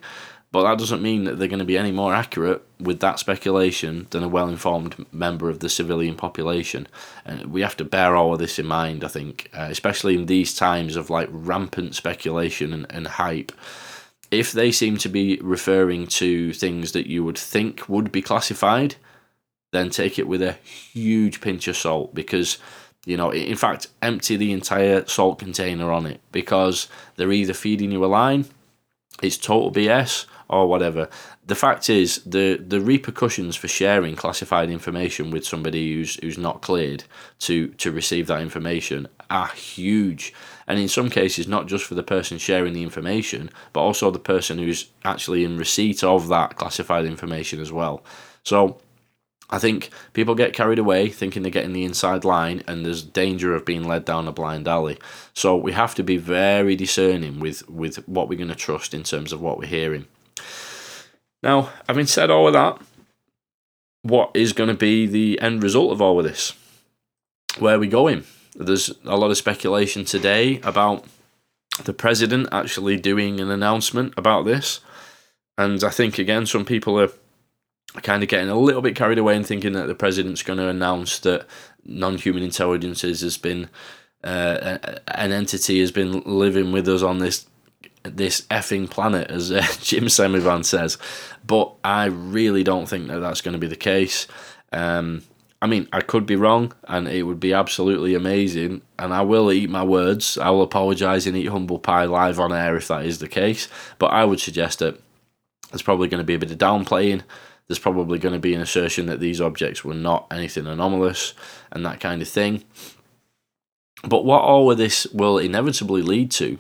But 0.52 0.64
that 0.64 0.80
doesn't 0.80 1.02
mean 1.02 1.26
that 1.26 1.38
they're 1.38 1.50
going 1.50 1.60
to 1.60 1.66
be 1.66 1.78
any 1.78 1.92
more 1.92 2.14
accurate 2.14 2.66
with 2.80 3.02
that 3.02 3.20
speculation 3.20 4.08
than 4.12 4.24
a 4.24 4.30
well 4.30 4.48
informed 4.48 5.06
member 5.12 5.50
of 5.50 5.60
the 5.60 5.70
civilian 5.70 6.16
population. 6.16 6.88
And 7.26 7.52
we 7.52 7.62
have 7.62 7.76
to 7.78 7.84
bear 7.84 8.16
all 8.16 8.34
of 8.34 8.40
this 8.40 8.58
in 8.58 8.66
mind, 8.66 9.04
I 9.04 9.10
think, 9.10 9.50
uh, 9.54 9.68
especially 9.70 10.16
in 10.16 10.28
these 10.28 10.56
times 10.56 10.96
of 10.96 11.10
like 11.10 11.28
rampant 11.32 11.96
speculation 11.96 12.72
and, 12.72 12.86
and 12.90 13.08
hype 13.08 13.52
if 14.36 14.52
they 14.52 14.72
seem 14.72 14.98
to 14.98 15.10
be 15.10 15.40
referring 15.42 16.08
to 16.08 16.54
things 16.54 16.92
that 16.92 17.08
you 17.08 17.24
would 17.24 17.38
think 17.38 17.88
would 17.90 18.12
be 18.12 18.22
classified, 18.22 18.96
then 19.72 19.90
take 19.90 20.20
it 20.20 20.28
with 20.28 20.42
a 20.42 20.54
huge 20.54 21.42
pinch 21.42 21.68
of 21.68 21.78
salt 21.78 22.14
because, 22.14 22.58
you 23.06 23.18
know, 23.18 23.32
in 23.32 23.56
fact, 23.56 23.88
empty 24.02 24.36
the 24.38 24.52
entire 24.52 25.06
salt 25.08 25.40
container 25.40 25.92
on 25.92 26.06
it 26.06 26.22
because 26.32 26.88
they're 27.16 27.32
either 27.32 27.54
feeding 27.54 27.92
you 27.92 28.04
a 28.04 28.08
line, 28.08 28.46
it's 29.22 29.38
total 29.38 29.72
BS, 29.72 30.26
or 30.48 30.68
whatever. 30.68 31.10
The 31.46 31.56
fact 31.56 31.90
is, 31.90 32.22
the 32.26 32.58
the 32.58 32.82
repercussions 32.82 33.56
for 33.56 33.68
sharing 33.68 34.16
classified 34.16 34.70
information 34.70 35.32
with 35.32 35.46
somebody 35.46 35.94
who's 35.94 36.16
who's 36.16 36.38
not 36.38 36.62
cleared 36.62 37.04
to 37.40 37.70
to 37.70 37.92
receive 37.92 38.28
that 38.28 38.42
information 38.42 39.08
are 39.30 39.48
huge, 39.50 40.34
and 40.68 40.80
in 40.80 40.88
some 40.88 41.10
cases, 41.10 41.48
not 41.48 41.68
just 41.68 41.86
for 41.86 41.96
the 41.96 42.04
person 42.04 42.38
sharing 42.38 42.74
the 42.74 42.84
information, 42.84 43.50
but 43.74 43.82
also 43.82 44.10
the 44.10 44.20
person 44.20 44.58
who's 44.58 44.90
actually 45.04 45.44
in 45.44 45.58
receipt 45.58 46.04
of 46.04 46.28
that 46.30 46.56
classified 46.56 47.06
information 47.06 47.60
as 47.60 47.72
well. 47.72 48.04
So. 48.44 48.80
I 49.48 49.60
think 49.60 49.92
people 50.14 50.34
get 50.34 50.54
carried 50.54 50.80
away 50.80 51.08
thinking 51.08 51.44
they're 51.44 51.52
getting 51.52 51.74
the 51.74 51.86
inside 51.86 52.26
line, 52.26 52.64
and 52.68 52.84
there's 52.84 53.04
danger 53.04 53.54
of 53.54 53.64
being 53.64 53.84
led 53.84 54.04
down 54.04 54.28
a 54.28 54.32
blind 54.32 54.68
alley. 54.68 54.98
So 55.36 55.56
we 55.56 55.74
have 55.74 55.94
to 55.96 56.04
be 56.04 56.18
very 56.18 56.76
discerning 56.76 57.40
with 57.40 57.70
with 57.70 57.98
what 58.08 58.28
we're 58.28 58.40
going 58.40 58.50
to 58.50 58.56
trust 58.56 58.96
in 58.96 59.04
terms 59.04 59.32
of 59.32 59.42
what 59.42 59.60
we're 59.60 59.68
hearing. 59.68 60.08
Now, 61.44 61.70
having 61.88 62.08
said 62.08 62.32
all 62.32 62.48
of 62.48 62.54
that, 62.54 62.82
what 64.02 64.32
is 64.34 64.52
going 64.52 64.70
to 64.70 64.76
be 64.76 65.06
the 65.06 65.40
end 65.40 65.62
result 65.62 65.92
of 65.92 66.02
all 66.02 66.18
of 66.18 66.26
this? 66.26 66.54
Where 67.60 67.76
are 67.76 67.80
we 67.80 67.88
going? 67.88 68.24
There's 68.56 68.90
a 69.04 69.18
lot 69.18 69.32
of 69.32 69.38
speculation 69.38 70.06
today 70.06 70.60
about 70.62 71.06
the 71.84 71.94
president 71.94 72.48
actually 72.52 72.98
doing 72.98 73.40
an 73.40 73.52
announcement 73.52 74.14
about 74.18 74.46
this. 74.46 74.80
And 75.58 75.84
I 75.84 75.90
think, 75.90 76.18
again, 76.18 76.46
some 76.46 76.66
people 76.66 77.00
are 77.00 77.12
kind 78.02 78.24
of 78.24 78.30
getting 78.30 78.50
a 78.50 78.58
little 78.60 78.82
bit 78.82 78.96
carried 78.96 79.18
away 79.18 79.36
and 79.36 79.46
thinking 79.46 79.74
that 79.74 79.88
the 79.88 79.96
president's 79.96 80.44
going 80.44 80.60
to 80.60 80.68
announce 80.68 81.20
that 81.20 81.46
non 81.84 82.18
human 82.18 82.44
intelligences 82.44 83.22
has 83.22 83.38
been. 83.38 83.70
Uh, 84.24 84.80
an 85.10 85.32
entity 85.32 85.80
has 85.80 85.92
been 85.92 86.22
living 86.22 86.72
with 86.72 86.88
us 86.88 87.04
on 87.04 87.20
this 87.20 87.46
this 88.04 88.42
effing 88.44 88.90
planet, 88.90 89.30
as 89.30 89.52
uh, 89.52 89.62
Jim 89.82 90.06
Semivan 90.06 90.66
says. 90.66 90.98
But 91.46 91.74
I 91.84 92.06
really 92.06 92.64
don't 92.64 92.88
think 92.88 93.08
that 93.08 93.20
that's 93.20 93.42
going 93.42 93.54
to 93.54 93.60
be 93.60 93.68
the 93.68 93.76
case. 93.76 94.28
Um, 94.72 95.24
I 95.62 95.68
mean, 95.68 95.88
I 95.92 96.02
could 96.02 96.26
be 96.26 96.36
wrong, 96.36 96.74
and 96.88 97.08
it 97.08 97.24
would 97.24 97.40
be 97.40 97.54
absolutely 97.54 98.14
amazing. 98.14 98.82
And 99.00 99.14
I 99.14 99.22
will 99.22 99.52
eat 99.52 99.70
my 99.70 99.84
words. 99.84 100.38
I 100.38 100.50
will 100.50 100.62
apologise 100.62 101.26
and 101.26 101.36
eat 101.36 101.48
humble 101.48 101.80
pie 101.80 102.06
live 102.06 102.40
on 102.40 102.54
air 102.54 102.76
if 102.76 102.88
that 102.90 103.06
is 103.06 103.20
the 103.20 103.28
case. 103.28 103.68
But 103.98 104.08
I 104.08 104.26
would 104.26 104.40
suggest 104.40 104.80
that 104.80 105.00
there's 105.72 105.82
probably 105.82 106.08
going 106.08 106.20
to 106.20 106.26
be 106.26 106.36
a 106.36 106.40
bit 106.40 106.52
of 106.52 106.58
downplaying. 106.58 107.24
There's 107.68 107.80
probably 107.80 108.20
going 108.20 108.34
to 108.34 108.40
be 108.40 108.54
an 108.54 108.62
assertion 108.62 109.08
that 109.08 109.20
these 109.20 109.42
objects 109.42 109.84
were 109.84 109.96
not 109.96 110.28
anything 110.30 110.68
anomalous 110.68 111.34
and 111.72 111.86
that 111.86 112.00
kind 112.00 112.22
of 112.22 112.28
thing. 112.28 112.64
But 114.04 114.26
what 114.26 114.42
all 114.42 114.70
of 114.70 114.78
this 114.78 115.08
will 115.08 115.40
inevitably 115.40 116.02
lead 116.02 116.32
to 116.32 116.60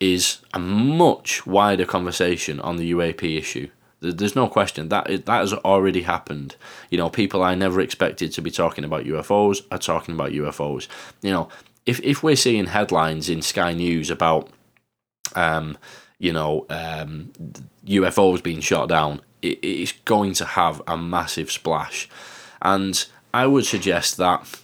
is 0.00 0.38
a 0.52 0.58
much 0.58 1.46
wider 1.46 1.84
conversation 1.84 2.58
on 2.60 2.76
the 2.76 2.90
UAP 2.92 3.38
issue. 3.38 3.68
There's 4.00 4.36
no 4.36 4.48
question 4.48 4.88
that 4.88 5.10
is, 5.10 5.22
that 5.22 5.40
has 5.40 5.52
already 5.52 6.02
happened. 6.02 6.56
You 6.90 6.98
know, 6.98 7.10
people 7.10 7.42
I 7.42 7.54
never 7.54 7.80
expected 7.80 8.32
to 8.32 8.42
be 8.42 8.50
talking 8.50 8.84
about 8.84 9.04
UFOs 9.04 9.62
are 9.70 9.78
talking 9.78 10.14
about 10.14 10.30
UFOs. 10.32 10.88
You 11.20 11.32
know, 11.32 11.48
if 11.84 12.00
if 12.00 12.22
we're 12.22 12.36
seeing 12.36 12.66
headlines 12.66 13.28
in 13.28 13.42
Sky 13.42 13.74
News 13.74 14.10
about, 14.10 14.48
um, 15.34 15.76
you 16.18 16.32
know, 16.32 16.66
um, 16.70 17.30
UFOs 17.86 18.42
being 18.42 18.60
shot 18.60 18.88
down, 18.88 19.20
it, 19.42 19.58
it's 19.62 19.92
going 20.04 20.32
to 20.34 20.44
have 20.44 20.80
a 20.86 20.96
massive 20.96 21.50
splash, 21.50 22.08
and 22.62 23.06
I 23.34 23.46
would 23.46 23.66
suggest 23.66 24.16
that, 24.16 24.60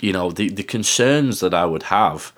you 0.00 0.12
know, 0.12 0.30
the 0.30 0.48
the 0.48 0.64
concerns 0.64 1.40
that 1.40 1.54
I 1.54 1.64
would 1.64 1.84
have 1.84 2.32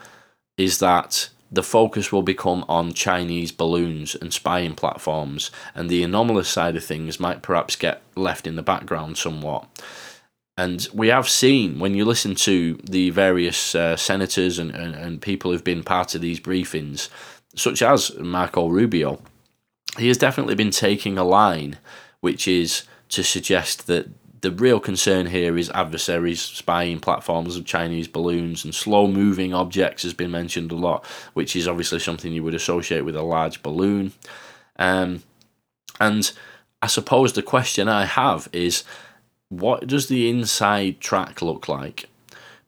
is 0.59 0.81
that 0.81 1.31
the 1.53 1.63
focus 1.63 2.13
will 2.13 2.23
become 2.23 2.65
on 2.69 2.93
Chinese 2.93 3.53
balloons 3.53 4.15
and 4.15 4.33
spying 4.33 4.75
platforms, 4.75 5.51
and 5.75 5.89
the 5.89 6.03
anomalous 6.03 6.49
side 6.49 6.77
of 6.77 6.85
things 6.85 7.19
might 7.19 7.43
perhaps 7.43 7.77
get 7.77 8.03
left 8.15 8.47
in 8.47 8.57
the 8.57 8.63
background 8.63 9.19
somewhat. 9.19 9.67
And 10.57 10.87
we 10.93 11.09
have 11.09 11.29
seen, 11.29 11.79
when 11.79 11.95
you 11.95 12.05
listen 12.05 12.35
to 12.37 12.75
the 12.85 13.11
various 13.11 13.75
uh, 13.75 13.97
senators 13.97 14.59
and, 14.59 14.71
and, 14.71 14.95
and 14.95 15.23
people 15.23 15.51
who've 15.51 15.65
been 15.65 15.83
part 15.83 16.15
of 16.15 16.21
these 16.21 16.39
briefings, 16.39 17.09
such 17.57 17.83
as 17.83 18.17
Marco 18.19 18.69
Rubio, 18.69 19.21
he 19.99 20.09
has 20.09 20.19
definitely 20.19 20.55
been 20.55 20.71
taking 20.71 21.19
a 21.19 21.25
line 21.25 21.79
which 22.21 22.47
is 22.47 22.85
to 23.09 23.25
suggest 23.25 23.87
that 23.87 24.20
the 24.41 24.51
real 24.51 24.81
concern 24.81 25.27
here 25.27 25.59
is 25.59 25.71
adversaries 25.71 26.41
spying 26.41 27.01
platforms 27.01 27.57
of 27.57 27.65
Chinese 27.65 28.09
balloons 28.09 28.65
and 28.65 28.75
slow 28.75 29.07
moving 29.07 29.53
objects 29.53 30.03
has 30.03 30.15
been 30.15 30.31
mentioned 30.31 30.73
a 30.73 30.77
lot, 30.77 31.05
which 31.35 31.55
is 31.55 31.69
obviously 31.69 31.99
something 31.99 32.33
you 32.33 32.43
would 32.43 32.55
associate 32.55 33.05
with 33.05 33.17
a 33.17 33.23
large 33.23 33.63
balloon. 33.63 34.13
Um, 34.79 35.23
and 36.01 36.33
I 36.81 36.87
suppose 36.87 37.33
the 37.33 37.43
question 37.43 37.89
I 37.89 38.07
have 38.07 38.49
is 38.53 38.85
what 39.51 39.87
does 39.87 40.09
the 40.09 40.31
inside 40.31 41.01
track 41.01 41.43
look 41.43 41.69
like? 41.69 42.09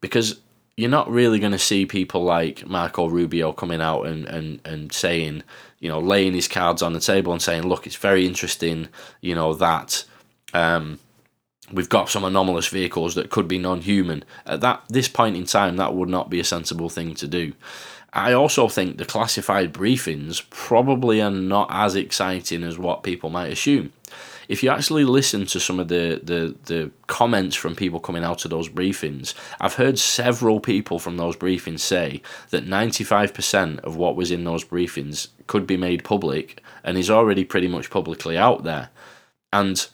Because 0.01 0.41
you're 0.77 0.91
not 0.91 1.11
really 1.11 1.39
going 1.39 1.53
to 1.53 1.59
see 1.59 1.87
people 1.87 2.23
like 2.23 2.67
Marco 2.67 3.07
Rubio 3.09 3.53
coming 3.53 3.81
out 3.81 4.07
and, 4.07 4.27
and, 4.27 4.61
and 4.65 4.93
saying, 4.93 5.43
you 5.79 5.89
know, 5.89 6.01
laying 6.01 6.35
his 6.35 6.49
cards 6.49 6.83
on 6.83 6.93
the 6.93 7.01
table 7.01 7.33
and 7.33 7.41
saying, 7.41 7.63
look, 7.63 7.87
it's 7.87 7.97
very 7.97 8.27
interesting, 8.27 8.89
you 9.21 9.35
know, 9.35 9.55
that. 9.55 10.05
Um, 10.53 10.99
we've 11.71 11.89
got 11.89 12.09
some 12.09 12.25
anomalous 12.25 12.69
vehicles 12.69 13.15
that 13.15 13.31
could 13.31 13.47
be 13.47 13.59
non-human. 13.59 14.25
At 14.47 14.61
that 14.63 14.83
this 14.89 15.09
point 15.09 15.37
in 15.37 15.45
time, 15.45 15.77
that 15.77 15.95
would 15.95 16.09
not 16.09 16.31
be 16.31 16.41
a 16.41 16.45
sensible 16.45 16.89
thing 16.89 17.15
to 17.17 17.29
do. 17.29 17.53
I 18.13 18.33
also 18.33 18.69
think 18.69 18.99
the 18.99 19.07
classified 19.07 19.73
briefings 19.73 20.43
probably 20.51 21.23
are 21.23 21.31
not 21.31 21.69
as 21.71 21.97
exciting 21.97 22.63
as 22.63 22.79
what 22.79 23.03
people 23.03 23.31
might 23.31 23.51
assume. 23.51 23.93
If 24.49 24.63
you 24.63 24.69
actually 24.69 25.05
listen 25.05 25.47
to 25.47 25.61
some 25.61 25.81
of 25.81 25.89
the, 25.89 26.21
the, 26.23 26.55
the 26.67 26.91
comments 27.07 27.57
from 27.57 27.75
people 27.75 28.01
coming 28.01 28.23
out 28.23 28.45
of 28.45 28.51
those 28.51 28.69
briefings, 28.69 29.33
I've 29.61 29.77
heard 29.77 29.99
several 29.99 30.61
people 30.61 30.99
from 30.99 31.17
those 31.17 31.37
briefings 31.37 31.81
say 31.81 32.21
that 32.51 32.67
95% 32.67 33.79
of 33.81 33.97
what 33.97 34.15
was 34.15 34.31
in 34.31 34.45
those 34.45 34.65
briefings 34.65 35.29
could 35.47 35.67
be 35.67 35.79
made 35.79 36.05
public 36.05 36.63
and 36.85 36.99
is 36.99 37.09
already 37.09 37.45
pretty 37.45 37.69
much 37.69 37.89
publicly 37.89 38.37
out 38.37 38.65
there. 38.65 38.91
And 39.55 39.87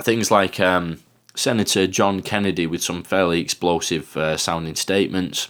things 0.00 0.30
like 0.30 0.58
um, 0.60 1.00
Senator 1.34 1.86
John 1.86 2.22
Kennedy 2.22 2.66
with 2.66 2.82
some 2.82 3.02
fairly 3.02 3.40
explosive 3.40 4.16
uh, 4.16 4.36
sounding 4.36 4.76
statements, 4.76 5.48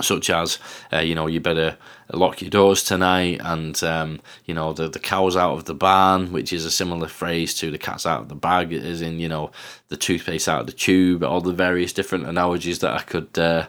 such 0.00 0.30
as, 0.30 0.58
uh, 0.92 0.98
you 0.98 1.14
know, 1.14 1.26
you 1.26 1.40
better 1.40 1.76
lock 2.12 2.40
your 2.40 2.50
doors 2.50 2.84
tonight, 2.84 3.40
and, 3.42 3.82
um, 3.82 4.20
you 4.44 4.54
know, 4.54 4.72
the, 4.72 4.88
the 4.88 4.98
cow's 4.98 5.36
out 5.36 5.54
of 5.54 5.64
the 5.64 5.74
barn, 5.74 6.32
which 6.32 6.52
is 6.52 6.64
a 6.64 6.70
similar 6.70 7.08
phrase 7.08 7.54
to 7.54 7.70
the 7.70 7.78
cat's 7.78 8.06
out 8.06 8.22
of 8.22 8.28
the 8.28 8.34
bag, 8.34 8.72
as 8.72 9.02
in, 9.02 9.18
you 9.18 9.28
know, 9.28 9.50
the 9.88 9.96
toothpaste 9.96 10.48
out 10.48 10.60
of 10.60 10.66
the 10.66 10.72
tube, 10.72 11.22
all 11.22 11.40
the 11.40 11.52
various 11.52 11.92
different 11.92 12.26
analogies 12.26 12.78
that 12.78 12.94
I 12.94 13.02
could. 13.02 13.38
Uh, 13.38 13.68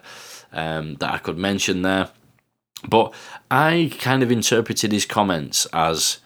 um, 0.52 0.96
that 0.96 1.14
I 1.14 1.18
could 1.20 1.38
mention 1.38 1.84
there, 1.84 2.10
but 2.88 3.14
I 3.52 3.92
kind 4.00 4.24
of 4.24 4.32
interpreted 4.32 4.92
his 4.92 5.06
comments 5.06 5.68
as, 5.74 6.20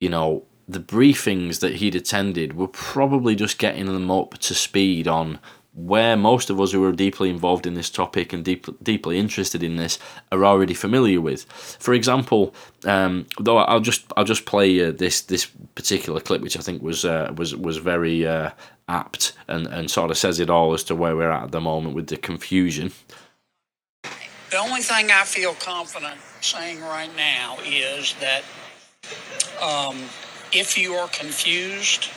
you 0.00 0.08
know, 0.08 0.44
the 0.66 0.80
briefings 0.80 1.60
that 1.60 1.76
he'd 1.76 1.94
attended 1.94 2.56
were 2.56 2.68
probably 2.68 3.34
just 3.34 3.58
getting 3.58 3.86
them 3.86 4.10
up 4.10 4.38
to 4.38 4.54
speed 4.54 5.06
on 5.06 5.38
where 5.74 6.16
most 6.16 6.50
of 6.50 6.60
us 6.60 6.70
who 6.70 6.84
are 6.84 6.92
deeply 6.92 7.28
involved 7.28 7.66
in 7.66 7.74
this 7.74 7.90
topic 7.90 8.32
and 8.32 8.44
deep, 8.44 8.66
deeply 8.82 9.18
interested 9.18 9.62
in 9.62 9.74
this 9.76 9.98
are 10.30 10.44
already 10.44 10.74
familiar 10.74 11.20
with. 11.20 11.44
For 11.80 11.94
example, 11.94 12.54
um, 12.84 13.26
though 13.40 13.58
I'll 13.58 13.80
just 13.80 14.04
I'll 14.16 14.24
just 14.24 14.46
play 14.46 14.84
uh, 14.84 14.92
this 14.92 15.22
this 15.22 15.46
particular 15.74 16.20
clip, 16.20 16.42
which 16.42 16.56
I 16.56 16.60
think 16.60 16.80
was 16.80 17.04
uh, 17.04 17.32
was 17.36 17.56
was 17.56 17.78
very 17.78 18.24
uh, 18.26 18.50
apt 18.88 19.32
and, 19.48 19.66
and 19.66 19.90
sort 19.90 20.10
of 20.12 20.16
says 20.16 20.38
it 20.38 20.48
all 20.48 20.74
as 20.74 20.84
to 20.84 20.94
where 20.94 21.16
we're 21.16 21.30
at 21.30 21.44
at 21.44 21.52
the 21.52 21.60
moment 21.60 21.96
with 21.96 22.06
the 22.06 22.16
confusion. 22.16 22.92
The 24.50 24.58
only 24.58 24.82
thing 24.82 25.10
I 25.10 25.24
feel 25.24 25.54
confident 25.54 26.20
saying 26.40 26.80
right 26.80 27.10
now 27.16 27.56
is 27.64 28.14
that 28.20 28.44
um, 29.60 29.96
if 30.54 30.78
you 30.78 30.94
are 30.94 31.08
confused, 31.08 32.08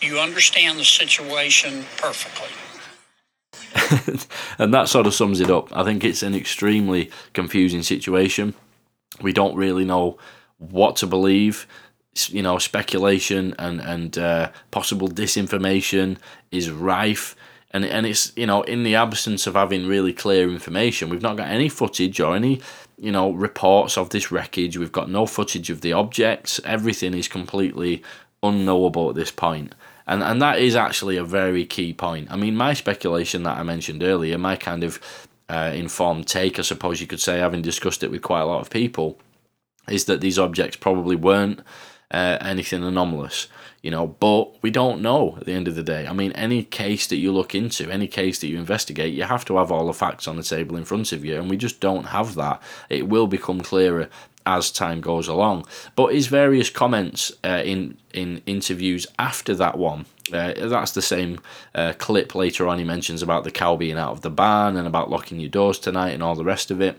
you 0.00 0.18
understand 0.18 0.78
the 0.78 0.84
situation 0.84 1.84
perfectly. 1.98 2.48
and 4.58 4.72
that 4.72 4.88
sort 4.88 5.06
of 5.06 5.14
sums 5.14 5.40
it 5.40 5.50
up. 5.50 5.74
I 5.76 5.84
think 5.84 6.04
it's 6.04 6.22
an 6.22 6.34
extremely 6.34 7.10
confusing 7.34 7.82
situation. 7.82 8.54
We 9.20 9.32
don't 9.32 9.56
really 9.56 9.84
know 9.84 10.18
what 10.58 10.96
to 10.96 11.06
believe. 11.06 11.66
You 12.28 12.42
know, 12.42 12.58
speculation 12.58 13.54
and 13.58 13.80
and 13.80 14.18
uh, 14.18 14.50
possible 14.70 15.08
disinformation 15.08 16.16
is 16.50 16.70
rife, 16.70 17.36
and 17.70 17.84
and 17.84 18.06
it's 18.06 18.32
you 18.34 18.46
know 18.46 18.62
in 18.62 18.82
the 18.82 18.96
absence 18.96 19.46
of 19.46 19.54
having 19.54 19.86
really 19.86 20.12
clear 20.12 20.50
information, 20.50 21.10
we've 21.10 21.22
not 21.22 21.36
got 21.36 21.48
any 21.48 21.68
footage 21.68 22.18
or 22.18 22.34
any 22.34 22.60
you 22.98 23.12
know, 23.12 23.30
reports 23.30 23.96
of 23.96 24.10
this 24.10 24.30
wreckage. 24.32 24.76
We've 24.76 24.92
got 24.92 25.10
no 25.10 25.26
footage 25.26 25.70
of 25.70 25.80
the 25.80 25.92
objects. 25.92 26.60
Everything 26.64 27.14
is 27.14 27.28
completely 27.28 28.02
unknowable 28.42 29.08
at 29.08 29.14
this 29.14 29.30
point. 29.30 29.74
And 30.06 30.22
and 30.22 30.40
that 30.40 30.58
is 30.58 30.74
actually 30.74 31.16
a 31.16 31.24
very 31.24 31.64
key 31.66 31.92
point. 31.92 32.30
I 32.30 32.36
mean, 32.36 32.56
my 32.56 32.74
speculation 32.74 33.42
that 33.42 33.58
I 33.58 33.62
mentioned 33.62 34.02
earlier, 34.02 34.38
my 34.38 34.56
kind 34.56 34.82
of 34.82 34.98
uh, 35.48 35.72
informed 35.74 36.26
take, 36.26 36.58
I 36.58 36.62
suppose 36.62 37.00
you 37.00 37.06
could 37.06 37.20
say, 37.20 37.38
having 37.38 37.62
discussed 37.62 38.02
it 38.02 38.10
with 38.10 38.22
quite 38.22 38.40
a 38.40 38.46
lot 38.46 38.60
of 38.60 38.70
people, 38.70 39.18
is 39.88 40.06
that 40.06 40.20
these 40.20 40.38
objects 40.38 40.76
probably 40.76 41.16
weren't 41.16 41.60
uh, 42.10 42.38
anything 42.40 42.82
anomalous 42.82 43.48
you 43.82 43.90
know 43.90 44.06
but 44.06 44.60
we 44.62 44.70
don't 44.70 45.00
know 45.00 45.36
at 45.38 45.46
the 45.46 45.52
end 45.52 45.68
of 45.68 45.74
the 45.74 45.82
day 45.82 46.06
i 46.06 46.12
mean 46.12 46.32
any 46.32 46.64
case 46.64 47.06
that 47.06 47.16
you 47.16 47.30
look 47.30 47.54
into 47.54 47.90
any 47.90 48.08
case 48.08 48.38
that 48.38 48.48
you 48.48 48.58
investigate 48.58 49.14
you 49.14 49.24
have 49.24 49.44
to 49.44 49.56
have 49.56 49.70
all 49.70 49.86
the 49.86 49.92
facts 49.92 50.26
on 50.26 50.36
the 50.36 50.42
table 50.42 50.76
in 50.76 50.84
front 50.84 51.12
of 51.12 51.24
you 51.24 51.36
and 51.36 51.50
we 51.50 51.56
just 51.56 51.80
don't 51.80 52.06
have 52.06 52.34
that 52.34 52.60
it 52.88 53.08
will 53.08 53.26
become 53.26 53.60
clearer 53.60 54.08
as 54.48 54.70
time 54.70 55.00
goes 55.02 55.28
along. 55.28 55.66
But 55.94 56.14
his 56.14 56.26
various 56.26 56.70
comments 56.70 57.32
uh, 57.44 57.62
in 57.64 57.98
in 58.14 58.42
interviews 58.46 59.06
after 59.18 59.54
that 59.56 59.76
one, 59.76 60.06
uh, 60.32 60.54
that's 60.56 60.92
the 60.92 61.02
same 61.02 61.40
uh, 61.74 61.92
clip 61.98 62.34
later 62.34 62.66
on. 62.66 62.78
He 62.78 62.84
mentions 62.84 63.22
about 63.22 63.44
the 63.44 63.50
cow 63.50 63.76
being 63.76 63.98
out 63.98 64.12
of 64.12 64.22
the 64.22 64.30
barn 64.30 64.76
and 64.76 64.86
about 64.86 65.10
locking 65.10 65.38
your 65.38 65.50
doors 65.50 65.78
tonight 65.78 66.12
and 66.12 66.22
all 66.22 66.34
the 66.34 66.44
rest 66.44 66.70
of 66.70 66.80
it. 66.80 66.98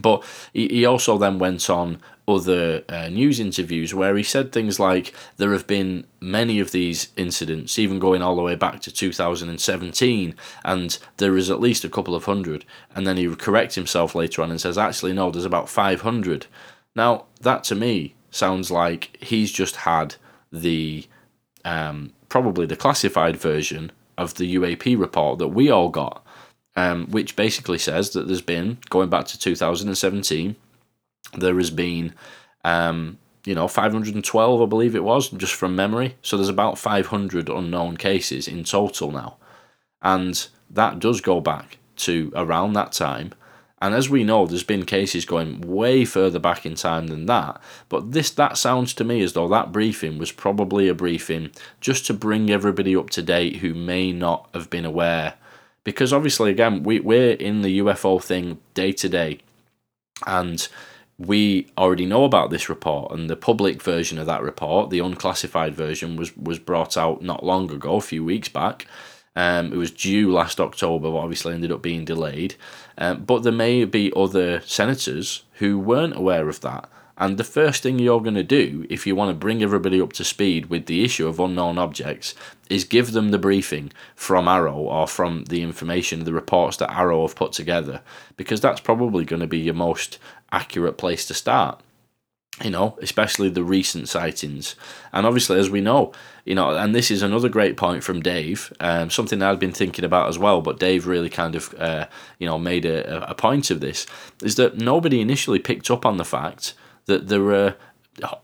But 0.00 0.22
he, 0.52 0.68
he 0.68 0.86
also 0.86 1.18
then 1.18 1.38
went 1.40 1.68
on 1.68 2.00
other 2.28 2.84
uh, 2.88 3.08
news 3.08 3.40
interviews 3.40 3.94
where 3.94 4.16
he 4.16 4.22
said 4.22 4.52
things 4.52 4.78
like 4.78 5.14
there 5.38 5.52
have 5.52 5.66
been 5.66 6.06
many 6.20 6.60
of 6.60 6.70
these 6.70 7.08
incidents, 7.16 7.78
even 7.78 7.98
going 7.98 8.22
all 8.22 8.36
the 8.36 8.42
way 8.42 8.54
back 8.54 8.80
to 8.80 8.92
2017, 8.92 10.34
and 10.64 10.98
there 11.16 11.36
is 11.36 11.50
at 11.50 11.60
least 11.60 11.84
a 11.84 11.88
couple 11.88 12.14
of 12.14 12.26
hundred. 12.26 12.64
And 12.94 13.06
then 13.06 13.16
he 13.16 13.34
corrects 13.34 13.74
himself 13.74 14.14
later 14.14 14.42
on 14.42 14.50
and 14.50 14.60
says, 14.60 14.78
actually, 14.78 15.14
no, 15.14 15.30
there's 15.30 15.44
about 15.44 15.68
500. 15.68 16.46
Now, 16.94 17.24
that 17.40 17.64
to 17.64 17.74
me 17.74 18.14
sounds 18.30 18.70
like 18.70 19.16
he's 19.20 19.50
just 19.50 19.76
had 19.76 20.16
the 20.52 21.06
um, 21.64 22.12
probably 22.28 22.66
the 22.66 22.76
classified 22.76 23.36
version 23.36 23.90
of 24.16 24.34
the 24.34 24.54
UAP 24.54 24.98
report 24.98 25.38
that 25.38 25.48
we 25.48 25.70
all 25.70 25.88
got 25.88 26.24
um, 26.78 27.06
which 27.06 27.34
basically 27.34 27.78
says 27.78 28.10
that 28.10 28.28
there's 28.28 28.40
been, 28.40 28.78
going 28.88 29.10
back 29.10 29.26
to 29.26 29.38
2017, 29.38 30.54
there 31.36 31.56
has 31.56 31.70
been, 31.70 32.14
um, 32.64 33.18
you 33.44 33.54
know, 33.54 33.68
512, 33.68 34.62
I 34.62 34.66
believe 34.66 34.94
it 34.94 35.04
was, 35.04 35.28
just 35.30 35.54
from 35.54 35.76
memory. 35.76 36.16
So 36.22 36.36
there's 36.36 36.48
about 36.48 36.78
500 36.78 37.48
unknown 37.48 37.96
cases 37.96 38.48
in 38.48 38.64
total 38.64 39.10
now. 39.10 39.36
And 40.02 40.46
that 40.70 40.98
does 40.98 41.20
go 41.20 41.40
back 41.40 41.78
to 41.96 42.32
around 42.34 42.74
that 42.74 42.92
time. 42.92 43.32
And 43.80 43.94
as 43.94 44.10
we 44.10 44.24
know, 44.24 44.44
there's 44.44 44.64
been 44.64 44.84
cases 44.84 45.24
going 45.24 45.60
way 45.60 46.04
further 46.04 46.40
back 46.40 46.66
in 46.66 46.74
time 46.74 47.06
than 47.06 47.26
that. 47.26 47.60
But 47.88 48.10
this 48.10 48.30
that 48.30 48.58
sounds 48.58 48.92
to 48.94 49.04
me 49.04 49.22
as 49.22 49.34
though 49.34 49.48
that 49.48 49.70
briefing 49.70 50.18
was 50.18 50.32
probably 50.32 50.88
a 50.88 50.94
briefing 50.94 51.50
just 51.80 52.04
to 52.06 52.14
bring 52.14 52.50
everybody 52.50 52.96
up 52.96 53.10
to 53.10 53.22
date 53.22 53.56
who 53.56 53.74
may 53.74 54.10
not 54.10 54.48
have 54.52 54.68
been 54.68 54.84
aware 54.84 55.34
because 55.84 56.12
obviously 56.12 56.50
again 56.50 56.82
we, 56.82 57.00
we're 57.00 57.32
in 57.32 57.62
the 57.62 57.78
ufo 57.78 58.22
thing 58.22 58.58
day 58.74 58.92
to 58.92 59.08
day 59.08 59.38
and 60.26 60.68
we 61.18 61.66
already 61.76 62.06
know 62.06 62.24
about 62.24 62.50
this 62.50 62.68
report 62.68 63.12
and 63.12 63.28
the 63.28 63.36
public 63.36 63.82
version 63.82 64.18
of 64.18 64.26
that 64.26 64.42
report 64.42 64.90
the 64.90 65.00
unclassified 65.00 65.74
version 65.74 66.16
was 66.16 66.36
was 66.36 66.58
brought 66.58 66.96
out 66.96 67.22
not 67.22 67.44
long 67.44 67.70
ago 67.70 67.96
a 67.96 68.00
few 68.00 68.24
weeks 68.24 68.48
back 68.48 68.86
um, 69.38 69.72
it 69.72 69.76
was 69.76 69.92
due 69.92 70.32
last 70.32 70.58
October, 70.58 71.12
but 71.12 71.18
obviously 71.18 71.54
ended 71.54 71.70
up 71.70 71.80
being 71.80 72.04
delayed. 72.04 72.56
Um, 72.96 73.22
but 73.22 73.44
there 73.44 73.52
may 73.52 73.84
be 73.84 74.12
other 74.16 74.60
senators 74.62 75.44
who 75.58 75.78
weren't 75.78 76.16
aware 76.16 76.48
of 76.48 76.60
that. 76.62 76.90
And 77.16 77.36
the 77.36 77.44
first 77.44 77.84
thing 77.84 78.00
you're 78.00 78.20
going 78.20 78.34
to 78.34 78.42
do, 78.42 78.84
if 78.90 79.06
you 79.06 79.14
want 79.14 79.30
to 79.30 79.34
bring 79.34 79.62
everybody 79.62 80.00
up 80.00 80.12
to 80.14 80.24
speed 80.24 80.66
with 80.66 80.86
the 80.86 81.04
issue 81.04 81.28
of 81.28 81.38
unknown 81.38 81.78
objects, 81.78 82.34
is 82.68 82.82
give 82.82 83.12
them 83.12 83.30
the 83.30 83.38
briefing 83.38 83.92
from 84.16 84.46
AARO 84.46 84.74
or 84.74 85.06
from 85.06 85.44
the 85.44 85.62
information, 85.62 86.24
the 86.24 86.32
reports 86.32 86.76
that 86.78 86.90
AARO 86.90 87.22
have 87.22 87.36
put 87.36 87.52
together, 87.52 88.02
because 88.36 88.60
that's 88.60 88.80
probably 88.80 89.24
going 89.24 89.40
to 89.40 89.46
be 89.46 89.58
your 89.58 89.74
most 89.74 90.18
accurate 90.52 90.98
place 90.98 91.26
to 91.26 91.34
start. 91.34 91.80
You 92.64 92.70
know, 92.70 92.98
especially 93.00 93.50
the 93.50 93.62
recent 93.62 94.08
sightings. 94.08 94.74
And 95.12 95.24
obviously, 95.24 95.60
as 95.60 95.70
we 95.70 95.80
know, 95.80 96.12
you 96.44 96.56
know, 96.56 96.76
and 96.76 96.92
this 96.92 97.08
is 97.08 97.22
another 97.22 97.48
great 97.48 97.76
point 97.76 98.02
from 98.02 98.20
Dave, 98.20 98.72
um, 98.80 99.10
something 99.10 99.40
I'd 99.40 99.60
been 99.60 99.70
thinking 99.70 100.04
about 100.04 100.28
as 100.28 100.40
well, 100.40 100.60
but 100.60 100.80
Dave 100.80 101.06
really 101.06 101.30
kind 101.30 101.54
of, 101.54 101.72
uh, 101.78 102.06
you 102.40 102.48
know, 102.48 102.58
made 102.58 102.84
a, 102.84 103.30
a 103.30 103.34
point 103.36 103.70
of 103.70 103.80
this, 103.80 104.08
is 104.42 104.56
that 104.56 104.76
nobody 104.76 105.20
initially 105.20 105.60
picked 105.60 105.88
up 105.88 106.04
on 106.04 106.16
the 106.16 106.24
fact 106.24 106.74
that 107.06 107.28
there 107.28 107.42
were 107.42 107.76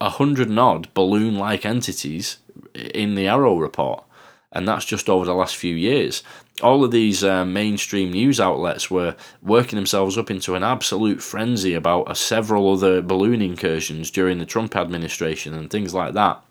a 0.00 0.10
hundred 0.10 0.48
and 0.48 0.60
odd 0.60 0.94
balloon 0.94 1.36
like 1.36 1.66
entities 1.66 2.38
in 2.72 3.16
the 3.16 3.26
AARO 3.26 3.60
report. 3.60 4.04
And 4.52 4.68
that's 4.68 4.84
just 4.84 5.08
over 5.08 5.24
the 5.24 5.34
last 5.34 5.56
few 5.56 5.74
years. 5.74 6.22
All 6.62 6.84
of 6.84 6.92
these 6.92 7.24
uh, 7.24 7.44
mainstream 7.44 8.12
news 8.12 8.38
outlets 8.38 8.90
were 8.90 9.16
working 9.42 9.76
themselves 9.76 10.16
up 10.16 10.30
into 10.30 10.54
an 10.54 10.62
absolute 10.62 11.20
frenzy 11.20 11.74
about 11.74 12.02
uh, 12.02 12.14
several 12.14 12.72
other 12.72 13.02
balloon 13.02 13.42
incursions 13.42 14.10
during 14.10 14.38
the 14.38 14.46
Trump 14.46 14.76
administration 14.76 15.52
and 15.52 15.68
things 15.68 15.92
like 15.94 16.14
that. 16.14 16.42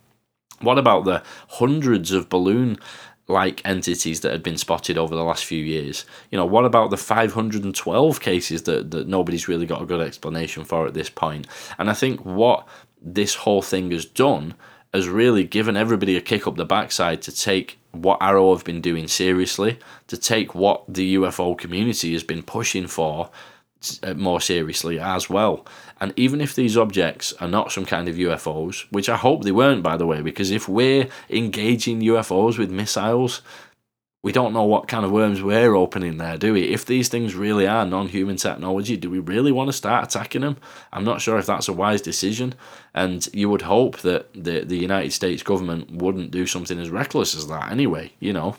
What 0.59 0.77
about 0.77 1.05
the 1.05 1.23
hundreds 1.47 2.11
of 2.11 2.29
balloon 2.29 2.79
like 3.27 3.61
entities 3.65 4.19
that 4.21 4.31
had 4.31 4.43
been 4.43 4.57
spotted 4.57 4.97
over 4.97 5.15
the 5.15 5.23
last 5.23 5.45
few 5.45 5.63
years. 5.63 6.05
You 6.29 6.37
know, 6.37 6.45
what 6.45 6.65
about 6.65 6.89
the 6.89 6.97
512 6.97 8.19
cases 8.19 8.63
that, 8.63 8.91
that 8.91 9.07
nobody's 9.07 9.47
really 9.47 9.65
got 9.65 9.81
a 9.81 9.85
good 9.85 10.01
explanation 10.01 10.65
for 10.65 10.87
at 10.87 10.93
this 10.93 11.09
point? 11.09 11.47
And 11.77 11.89
I 11.89 11.93
think 11.93 12.23
what 12.25 12.67
this 13.01 13.35
whole 13.35 13.61
thing 13.61 13.91
has 13.91 14.05
done 14.05 14.55
has 14.93 15.09
really 15.09 15.43
given 15.43 15.75
everybody 15.75 16.15
a 16.15 16.21
kick 16.21 16.45
up 16.47 16.55
the 16.55 16.65
backside 16.65 17.21
to 17.23 17.35
take 17.35 17.79
what 17.91 18.19
AARO 18.19 18.55
have 18.55 18.63
been 18.63 18.81
doing 18.81 19.07
seriously, 19.07 19.79
to 20.07 20.17
take 20.17 20.53
what 20.53 20.83
the 20.87 21.15
UFO 21.15 21.57
community 21.57 22.13
has 22.13 22.23
been 22.23 22.43
pushing 22.43 22.87
for 22.87 23.29
uh, 24.01 24.13
more 24.13 24.39
seriously 24.39 24.99
as 24.99 25.29
well. 25.29 25.65
And 25.99 26.13
even 26.15 26.41
if 26.41 26.55
these 26.55 26.77
objects 26.77 27.33
are 27.33 27.47
not 27.47 27.71
some 27.71 27.85
kind 27.85 28.07
of 28.07 28.15
UFOs, 28.15 28.85
which 28.91 29.09
I 29.09 29.17
hope 29.17 29.43
they 29.43 29.51
weren't, 29.51 29.83
by 29.83 29.97
the 29.97 30.07
way, 30.07 30.21
because 30.21 30.51
if 30.51 30.69
we're 30.69 31.07
engaging 31.29 32.01
UFOs 32.01 32.57
with 32.57 32.71
missiles, 32.71 33.41
we 34.23 34.31
don't 34.31 34.53
know 34.53 34.63
what 34.63 34.87
kind 34.87 35.03
of 35.03 35.11
worms 35.11 35.43
we're 35.43 35.75
opening 35.75 36.17
there, 36.17 36.37
do 36.37 36.53
we? 36.53 36.63
If 36.63 36.85
these 36.85 37.09
things 37.09 37.35
really 37.35 37.67
are 37.67 37.85
non 37.85 38.07
human 38.07 38.37
technology, 38.37 38.95
do 38.95 39.09
we 39.09 39.19
really 39.19 39.51
want 39.51 39.67
to 39.67 39.73
start 39.73 40.05
attacking 40.05 40.41
them? 40.41 40.57
I'm 40.93 41.03
not 41.03 41.21
sure 41.21 41.37
if 41.37 41.45
that's 41.45 41.67
a 41.67 41.73
wise 41.73 42.01
decision. 42.01 42.55
And 42.93 43.27
you 43.33 43.49
would 43.49 43.63
hope 43.63 43.99
that 43.99 44.33
the, 44.33 44.61
the 44.61 44.77
United 44.77 45.11
States 45.11 45.43
government 45.43 45.91
wouldn't 45.91 46.31
do 46.31 46.47
something 46.47 46.79
as 46.79 46.89
reckless 46.89 47.35
as 47.35 47.47
that 47.47 47.69
anyway, 47.69 48.13
you 48.21 48.31
know. 48.31 48.55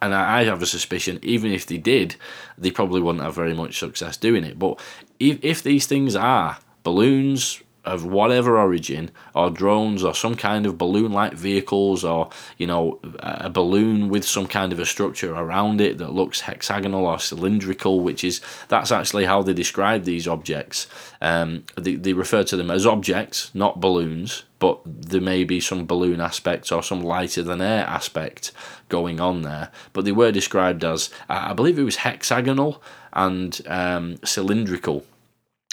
And 0.00 0.14
I 0.14 0.44
have 0.44 0.62
a 0.62 0.66
suspicion, 0.66 1.18
even 1.22 1.50
if 1.50 1.66
they 1.66 1.78
did, 1.78 2.14
they 2.56 2.70
probably 2.70 3.00
wouldn't 3.00 3.24
have 3.24 3.34
very 3.34 3.54
much 3.54 3.78
success 3.78 4.16
doing 4.16 4.44
it. 4.44 4.56
But 4.58 4.80
if, 5.18 5.38
if 5.42 5.62
these 5.64 5.86
things 5.86 6.14
are 6.14 6.58
balloons, 6.84 7.60
of 7.86 8.04
whatever 8.04 8.58
origin, 8.58 9.10
or 9.34 9.50
drones, 9.50 10.04
or 10.04 10.14
some 10.14 10.34
kind 10.34 10.66
of 10.66 10.76
balloon-like 10.76 11.34
vehicles, 11.34 12.04
or 12.04 12.28
you 12.58 12.66
know, 12.66 12.98
a 13.20 13.48
balloon 13.48 14.08
with 14.08 14.24
some 14.24 14.46
kind 14.46 14.72
of 14.72 14.78
a 14.78 14.86
structure 14.86 15.34
around 15.34 15.80
it 15.80 15.98
that 15.98 16.12
looks 16.12 16.42
hexagonal 16.42 17.06
or 17.06 17.18
cylindrical, 17.18 18.00
which 18.00 18.24
is 18.24 18.40
that's 18.68 18.92
actually 18.92 19.24
how 19.24 19.42
they 19.42 19.54
describe 19.54 20.04
these 20.04 20.28
objects. 20.28 20.86
Um, 21.20 21.64
they 21.76 21.94
they 21.94 22.12
refer 22.12 22.42
to 22.44 22.56
them 22.56 22.70
as 22.70 22.86
objects, 22.86 23.50
not 23.54 23.80
balloons, 23.80 24.44
but 24.58 24.80
there 24.84 25.20
may 25.20 25.44
be 25.44 25.60
some 25.60 25.86
balloon 25.86 26.20
aspect 26.20 26.72
or 26.72 26.82
some 26.82 27.00
lighter 27.00 27.42
than 27.42 27.60
air 27.60 27.84
aspect 27.84 28.52
going 28.88 29.20
on 29.20 29.42
there. 29.42 29.70
But 29.92 30.04
they 30.04 30.12
were 30.12 30.32
described 30.32 30.84
as, 30.84 31.10
I 31.28 31.52
believe 31.52 31.78
it 31.78 31.84
was 31.84 31.96
hexagonal 31.96 32.82
and 33.12 33.60
um, 33.66 34.16
cylindrical 34.24 35.04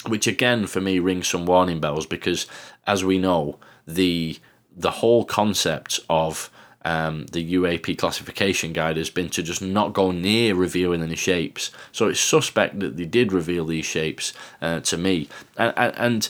which 0.08 0.28
again 0.28 0.68
for 0.68 0.82
me 0.82 1.00
rings 1.00 1.28
some 1.28 1.46
warning 1.46 1.80
bells 1.80 2.06
because 2.06 2.46
as 2.86 3.04
we 3.04 3.18
know 3.18 3.58
the 3.88 4.38
the 4.76 4.92
whole 4.92 5.24
concept 5.24 6.00
of 6.10 6.50
um, 6.86 7.28
the 7.28 7.54
UAP 7.54 7.98
classification 7.98 8.74
guide 8.74 8.98
has 8.98 9.10
been 9.10 9.30
to 9.30 9.44
just 9.44 9.62
not 9.62 9.94
go 9.94 10.12
near 10.12 10.56
revealing 10.56 11.02
any 11.02 11.16
shapes. 11.16 11.72
So 11.92 12.10
it's 12.10 12.20
suspect 12.20 12.80
that 12.80 12.98
they 12.98 13.06
did 13.06 13.32
reveal 13.32 13.66
these 13.66 13.86
shapes 13.86 14.34
uh, 14.62 14.82
to 14.82 14.98
me. 14.98 15.30
And, 15.56 15.74
and 15.78 16.30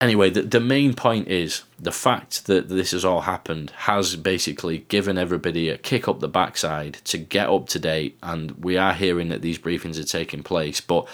anyway, 0.00 0.30
the, 0.30 0.42
the 0.42 0.60
main 0.60 0.94
point 0.94 1.28
is 1.28 1.62
the 1.78 1.92
fact 1.92 2.46
that 2.46 2.68
this 2.68 2.90
has 2.90 3.04
all 3.04 3.22
happened 3.22 3.70
has 3.70 4.16
basically 4.16 4.78
given 4.88 5.16
everybody 5.16 5.68
a 5.68 5.78
kick 5.78 6.08
up 6.08 6.20
the 6.20 6.28
backside 6.28 6.94
to 7.04 7.18
get 7.18 7.48
up 7.48 7.68
to 7.68 7.78
date. 7.78 8.18
And 8.22 8.52
we 8.64 8.76
are 8.76 8.94
hearing 8.94 9.28
that 9.28 9.42
these 9.42 9.58
briefings 9.58 10.00
are 10.00 10.04
taking 10.04 10.42
place. 10.42 10.80
But 10.80 11.06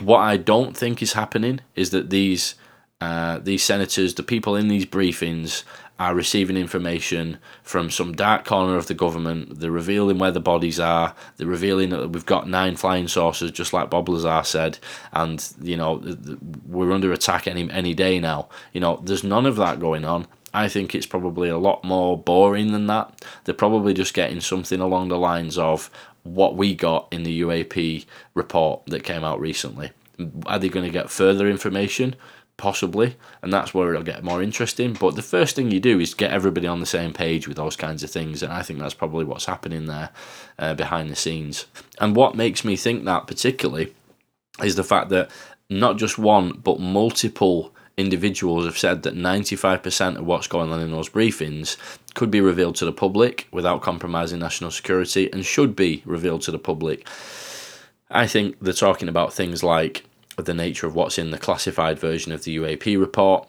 what 0.00 0.18
I 0.18 0.36
don't 0.36 0.76
think 0.76 1.02
is 1.02 1.12
happening 1.14 1.60
is 1.74 1.90
that 1.90 2.10
these 2.10 2.54
uh, 3.00 3.38
these 3.38 3.62
senators, 3.64 4.14
the 4.14 4.22
people 4.22 4.54
in 4.56 4.68
these 4.68 4.84
briefings, 4.84 5.64
are 5.98 6.14
receiving 6.14 6.56
information 6.56 7.38
from 7.62 7.90
some 7.90 8.12
dark 8.12 8.44
corner 8.44 8.76
of 8.76 8.86
the 8.86 8.94
government. 8.94 9.60
They're 9.60 9.70
revealing 9.70 10.18
where 10.18 10.30
the 10.30 10.40
bodies 10.40 10.80
are. 10.80 11.14
They're 11.36 11.46
revealing 11.46 11.90
that 11.90 12.08
we've 12.08 12.24
got 12.24 12.48
nine 12.48 12.76
flying 12.76 13.06
saucers, 13.06 13.50
just 13.50 13.74
like 13.74 13.90
Bob 13.90 14.08
Lazar 14.08 14.42
said, 14.44 14.78
and 15.12 15.46
you 15.60 15.76
know 15.76 16.02
we're 16.66 16.92
under 16.92 17.12
attack 17.12 17.46
any 17.46 17.70
any 17.70 17.94
day 17.94 18.18
now. 18.18 18.48
You 18.72 18.80
know, 18.80 19.00
there's 19.04 19.24
none 19.24 19.46
of 19.46 19.56
that 19.56 19.78
going 19.78 20.04
on. 20.04 20.26
I 20.52 20.68
think 20.68 20.94
it's 20.94 21.06
probably 21.06 21.48
a 21.48 21.58
lot 21.58 21.84
more 21.84 22.18
boring 22.18 22.72
than 22.72 22.86
that. 22.88 23.24
They're 23.44 23.54
probably 23.54 23.94
just 23.94 24.14
getting 24.14 24.40
something 24.40 24.80
along 24.80 25.08
the 25.08 25.18
lines 25.18 25.56
of, 25.56 25.90
what 26.22 26.56
we 26.56 26.74
got 26.74 27.08
in 27.10 27.22
the 27.22 27.40
UAP 27.40 28.04
report 28.34 28.86
that 28.86 29.04
came 29.04 29.24
out 29.24 29.40
recently. 29.40 29.90
Are 30.46 30.58
they 30.58 30.68
going 30.68 30.84
to 30.84 30.92
get 30.92 31.10
further 31.10 31.48
information? 31.48 32.16
Possibly, 32.56 33.16
and 33.40 33.50
that's 33.50 33.72
where 33.72 33.88
it'll 33.90 34.02
get 34.02 34.22
more 34.22 34.42
interesting. 34.42 34.92
But 34.92 35.16
the 35.16 35.22
first 35.22 35.56
thing 35.56 35.70
you 35.70 35.80
do 35.80 35.98
is 35.98 36.12
get 36.12 36.30
everybody 36.30 36.66
on 36.66 36.80
the 36.80 36.86
same 36.86 37.14
page 37.14 37.48
with 37.48 37.56
those 37.56 37.74
kinds 37.74 38.02
of 38.02 38.10
things, 38.10 38.42
and 38.42 38.52
I 38.52 38.62
think 38.62 38.78
that's 38.78 38.92
probably 38.92 39.24
what's 39.24 39.46
happening 39.46 39.86
there 39.86 40.10
uh, 40.58 40.74
behind 40.74 41.08
the 41.08 41.16
scenes. 41.16 41.64
And 41.98 42.14
what 42.14 42.34
makes 42.34 42.62
me 42.62 42.76
think 42.76 43.06
that 43.06 43.26
particularly 43.26 43.94
is 44.62 44.76
the 44.76 44.84
fact 44.84 45.08
that 45.08 45.30
not 45.70 45.96
just 45.96 46.18
one, 46.18 46.52
but 46.52 46.80
multiple 46.80 47.72
individuals 47.96 48.64
have 48.64 48.78
said 48.78 49.02
that 49.04 49.14
95% 49.14 50.16
of 50.16 50.26
what's 50.26 50.46
going 50.46 50.72
on 50.72 50.80
in 50.80 50.90
those 50.90 51.08
briefings 51.08 51.76
could 52.14 52.30
be 52.30 52.40
revealed 52.40 52.76
to 52.76 52.84
the 52.84 52.92
public 52.92 53.46
without 53.52 53.82
compromising 53.82 54.38
national 54.38 54.70
security 54.70 55.30
and 55.32 55.44
should 55.44 55.76
be 55.76 56.02
revealed 56.04 56.42
to 56.42 56.50
the 56.50 56.58
public. 56.58 57.06
I 58.10 58.26
think 58.26 58.56
they're 58.60 58.72
talking 58.72 59.08
about 59.08 59.32
things 59.32 59.62
like 59.62 60.04
the 60.36 60.54
nature 60.54 60.86
of 60.86 60.94
what's 60.94 61.18
in 61.18 61.30
the 61.30 61.38
classified 61.38 61.98
version 61.98 62.32
of 62.32 62.44
the 62.44 62.56
UAP 62.56 62.98
report. 62.98 63.48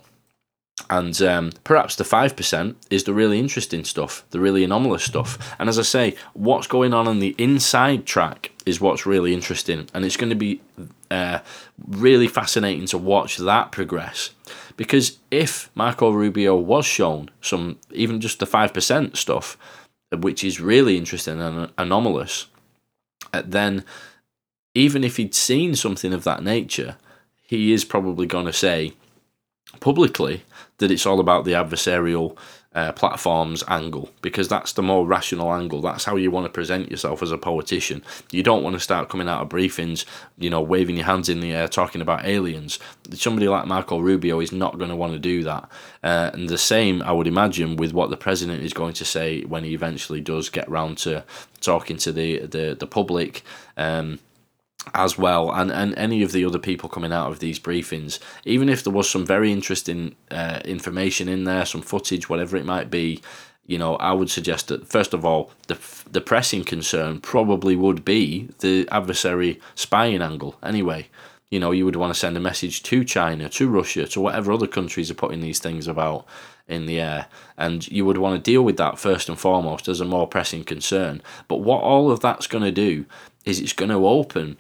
And 0.90 1.20
um, 1.22 1.52
perhaps 1.64 1.96
the 1.96 2.04
5% 2.04 2.76
is 2.90 3.04
the 3.04 3.14
really 3.14 3.40
interesting 3.40 3.84
stuff, 3.84 4.26
the 4.32 4.40
really 4.40 4.64
anomalous 4.64 5.04
stuff. 5.04 5.56
And 5.60 5.70
as 5.70 5.78
I 5.78 5.84
say, 5.84 6.16
what's 6.34 6.68
going 6.68 6.94
on 6.94 7.08
on 7.08 7.20
the 7.20 7.36
inside 7.38 8.06
track 8.06 8.52
is 8.66 8.82
what's 8.82 9.06
really 9.06 9.34
interesting. 9.34 9.88
And 9.94 10.04
it's 10.04 10.18
going 10.18 10.32
to 10.32 10.36
be 10.36 10.62
uh, 11.10 11.40
really 11.88 12.28
fascinating 12.28 12.88
to 12.88 12.98
watch 12.98 13.38
that 13.38 13.72
progress. 13.72 14.32
Because 14.82 15.20
if 15.30 15.70
Marco 15.76 16.10
Rubio 16.10 16.56
was 16.56 16.88
shown 16.88 17.30
some, 17.40 17.78
even 17.92 18.20
just 18.20 18.40
the 18.40 18.48
5% 18.48 19.16
stuff, 19.16 19.56
which 20.12 20.44
is 20.44 20.60
really 20.60 20.98
interesting 20.98 21.40
and 21.40 21.72
anomalous, 21.78 22.48
uh, 23.32 23.44
then 23.46 23.86
even 24.74 25.04
if 25.04 25.18
he'd 25.18 25.36
seen 25.36 25.76
something 25.76 26.14
of 26.14 26.24
that 26.24 26.42
nature, 26.42 26.96
he 27.44 27.72
is 27.74 27.86
probably 27.86 28.26
going 28.26 28.48
to 28.48 28.54
say 28.54 28.94
publicly 29.82 30.46
that 30.80 30.90
it's 30.90 31.06
all 31.06 31.20
about 31.20 31.46
the 31.46 31.52
adversarial 31.52 32.36
uh, 32.74 32.92
platforms 32.94 33.64
angle 33.68 34.10
because 34.22 34.48
that's 34.48 34.74
the 34.74 34.82
more 34.82 35.06
rational 35.06 35.54
angle. 35.54 35.82
That's 35.82 36.06
how 36.06 36.16
you 36.16 36.32
want 36.32 36.46
to 36.46 36.52
present 36.52 36.90
yourself 36.90 37.22
as 37.22 37.32
a 37.32 37.38
politician. 37.38 38.02
You 38.32 38.44
don't 38.44 38.64
want 38.64 38.76
to 38.76 38.80
start 38.80 39.10
coming 39.10 39.28
out 39.28 39.42
of 39.42 39.50
briefings, 39.50 40.06
you 40.38 40.50
know, 40.50 40.62
waving 40.62 40.96
your 40.96 41.06
hands 41.06 41.28
in 41.28 41.42
the 41.42 41.52
air, 41.52 41.68
talking 41.68 42.02
about 42.02 42.26
aliens. 42.26 42.80
Somebody 43.12 43.50
like 43.50 43.68
Marco 43.68 44.00
Rubio 44.00 44.40
is 44.40 44.54
not 44.54 44.78
going 44.78 44.90
to 44.90 44.96
want 44.96 45.14
to 45.14 45.20
do 45.20 45.44
that. 45.44 45.70
Uh, 46.02 46.32
and 46.34 46.48
the 46.48 46.58
same, 46.58 47.02
I 47.02 47.12
would 47.12 47.28
imagine, 47.28 47.76
with 47.76 47.94
what 47.94 48.10
the 48.10 48.18
president 48.18 48.64
is 48.64 48.74
going 48.74 48.94
to 48.94 49.06
say 49.06 49.42
when 49.44 49.66
he 49.66 49.74
eventually 49.74 50.22
does 50.22 50.50
get 50.50 50.70
round 50.70 50.98
to 51.00 51.26
talking 51.60 51.98
to 51.98 52.12
the 52.12 52.40
the, 52.46 52.76
the 52.80 52.88
public. 52.88 53.44
Um, 53.76 54.20
as 54.94 55.18
well, 55.18 55.52
and, 55.52 55.72
and 55.72 55.96
any 55.98 56.24
of 56.24 56.32
the 56.32 56.44
other 56.44 56.60
people 56.60 56.90
coming 56.90 57.14
out 57.14 57.32
of 57.32 57.40
these 57.40 57.60
briefings, 57.60 58.20
even 58.46 58.68
if 58.68 58.84
there 58.84 58.94
was 58.94 59.10
some 59.10 59.26
very 59.26 59.52
interesting 59.52 60.16
uh, 60.32 60.60
information 60.66 61.30
in 61.30 61.44
there, 61.44 61.66
some 61.66 61.82
footage, 61.82 62.30
whatever 62.30 62.58
it 62.58 62.66
might 62.66 62.90
be, 62.90 63.22
you 63.68 63.78
know, 63.78 63.96
I 63.98 64.14
would 64.14 64.30
suggest 64.30 64.68
that 64.68 64.88
first 64.88 65.14
of 65.14 65.24
all, 65.24 65.52
the 65.68 65.78
the 66.10 66.20
pressing 66.20 66.64
concern 66.64 67.22
probably 67.22 67.76
would 67.76 68.04
be 68.04 68.50
the 68.60 68.88
adversary 68.92 69.62
spying 69.76 70.22
angle. 70.22 70.58
Anyway, 70.64 71.08
you 71.52 71.60
know, 71.60 71.72
you 71.72 71.86
would 71.86 71.96
want 71.96 72.14
to 72.14 72.20
send 72.20 72.36
a 72.36 72.42
message 72.42 72.82
to 72.84 73.04
China, 73.04 73.50
to 73.50 73.70
Russia, 73.70 74.08
to 74.08 74.20
whatever 74.20 74.52
other 74.52 74.68
countries 74.68 75.12
are 75.12 75.16
putting 75.16 75.42
these 75.42 75.60
things 75.60 75.88
about 75.88 76.26
in 76.68 76.86
the 76.86 77.00
air, 77.00 77.28
and 77.58 77.88
you 77.90 78.04
would 78.06 78.18
want 78.18 78.44
to 78.44 78.52
deal 78.52 78.64
with 78.64 78.78
that 78.78 78.98
first 78.98 79.30
and 79.30 79.40
foremost 79.40 79.88
as 79.88 80.02
a 80.02 80.06
more 80.06 80.28
pressing 80.28 80.64
concern. 80.64 81.22
But 81.48 81.58
what 81.58 81.84
all 81.84 82.10
of 82.10 82.20
that's 82.20 82.48
going 82.48 82.64
to 82.64 82.72
do 82.72 83.06
is 83.46 83.60
it's 83.60 83.74
going 83.74 83.90
to 83.90 84.08
open 84.08 84.58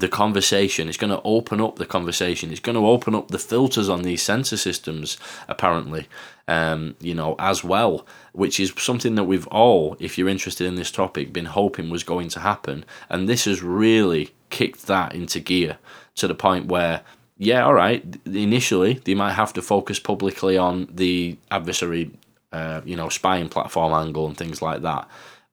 the 0.00 0.08
conversation. 0.08 0.88
It's 0.88 0.96
going 0.96 1.10
to 1.10 1.22
open 1.22 1.60
up 1.60 1.76
the 1.76 1.86
conversation. 1.86 2.50
It's 2.50 2.60
going 2.60 2.76
to 2.76 2.86
open 2.86 3.14
up 3.14 3.28
the 3.28 3.38
filters 3.38 3.88
on 3.88 4.02
these 4.02 4.22
sensor 4.22 4.56
systems, 4.56 5.16
apparently, 5.48 6.06
um, 6.48 6.96
you 7.00 7.14
know, 7.14 7.34
as 7.38 7.64
well, 7.64 8.06
which 8.32 8.60
is 8.60 8.72
something 8.76 9.14
that 9.14 9.24
we've 9.24 9.46
all, 9.48 9.96
if 9.98 10.18
you're 10.18 10.28
interested 10.28 10.66
in 10.66 10.74
this 10.74 10.90
topic, 10.90 11.32
been 11.32 11.46
hoping 11.46 11.90
was 11.90 12.04
going 12.04 12.28
to 12.30 12.40
happen. 12.40 12.84
And 13.08 13.28
this 13.28 13.44
has 13.46 13.62
really 13.62 14.30
kicked 14.50 14.86
that 14.86 15.14
into 15.14 15.40
gear 15.40 15.78
to 16.16 16.28
the 16.28 16.34
point 16.34 16.66
where, 16.66 17.02
yeah, 17.38 17.64
all 17.64 17.74
right, 17.74 18.04
initially 18.24 18.94
they 19.04 19.14
might 19.14 19.32
have 19.32 19.52
to 19.54 19.62
focus 19.62 19.98
publicly 19.98 20.56
on 20.56 20.88
the 20.92 21.36
adversary, 21.50 22.10
uh, 22.52 22.80
you 22.84 22.96
know, 22.96 23.08
spying 23.08 23.48
platform 23.48 23.92
angle 23.92 24.26
and 24.26 24.36
things 24.36 24.62
like 24.62 24.82
that, 24.82 25.08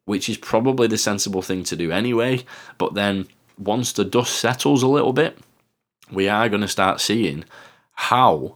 which 0.05 0.29
is 0.29 0.37
probably 0.37 0.87
the 0.87 0.97
sensible 0.97 1.41
thing 1.41 1.63
to 1.63 1.75
do 1.75 1.91
anyway. 1.91 2.43
But 2.77 2.93
then 2.93 3.27
once 3.57 3.93
the 3.93 4.05
dust 4.05 4.35
settles 4.35 4.83
a 4.83 4.87
little 4.87 5.13
bit, 5.13 5.37
we 6.11 6.27
are 6.27 6.49
going 6.49 6.61
to 6.61 6.67
start 6.67 7.01
seeing 7.01 7.45
how 7.93 8.55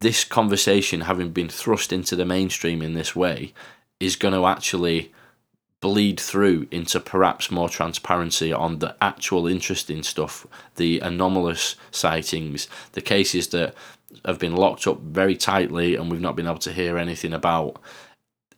this 0.00 0.24
conversation, 0.24 1.02
having 1.02 1.30
been 1.30 1.48
thrust 1.48 1.92
into 1.92 2.16
the 2.16 2.24
mainstream 2.24 2.82
in 2.82 2.94
this 2.94 3.14
way, 3.14 3.52
is 3.98 4.16
going 4.16 4.34
to 4.34 4.46
actually 4.46 5.12
bleed 5.80 6.20
through 6.20 6.66
into 6.70 7.00
perhaps 7.00 7.50
more 7.50 7.68
transparency 7.68 8.52
on 8.52 8.78
the 8.78 8.94
actual 9.00 9.46
interesting 9.46 10.02
stuff, 10.02 10.46
the 10.76 11.00
anomalous 11.00 11.76
sightings, 11.90 12.68
the 12.92 13.00
cases 13.00 13.48
that 13.48 13.74
have 14.24 14.38
been 14.38 14.56
locked 14.56 14.86
up 14.86 15.00
very 15.00 15.36
tightly 15.36 15.94
and 15.94 16.10
we've 16.10 16.20
not 16.20 16.36
been 16.36 16.46
able 16.46 16.58
to 16.58 16.72
hear 16.72 16.98
anything 16.98 17.32
about. 17.32 17.80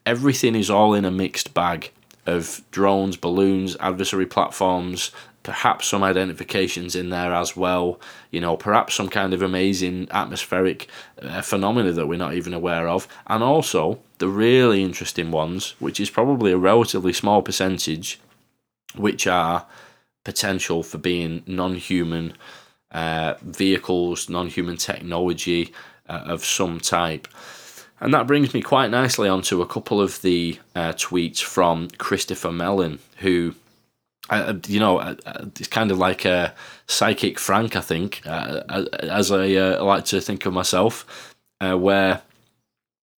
Everything 0.05 0.57
is 0.57 0.71
all 0.71 0.95
in 0.95 1.05
a 1.05 1.11
mixed 1.11 1.55
bag 1.55 1.93
of 2.27 2.63
drones, 2.71 3.17
balloons, 3.17 3.77
adversary 3.79 4.27
platforms, 4.27 5.13
perhaps 5.43 5.89
some 5.89 6.03
identifications 6.03 6.95
in 6.95 7.11
there 7.11 7.33
as 7.35 7.57
well. 7.57 8.01
You 8.31 8.41
know, 8.41 8.57
perhaps 8.57 8.95
some 8.95 9.09
kind 9.09 9.35
of 9.35 9.43
amazing 9.43 10.09
atmospheric 10.11 10.89
uh, 11.21 11.43
phenomena 11.43 11.93
that 11.93 12.07
we're 12.07 12.19
not 12.19 12.35
even 12.35 12.55
aware 12.55 12.89
of, 12.89 13.09
and 13.27 13.43
also 13.43 13.99
the 14.19 14.29
really 14.29 14.83
interesting 14.83 15.31
ones, 15.31 15.75
which 15.81 16.01
is 16.01 16.11
probably 16.11 16.53
a 16.53 16.59
relatively 16.59 17.13
small 17.13 17.43
percentage, 17.43 18.21
which 18.97 19.27
are 19.27 19.67
potential 20.25 20.83
for 20.83 20.99
being 20.99 21.43
non-human 21.47 22.35
uh, 22.93 23.35
vehicles, 23.43 24.29
non-human 24.29 24.77
technology 24.77 25.73
uh, 26.09 26.23
of 26.27 26.45
some 26.45 26.79
type. 26.79 27.27
And 28.01 28.13
that 28.15 28.27
brings 28.27 28.53
me 28.53 28.63
quite 28.63 28.91
nicely 28.91 29.29
onto 29.29 29.63
a 29.63 29.67
couple 29.67 30.01
of 30.01 30.23
the 30.23 30.59
uh, 30.75 30.93
tweets 30.93 31.41
from 31.41 31.89
Christopher 31.99 32.51
Mellon, 32.51 32.99
who 33.19 33.55
uh, 34.41 34.55
you 34.67 34.81
know, 34.81 34.99
uh, 34.99 35.15
uh, 35.27 35.47
it's 35.59 35.69
kind 35.69 35.91
of 35.91 35.99
like 35.99 36.25
a 36.25 36.55
psychic 36.87 37.39
Frank, 37.39 37.77
I 37.77 37.81
think, 37.81 38.23
uh, 38.27 38.63
as 39.03 39.31
I 39.31 39.55
uh, 39.55 39.85
like 39.85 40.05
to 40.07 40.21
think 40.21 40.47
of 40.47 40.53
myself, 40.53 41.35
uh, 41.61 41.77
where 41.77 42.23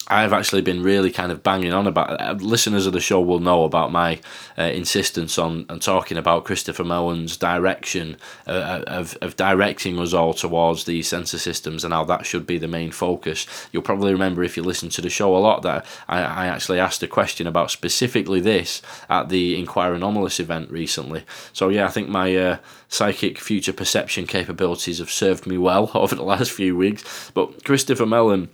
I've 0.08 0.34
actually 0.34 0.60
been 0.60 0.82
really 0.82 1.10
kind 1.10 1.32
of 1.32 1.42
banging 1.42 1.72
on 1.72 1.86
about. 1.86 2.20
Uh, 2.20 2.32
listeners 2.34 2.86
of 2.86 2.92
the 2.92 3.00
show 3.00 3.20
will 3.22 3.40
know 3.40 3.64
about 3.64 3.90
my 3.90 4.20
uh, 4.58 4.64
insistence 4.64 5.38
on 5.38 5.64
and 5.70 5.80
talking 5.80 6.18
about 6.18 6.44
Christopher 6.44 6.84
Mellon's 6.84 7.38
direction 7.38 8.18
uh, 8.46 8.82
of 8.86 9.16
of 9.22 9.36
directing 9.36 9.98
us 9.98 10.12
all 10.12 10.34
towards 10.34 10.84
these 10.84 11.08
sensor 11.08 11.38
systems 11.38 11.84
and 11.84 11.94
how 11.94 12.04
that 12.04 12.26
should 12.26 12.46
be 12.46 12.58
the 12.58 12.68
main 12.68 12.90
focus. 12.90 13.46
You'll 13.72 13.82
probably 13.82 14.12
remember 14.12 14.42
if 14.42 14.58
you 14.58 14.62
listen 14.62 14.90
to 14.90 15.00
the 15.00 15.08
show 15.08 15.34
a 15.34 15.38
lot 15.38 15.62
that 15.62 15.86
I, 16.06 16.18
I 16.20 16.46
actually 16.48 16.80
asked 16.80 17.02
a 17.02 17.08
question 17.08 17.46
about 17.46 17.70
specifically 17.70 18.40
this 18.40 18.82
at 19.08 19.30
the 19.30 19.58
Inquire 19.58 19.94
Anomalous 19.94 20.38
event 20.38 20.70
recently. 20.70 21.24
So 21.54 21.70
yeah, 21.70 21.86
I 21.86 21.90
think 21.90 22.10
my 22.10 22.36
uh, 22.36 22.58
psychic 22.88 23.38
future 23.38 23.72
perception 23.72 24.26
capabilities 24.26 24.98
have 24.98 25.10
served 25.10 25.46
me 25.46 25.56
well 25.56 25.90
over 25.94 26.14
the 26.14 26.22
last 26.22 26.50
few 26.50 26.76
weeks. 26.76 27.30
But 27.32 27.64
Christopher 27.64 28.04
Mellon 28.04 28.50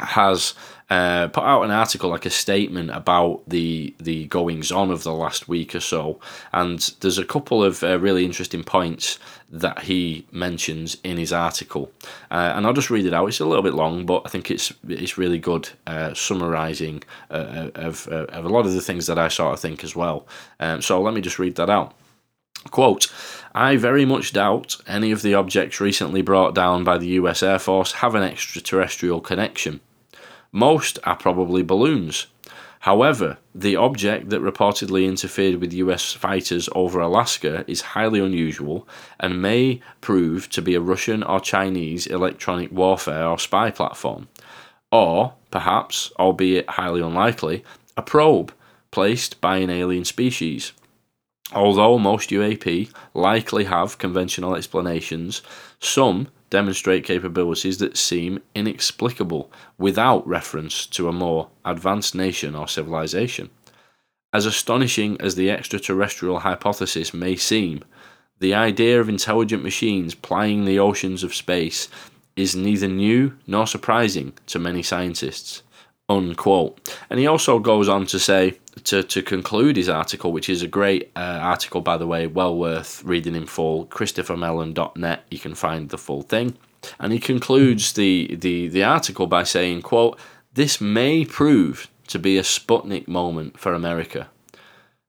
has 0.00 0.54
uh, 0.90 1.28
put 1.28 1.44
out 1.44 1.62
an 1.62 1.70
article, 1.70 2.10
like 2.10 2.26
a 2.26 2.30
statement 2.30 2.90
about 2.90 3.42
the 3.48 3.94
the 3.98 4.26
goings 4.26 4.70
on 4.70 4.90
of 4.90 5.02
the 5.02 5.12
last 5.12 5.48
week 5.48 5.74
or 5.74 5.80
so, 5.80 6.20
and 6.52 6.94
there's 7.00 7.18
a 7.18 7.24
couple 7.24 7.64
of 7.64 7.82
uh, 7.82 7.98
really 7.98 8.24
interesting 8.24 8.62
points 8.62 9.18
that 9.50 9.80
he 9.84 10.26
mentions 10.30 10.96
in 11.02 11.16
his 11.16 11.32
article, 11.32 11.90
uh, 12.30 12.52
and 12.54 12.66
I'll 12.66 12.74
just 12.74 12.90
read 12.90 13.06
it 13.06 13.14
out. 13.14 13.28
It's 13.28 13.40
a 13.40 13.46
little 13.46 13.62
bit 13.62 13.74
long, 13.74 14.04
but 14.04 14.22
I 14.26 14.28
think 14.28 14.50
it's 14.50 14.74
it's 14.86 15.16
really 15.16 15.38
good 15.38 15.70
uh, 15.86 16.12
summarising 16.12 17.02
uh, 17.30 17.34
uh, 17.34 17.70
of 17.74 18.06
of 18.08 18.44
a 18.44 18.48
lot 18.48 18.66
of 18.66 18.74
the 18.74 18.82
things 18.82 19.06
that 19.06 19.18
I 19.18 19.28
sort 19.28 19.54
of 19.54 19.60
think 19.60 19.84
as 19.84 19.96
well. 19.96 20.26
Um, 20.60 20.82
so 20.82 21.00
let 21.00 21.14
me 21.14 21.22
just 21.22 21.38
read 21.38 21.56
that 21.56 21.70
out. 21.70 21.94
Quote, 22.70 23.12
I 23.54 23.76
very 23.76 24.04
much 24.04 24.32
doubt 24.32 24.76
any 24.86 25.12
of 25.12 25.22
the 25.22 25.34
objects 25.34 25.80
recently 25.80 26.22
brought 26.22 26.54
down 26.54 26.84
by 26.84 26.98
the 26.98 27.08
US 27.08 27.42
Air 27.42 27.58
Force 27.58 27.92
have 27.92 28.14
an 28.14 28.22
extraterrestrial 28.22 29.20
connection. 29.20 29.80
Most 30.56 31.00
are 31.02 31.16
probably 31.16 31.64
balloons. 31.64 32.28
However, 32.78 33.38
the 33.52 33.74
object 33.74 34.30
that 34.30 34.40
reportedly 34.40 35.04
interfered 35.04 35.56
with 35.56 35.72
US 35.72 36.12
fighters 36.12 36.68
over 36.76 37.00
Alaska 37.00 37.64
is 37.66 37.80
highly 37.96 38.20
unusual 38.20 38.86
and 39.18 39.42
may 39.42 39.80
prove 40.00 40.48
to 40.50 40.62
be 40.62 40.76
a 40.76 40.80
Russian 40.80 41.24
or 41.24 41.40
Chinese 41.40 42.06
electronic 42.06 42.70
warfare 42.70 43.26
or 43.26 43.36
spy 43.36 43.72
platform. 43.72 44.28
Or, 44.92 45.34
perhaps, 45.50 46.12
albeit 46.20 46.70
highly 46.70 47.00
unlikely, 47.00 47.64
a 47.96 48.02
probe 48.02 48.54
placed 48.92 49.40
by 49.40 49.56
an 49.56 49.70
alien 49.70 50.04
species. 50.04 50.72
Although 51.52 51.98
most 51.98 52.30
UAP 52.30 52.92
likely 53.12 53.64
have 53.64 53.98
conventional 53.98 54.54
explanations, 54.54 55.42
some 55.80 56.28
demonstrate 56.54 57.02
capabilities 57.02 57.78
that 57.78 57.96
seem 57.96 58.38
inexplicable 58.54 59.50
without 59.76 60.24
reference 60.24 60.86
to 60.86 61.08
a 61.08 61.12
more 61.12 61.48
advanced 61.64 62.14
nation 62.14 62.54
or 62.54 62.68
civilization. 62.68 63.50
As 64.32 64.46
astonishing 64.46 65.20
as 65.20 65.34
the 65.34 65.50
extraterrestrial 65.50 66.38
hypothesis 66.38 67.12
may 67.12 67.34
seem, 67.34 67.82
The 68.38 68.54
idea 68.54 69.00
of 69.00 69.08
intelligent 69.08 69.64
machines 69.64 70.14
plying 70.14 70.64
the 70.64 70.78
oceans 70.78 71.24
of 71.24 71.34
space 71.34 71.88
is 72.36 72.54
neither 72.54 72.88
new 72.88 73.32
nor 73.48 73.66
surprising 73.66 74.32
to 74.46 74.60
many 74.60 74.82
scientists. 74.82 75.62
Unquote. 76.08 76.96
And 77.08 77.18
he 77.18 77.26
also 77.26 77.58
goes 77.58 77.88
on 77.88 78.06
to 78.06 78.18
say, 78.18 78.58
to, 78.84 79.02
to 79.02 79.22
conclude 79.22 79.76
his 79.76 79.88
article, 79.88 80.32
which 80.32 80.48
is 80.48 80.62
a 80.62 80.68
great 80.68 81.10
uh, 81.16 81.38
article, 81.40 81.80
by 81.80 81.96
the 81.96 82.06
way, 82.06 82.26
well 82.26 82.56
worth 82.56 83.02
reading 83.04 83.34
in 83.34 83.46
full, 83.46 83.86
christophermellon.net, 83.86 85.24
you 85.30 85.38
can 85.38 85.54
find 85.54 85.88
the 85.88 85.98
full 85.98 86.22
thing. 86.22 86.56
And 86.98 87.12
he 87.12 87.18
concludes 87.18 87.94
the, 87.94 88.36
the, 88.38 88.68
the 88.68 88.84
article 88.84 89.26
by 89.26 89.44
saying, 89.44 89.82
quote, 89.82 90.18
this 90.52 90.80
may 90.80 91.24
prove 91.24 91.88
to 92.08 92.18
be 92.18 92.36
a 92.36 92.42
Sputnik 92.42 93.08
moment 93.08 93.58
for 93.58 93.72
America. 93.72 94.28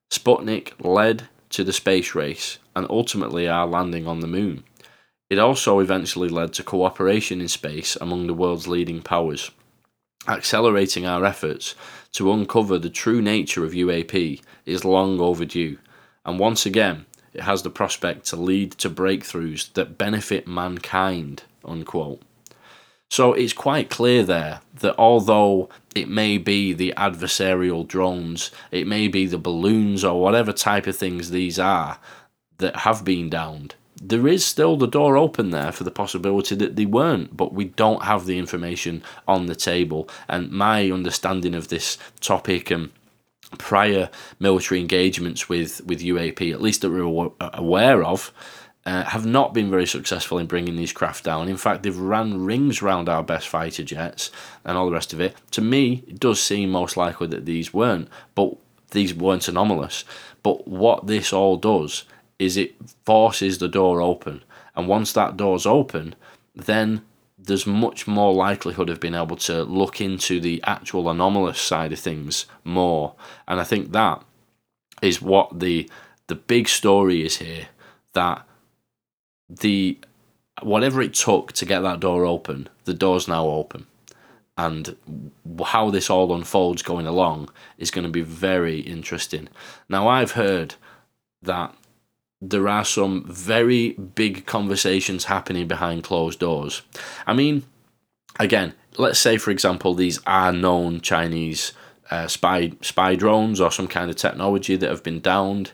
Sputnik 0.10 0.74
led 0.80 1.28
to 1.50 1.64
the 1.64 1.74
space 1.74 2.16
race 2.16 2.58
and 2.76 2.88
ultimately 2.90 3.48
our 3.48 3.68
landing 3.68 4.08
on 4.08 4.22
the 4.22 4.28
moon. 4.28 4.64
It 5.30 5.40
also 5.40 5.80
eventually 5.80 6.30
led 6.30 6.54
to 6.54 6.64
cooperation 6.64 7.42
in 7.42 7.48
space 7.48 7.98
among 8.00 8.28
the 8.28 8.34
world's 8.34 8.68
leading 8.68 9.02
powers, 9.02 9.52
accelerating 10.28 11.06
our 11.06 11.26
efforts 11.26 11.76
to 12.14 12.32
uncover 12.32 12.80
the 12.80 12.90
true 12.90 13.22
nature 13.22 13.64
of 13.66 13.74
UAP 13.74 14.42
is 14.66 14.86
long 14.86 15.20
overdue, 15.20 15.78
and 16.26 16.40
once 16.40 16.66
again, 16.66 17.06
it 17.34 17.42
has 17.42 17.64
the 17.64 17.70
prospect 17.70 18.26
to 18.28 18.38
lead 18.38 18.72
to 18.74 18.90
breakthroughs 18.90 19.72
that 19.74 19.98
benefit 19.98 20.48
mankind. 20.48 21.44
Unquote. 21.66 22.22
So 23.10 23.34
it's 23.34 23.54
quite 23.54 23.90
clear 23.90 24.24
there 24.24 24.62
that 24.80 24.96
although 24.98 25.70
it 25.94 26.08
may 26.08 26.38
be 26.38 26.74
the 26.74 26.94
adversarial 26.98 27.88
drones, 27.88 28.52
it 28.72 28.88
may 28.88 29.08
be 29.08 29.26
the 29.26 29.38
balloons 29.38 30.04
or 30.04 30.22
whatever 30.22 30.52
type 30.52 30.88
of 30.88 30.96
things 30.96 31.30
these 31.30 31.60
are 31.60 32.00
that 32.58 32.78
have 32.78 33.04
been 33.04 33.30
downed, 33.30 33.76
there 34.02 34.28
is 34.28 34.46
still 34.46 34.76
the 34.76 34.88
door 34.88 35.18
open 35.18 35.52
there 35.52 35.72
for 35.72 35.84
the 35.84 35.92
possibility 35.92 36.56
that 36.56 36.76
they 36.76 36.86
weren't, 36.86 37.36
but 37.36 37.54
we 37.54 37.66
don't 37.66 38.04
have 38.04 38.26
the 38.26 38.38
information 38.38 39.04
on 39.28 39.46
the 39.46 39.56
table. 39.56 40.10
And 40.28 40.52
my 40.52 40.92
understanding 40.92 41.56
of 41.56 41.70
this 41.70 41.98
topic 42.20 42.72
and 42.72 42.92
prior 43.58 44.10
military 44.40 44.82
engagements 44.82 45.48
with, 45.48 45.82
with 45.86 46.02
UAP, 46.02 46.52
at 46.52 46.62
least 46.62 46.82
that 46.82 46.90
we're 46.90 47.32
aware 47.40 48.04
of, 48.04 48.34
uh, 48.86 49.04
have 49.06 49.26
not 49.26 49.54
been 49.54 49.72
very 49.72 49.88
successful 49.88 50.38
in 50.38 50.46
bringing 50.46 50.76
these 50.76 50.94
craft 50.94 51.24
down. 51.24 51.48
In 51.48 51.58
fact, 51.58 51.84
they've 51.84 51.98
ran 51.98 52.46
rings 52.46 52.82
around 52.82 53.10
our 53.10 53.24
best 53.24 53.48
fighter 53.48 53.84
jets 53.84 54.30
and 54.64 54.78
all 54.78 54.86
the 54.86 54.92
rest 54.92 55.14
of 55.14 55.22
it. 55.22 55.36
To 55.52 55.62
me, 55.62 56.04
it 56.08 56.20
does 56.20 56.42
seem 56.42 56.70
most 56.70 56.96
likely 56.96 57.28
that 57.28 57.46
these 57.46 57.74
weren't, 57.74 58.10
but 58.36 58.56
these 58.92 59.14
weren't 59.14 59.48
anomalous. 59.48 60.06
But 60.44 60.68
what 60.68 61.08
this 61.08 61.34
all 61.34 61.58
does 61.58 62.04
is 62.40 62.58
it 62.58 62.76
forces 63.06 63.58
the 63.58 63.68
door 63.68 64.02
open, 64.02 64.44
and 64.76 64.88
once 64.88 65.14
that 65.14 65.38
door's 65.38 65.66
open, 65.66 66.16
then 66.56 67.02
there's 67.38 67.68
much 67.68 68.08
more 68.08 68.34
likelihood 68.34 68.90
of 68.90 69.00
being 69.00 69.14
able 69.14 69.36
to 69.36 69.64
look 69.64 70.02
into 70.02 70.40
the 70.40 70.62
actual 70.66 71.10
anomalous 71.10 71.60
side 71.60 71.92
of 71.92 72.00
things 72.00 72.46
more. 72.64 73.14
And 73.48 73.60
I 73.60 73.64
think 73.64 73.92
that 73.92 74.24
is 75.02 75.22
what 75.22 75.60
the 75.60 75.90
the 76.28 76.36
big 76.36 76.68
story 76.68 77.24
is 77.24 77.38
here 77.38 77.68
that 78.14 78.46
the 79.50 79.98
whatever 80.62 81.02
it 81.02 81.14
took 81.14 81.52
to 81.54 81.66
get 81.66 81.82
that 81.82 82.00
door 82.00 82.26
open, 82.26 82.70
the 82.86 82.94
door's 82.94 83.28
now 83.28 83.46
open. 83.46 83.86
And 84.58 84.96
how 85.66 85.90
this 85.90 86.10
all 86.10 86.34
unfolds 86.34 86.82
going 86.82 87.06
along 87.06 87.50
is 87.78 87.92
going 87.92 88.06
to 88.06 88.12
be 88.12 88.22
very 88.22 88.80
interesting. 88.80 89.50
Now, 89.90 90.08
I've 90.08 90.32
heard 90.32 90.76
that 91.42 91.76
there 92.50 92.68
are 92.68 92.86
some 92.86 93.26
very 93.28 93.94
big 93.94 94.46
conversations 94.46 95.26
happening 95.26 95.68
behind 95.68 96.04
closed 96.04 96.40
doors. 96.40 96.82
I 97.26 97.34
mean, 97.34 97.64
again, 98.40 98.74
let's 98.98 99.20
say, 99.20 99.38
for 99.38 99.52
example, 99.52 99.94
these 99.94 100.20
are 100.26 100.52
known 100.52 101.02
Chinese 101.02 101.74
uh, 102.12 102.28
spy 102.28 102.74
spy 102.82 103.16
drones 103.16 103.60
or 103.60 103.72
some 103.72 103.88
kind 103.88 104.10
of 104.10 104.16
technology 104.16 104.76
that 104.76 104.90
have 104.90 105.04
been 105.04 105.20
downed. 105.20 105.72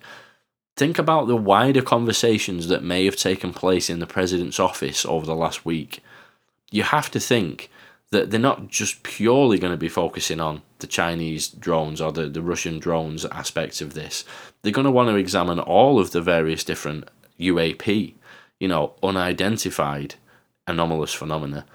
Think 0.78 0.98
about 0.98 1.28
the 1.28 1.36
wider 1.36 1.82
conversations 1.82 2.68
that 2.70 2.84
may 2.84 3.06
have 3.06 3.18
taken 3.18 3.54
place 3.54 3.90
in 3.90 4.00
the 4.00 4.08
president's 4.08 4.60
office 4.60 5.06
over 5.06 5.26
the 5.26 5.36
last 5.36 5.66
week. 5.66 6.02
You 6.72 6.84
have 6.84 7.12
to 7.12 7.20
think 7.20 7.70
that 8.12 8.32
they're 8.32 8.40
not 8.40 8.70
just 8.70 9.04
purely 9.04 9.60
going 9.60 9.74
to 9.74 9.78
be 9.78 9.90
focusing 9.90 10.40
on 10.40 10.62
the 10.82 10.88
Chinese 10.88 11.48
drones 11.48 12.02
or 12.02 12.12
the, 12.12 12.28
the 12.28 12.42
Russian 12.42 12.80
drones 12.80 13.26
aspects 13.26 13.82
of 13.82 13.94
this. 13.94 14.26
They're 14.62 14.72
going 14.72 14.86
to 14.86 14.92
want 14.92 15.10
to 15.10 15.16
examine 15.16 15.60
all 15.60 16.00
of 16.00 16.12
the 16.12 16.22
various 16.22 16.64
different 16.64 17.10
UAP, 17.40 18.14
you 18.60 18.68
know, 18.68 18.94
unidentified 19.02 20.16
anomalous 20.68 21.14
phenomena. 21.14 21.66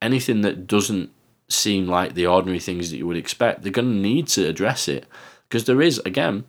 Anything 0.00 0.42
that 0.42 0.66
doesn't 0.66 1.10
seem 1.48 1.86
like 1.86 2.14
the 2.14 2.26
ordinary 2.26 2.60
things 2.60 2.90
that 2.90 2.98
you 2.98 3.06
would 3.06 3.16
expect, 3.16 3.62
they're 3.62 3.72
going 3.72 3.90
to 3.90 3.94
need 3.94 4.28
to 4.28 4.46
address 4.46 4.88
it. 4.88 5.06
Because 5.48 5.64
there 5.64 5.80
is, 5.80 5.98
again, 6.04 6.44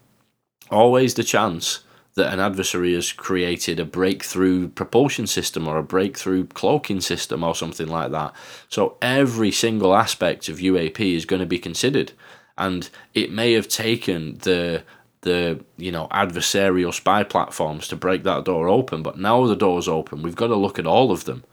always 0.69 1.13
the 1.13 1.23
chance 1.23 1.79
that 2.17 2.33
an 2.33 2.39
adversary 2.39 2.93
has 2.93 3.13
created 3.13 3.79
a 3.79 3.85
breakthrough 3.85 4.67
propulsion 4.67 5.27
system 5.27 5.67
or 5.67 5.77
a 5.77 5.83
breakthrough 5.83 6.45
cloaking 6.47 6.99
system 6.99 7.43
or 7.43 7.55
something 7.55 7.87
like 7.87 8.11
that. 8.11 8.33
So 8.69 8.97
every 9.01 9.51
single 9.51 9.95
aspect 9.95 10.49
of 10.49 10.57
UAP 10.57 11.15
is 11.15 11.25
going 11.25 11.39
to 11.39 11.45
be 11.45 11.59
considered, 11.59 12.11
and 12.57 12.89
it 13.13 13.31
may 13.31 13.53
have 13.53 13.67
taken 13.67 14.39
the 14.39 14.83
the 15.21 15.63
you 15.77 15.91
know 15.91 16.07
adversarial 16.11 16.93
spy 16.93 17.23
platforms 17.23 17.87
to 17.87 17.95
break 17.95 18.23
that 18.23 18.45
door 18.45 18.67
open, 18.67 19.03
but 19.03 19.19
now 19.19 19.45
the 19.45 19.55
door's 19.55 19.87
open. 19.87 20.23
We've 20.23 20.35
got 20.35 20.47
to 20.47 20.55
look 20.55 20.79
at 20.79 20.87
all 20.87 21.11
of 21.11 21.25
them. 21.25 21.43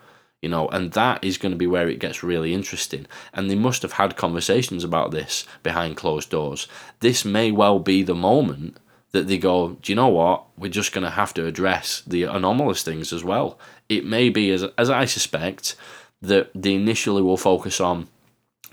You 0.40 0.50
know, 0.50 0.68
and 0.68 0.92
that 0.92 1.24
is 1.24 1.38
going 1.38 1.52
to 1.52 1.58
be 1.58 1.66
where 1.66 1.88
it 1.88 1.98
gets 1.98 2.22
really 2.22 2.52
interesting. 2.52 3.06
And 3.32 3.48
they 3.48 3.54
must 3.54 3.80
have 3.80 3.92
had 3.92 4.18
conversations 4.18 4.84
about 4.84 5.10
this 5.10 5.46
behind 5.62 5.96
closed 5.96 6.28
doors. 6.28 6.68
This 7.00 7.24
may 7.24 7.50
well 7.50 7.78
be 7.78 8.02
the 8.02 8.14
moment 8.14 8.76
that 9.14 9.28
they 9.28 9.38
go, 9.38 9.76
do 9.80 9.92
you 9.92 9.94
know 9.94 10.08
what? 10.08 10.44
We're 10.58 10.72
just 10.72 10.92
going 10.92 11.04
to 11.04 11.10
have 11.10 11.32
to 11.34 11.46
address 11.46 12.02
the 12.04 12.24
anomalous 12.24 12.82
things 12.82 13.12
as 13.12 13.22
well. 13.22 13.56
It 13.88 14.04
may 14.04 14.28
be, 14.28 14.50
as, 14.50 14.64
as 14.76 14.90
I 14.90 15.04
suspect, 15.04 15.76
that 16.20 16.50
they 16.52 16.74
initially 16.74 17.22
will 17.22 17.36
focus 17.36 17.80
on 17.80 18.08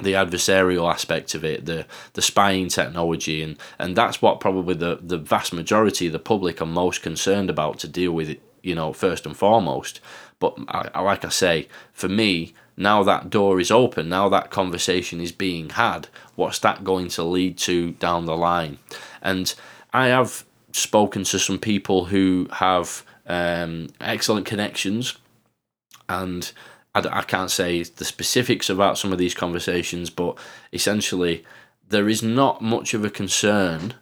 the 0.02 0.14
adversarial 0.14 0.92
aspect 0.92 1.36
of 1.36 1.46
it, 1.46 1.68
the 1.68 1.86
the 2.14 2.24
spying 2.24 2.70
technology, 2.70 3.44
and, 3.44 3.56
and 3.78 3.96
that's 3.96 4.20
what 4.20 4.40
probably 4.40 4.74
the, 4.74 4.98
the 5.00 5.20
vast 5.20 5.54
majority 5.54 6.08
of 6.08 6.14
the 6.14 6.18
public 6.18 6.60
are 6.60 6.66
most 6.66 7.04
concerned 7.04 7.52
about 7.52 7.78
to 7.78 7.88
deal 7.88 8.12
with 8.12 8.28
it, 8.28 8.42
you 8.64 8.74
know, 8.74 8.94
first 8.94 9.28
and 9.28 9.38
foremost. 9.38 10.00
But 10.40 10.58
I, 10.70 11.02
like 11.02 11.24
I 11.24 11.30
say, 11.30 11.68
for 11.94 12.10
me, 12.10 12.56
now 12.76 13.04
that 13.04 13.30
door 13.30 13.60
is 13.60 13.70
open, 13.70 14.10
now 14.10 14.28
that 14.30 14.50
conversation 14.50 15.22
is 15.22 15.32
being 15.32 15.70
had, 15.70 16.08
what's 16.34 16.58
that 16.60 16.84
going 16.84 17.10
to 17.10 17.24
lead 17.24 17.60
to 17.60 17.92
down 17.92 18.26
the 18.26 18.36
line? 18.36 18.80
And 19.22 19.54
I 19.94 20.08
have 20.08 20.46
spoken 20.72 21.24
to 21.26 21.40
some 21.40 21.60
people 21.60 22.06
who 22.06 22.48
have 22.54 23.04
um, 23.28 23.88
excellent 24.00 24.46
connections, 24.46 25.18
and 26.08 26.52
I, 26.96 27.00
I 27.00 27.22
can't 27.24 27.52
say 27.52 27.84
the 27.84 28.06
specifics 28.06 28.70
about 28.70 28.98
some 28.98 29.12
of 29.12 29.18
these 29.18 29.34
conversations, 29.34 30.10
but 30.10 30.38
essentially, 30.72 31.44
there 31.90 32.10
is 32.10 32.24
not 32.24 32.62
much 32.62 32.94
of 32.94 33.04
a 33.04 33.10
concern, 33.10 33.94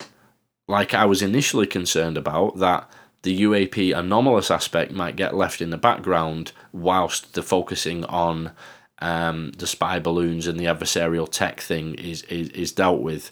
like 0.67 0.93
I 0.93 1.05
was 1.05 1.21
initially 1.21 1.67
concerned 1.67 2.17
about, 2.17 2.57
that 2.59 2.89
the 3.23 3.41
UAP 3.41 3.97
anomalous 3.97 4.49
aspect 4.49 4.91
might 4.91 5.15
get 5.15 5.35
left 5.35 5.61
in 5.61 5.71
the 5.71 5.77
background 5.77 6.53
whilst 6.71 7.33
the 7.33 7.43
focusing 7.43 8.05
on 8.05 8.51
um, 8.99 9.51
the 9.57 9.67
spy 9.67 9.99
balloons 9.99 10.47
and 10.47 10.59
the 10.59 10.65
adversarial 10.65 11.29
tech 11.29 11.59
thing 11.59 11.95
is, 11.95 12.23
is, 12.23 12.49
is 12.49 12.71
dealt 12.71 13.01
with. 13.01 13.31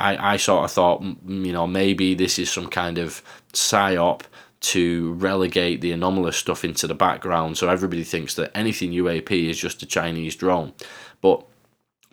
I, 0.00 0.32
I 0.32 0.36
sort 0.36 0.64
of 0.64 0.70
thought, 0.72 1.02
you 1.02 1.52
know, 1.52 1.66
maybe 1.66 2.14
this 2.14 2.38
is 2.38 2.50
some 2.50 2.68
kind 2.68 2.98
of 2.98 3.22
psyop 3.52 4.22
to 4.60 5.12
relegate 5.14 5.80
the 5.80 5.92
anomalous 5.92 6.36
stuff 6.36 6.64
into 6.64 6.86
the 6.86 6.94
background 6.94 7.56
so 7.56 7.68
everybody 7.68 8.04
thinks 8.04 8.34
that 8.34 8.54
anything 8.54 8.92
UAP 8.92 9.48
is 9.48 9.58
just 9.58 9.82
a 9.82 9.86
Chinese 9.86 10.36
drone. 10.36 10.72
But 11.20 11.44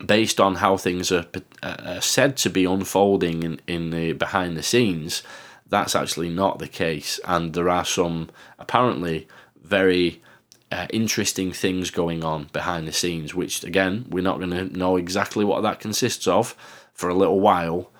based 0.05 0.39
on 0.39 0.55
how 0.55 0.77
things 0.77 1.11
are, 1.11 1.25
uh, 1.63 1.99
said 1.99 2.38
to 2.38 2.49
be 2.49 2.65
unfolding 2.65 3.43
in, 3.43 3.61
in 3.67 3.89
the 3.89 4.13
behind 4.13 4.55
the 4.55 4.63
scenes, 4.63 5.23
that's 5.67 5.95
actually 5.95 6.29
not 6.29 6.59
the 6.59 6.67
case. 6.67 7.19
And 7.25 7.53
there 7.53 7.69
are 7.69 7.85
some 7.85 8.29
apparently 8.59 9.27
very 9.61 10.21
uh, 10.71 10.88
interesting 10.91 11.51
things 11.51 11.91
going 11.91 12.23
on 12.23 12.45
behind 12.53 12.88
the 12.88 12.93
scenes, 12.93 13.33
which 13.33 13.63
again, 13.63 14.05
we're 14.09 14.23
not 14.23 14.38
going 14.38 14.51
to 14.51 14.77
know 14.77 14.97
exactly 14.97 15.43
what 15.43 15.63
that 15.63 15.79
consists 15.79 16.27
of 16.27 16.55
for 16.98 17.10
a 17.10 17.16
little 17.16 17.39
while. 17.39 17.91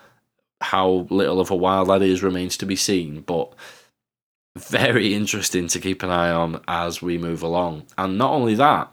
How 0.60 1.08
little 1.10 1.40
of 1.40 1.52
a 1.52 1.56
while 1.56 1.86
that 1.86 2.02
is 2.02 2.24
remains 2.24 2.58
to 2.58 2.66
be 2.66 2.76
seen, 2.76 3.22
but 3.22 3.54
very 4.58 5.14
interesting 5.14 5.68
to 5.68 5.80
keep 5.80 6.02
an 6.02 6.10
eye 6.10 6.32
on 6.32 6.62
as 6.68 7.02
we 7.02 7.18
move 7.18 7.44
along. 7.44 7.86
And 7.98 8.18
not 8.18 8.32
only 8.32 8.56
that, 8.56 8.92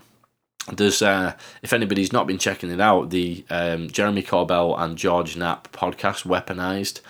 there's 0.73 1.03
uh, 1.03 1.35
if 1.63 1.73
anybody's 1.73 2.13
not 2.13 2.27
been 2.27 2.39
checking 2.39 2.71
it 2.71 2.81
out, 2.81 3.11
the 3.11 3.45
um, 3.51 3.89
Jeremy 3.89 4.23
Corbell 4.23 4.79
and 4.79 4.97
George 4.97 5.37
Knapp 5.37 5.73
podcast, 5.73 6.25
Weaponized. 6.25 7.01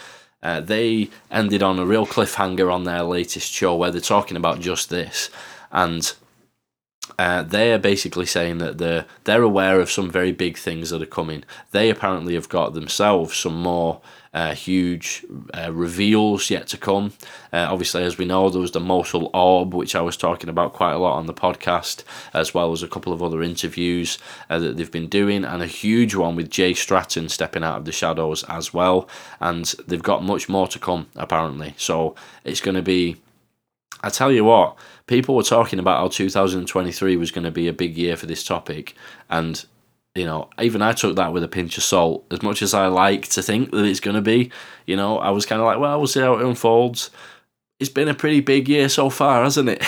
Uh, 0.43 0.61
they 0.61 1.09
ended 1.31 1.63
on 1.63 1.79
a 1.79 1.87
real 1.87 2.07
cliffhanger 2.07 2.73
on 2.73 2.85
their 2.85 3.03
latest 3.03 3.51
show 3.51 3.75
where 3.75 3.91
they're 3.91 4.01
talking 4.01 4.37
about 4.37 4.61
just 4.61 4.91
this, 4.91 5.31
and 5.73 6.15
uh, 7.19 7.43
they're 7.43 7.79
basically 7.79 8.27
saying 8.27 8.59
that 8.59 8.79
they're 8.79 9.07
they're 9.25 9.43
aware 9.43 9.81
of 9.81 9.91
some 9.91 10.11
very 10.11 10.33
big 10.33 10.57
things 10.57 10.91
that 10.91 11.03
are 11.03 11.07
coming. 11.07 11.45
They 11.71 11.91
apparently 11.91 12.35
have 12.35 12.49
got 12.49 12.75
themselves 12.75 13.37
some 13.37 13.61
more 13.61 14.01
uh, 14.35 14.53
huge 14.53 15.25
uh, 15.57 15.73
reveals 15.73 16.51
yet 16.51 16.67
to 16.67 16.77
come. 16.77 17.13
Uh, 17.53 17.69
obviously, 17.71 18.03
as 18.03 18.19
we 18.19 18.25
know, 18.25 18.51
there 18.51 18.61
was 18.61 18.73
the 18.73 18.81
Mosul 18.81 19.31
Orb, 19.33 19.73
which 19.73 19.95
I 19.95 20.01
was 20.01 20.17
talking 20.17 20.51
about 20.51 20.73
quite 20.73 20.93
a 20.93 20.99
lot 20.99 21.17
on 21.17 21.27
the 21.27 21.33
podcast, 21.33 22.03
as 22.35 22.53
well 22.53 22.73
as 22.73 22.83
a 22.83 22.89
couple 22.89 23.13
of 23.13 23.23
other 23.23 23.43
interviews 23.43 24.19
uh, 24.51 24.59
that 24.59 24.77
they've 24.77 24.91
been 24.91 25.09
doing, 25.09 25.45
and 25.45 25.63
a 25.63 25.67
huge 25.67 26.17
one 26.17 26.35
with 26.35 26.51
Jay 26.51 26.75
Stratton 26.75 27.29
stepping 27.29 27.63
out 27.63 27.79
of 27.79 27.85
the 27.85 27.93
shadows 27.93 28.43
as 28.45 28.75
well. 28.75 29.09
And 29.41 29.67
they've 29.87 30.03
got 30.03 30.25
much 30.25 30.49
more 30.49 30.67
to 30.67 30.81
come, 30.81 31.07
apparently. 31.15 31.75
So 31.77 32.17
it's 32.43 32.61
going 32.61 32.77
to 32.77 32.83
be. 32.83 33.17
I 34.05 34.11
tell 34.11 34.31
you 34.31 34.45
what, 34.45 34.77
people 35.07 35.35
were 35.35 35.43
talking 35.43 35.79
about 35.79 35.99
how 35.99 36.09
2023 36.09 37.17
was 37.17 37.31
going 37.31 37.45
to 37.45 37.51
be 37.51 37.69
a 37.69 37.73
big 37.73 37.97
year 37.97 38.17
for 38.17 38.27
this 38.27 38.45
topic, 38.45 38.95
and 39.31 39.65
you 40.15 40.25
know, 40.25 40.49
even 40.61 40.83
I 40.83 40.93
took 40.93 41.17
that 41.17 41.33
with 41.33 41.43
a 41.43 41.49
pinch 41.49 41.77
of 41.77 41.83
salt. 41.83 42.25
As 42.31 42.43
much 42.43 42.63
as 42.63 42.75
I 42.75 42.87
like 42.87 43.29
to 43.31 43.43
think 43.43 43.71
that 43.73 43.85
it's 43.85 44.01
going 44.01 44.15
to 44.15 44.23
be, 44.23 44.53
you 44.87 44.95
know, 44.95 45.19
I 45.19 45.31
was 45.31 45.47
kind 45.47 45.61
of 45.61 45.67
like, 45.67 45.79
well, 45.79 45.99
we'll 45.99 46.07
see 46.07 46.21
how 46.21 46.35
it 46.35 46.47
unfolds. 46.47 47.11
It's 47.81 47.91
been 47.91 48.09
a 48.09 48.15
pretty 48.15 48.41
big 48.41 48.69
year 48.69 48.89
so 48.89 49.11
far, 49.11 49.43
hasn't 49.43 49.71
it? 49.71 49.83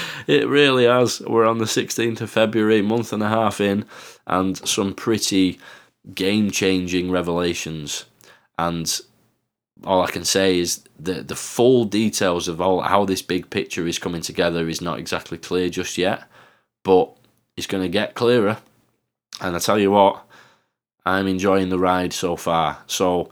it 0.26 0.48
really 0.48 0.86
has. 0.86 1.20
We're 1.20 1.46
on 1.46 1.58
the 1.58 1.64
16th 1.64 2.20
of 2.22 2.30
February, 2.30 2.82
month 2.82 3.12
and 3.12 3.22
a 3.22 3.28
half 3.28 3.60
in, 3.60 3.84
and 4.26 4.56
some 4.66 4.94
pretty 4.94 5.60
game 6.12 6.50
changing 6.50 7.10
revelations. 7.10 8.06
And 8.58 9.00
all 9.84 10.02
I 10.02 10.10
can 10.10 10.24
say 10.24 10.58
is 10.58 10.84
that 10.98 11.28
the 11.28 11.36
full 11.36 11.84
details 11.84 12.48
of 12.48 12.60
all 12.60 12.80
how 12.80 13.04
this 13.04 13.22
big 13.22 13.50
picture 13.50 13.86
is 13.86 13.98
coming 13.98 14.22
together 14.22 14.68
is 14.68 14.80
not 14.80 14.98
exactly 14.98 15.38
clear 15.38 15.68
just 15.68 15.98
yet, 15.98 16.24
but 16.82 17.14
it's 17.56 17.66
going 17.66 17.82
to 17.82 17.88
get 17.88 18.14
clearer 18.14 18.58
and 19.40 19.54
I 19.54 19.58
tell 19.58 19.78
you 19.78 19.90
what, 19.90 20.24
I'm 21.04 21.26
enjoying 21.26 21.68
the 21.68 21.78
ride 21.78 22.12
so 22.12 22.36
far. 22.36 22.78
So, 22.86 23.30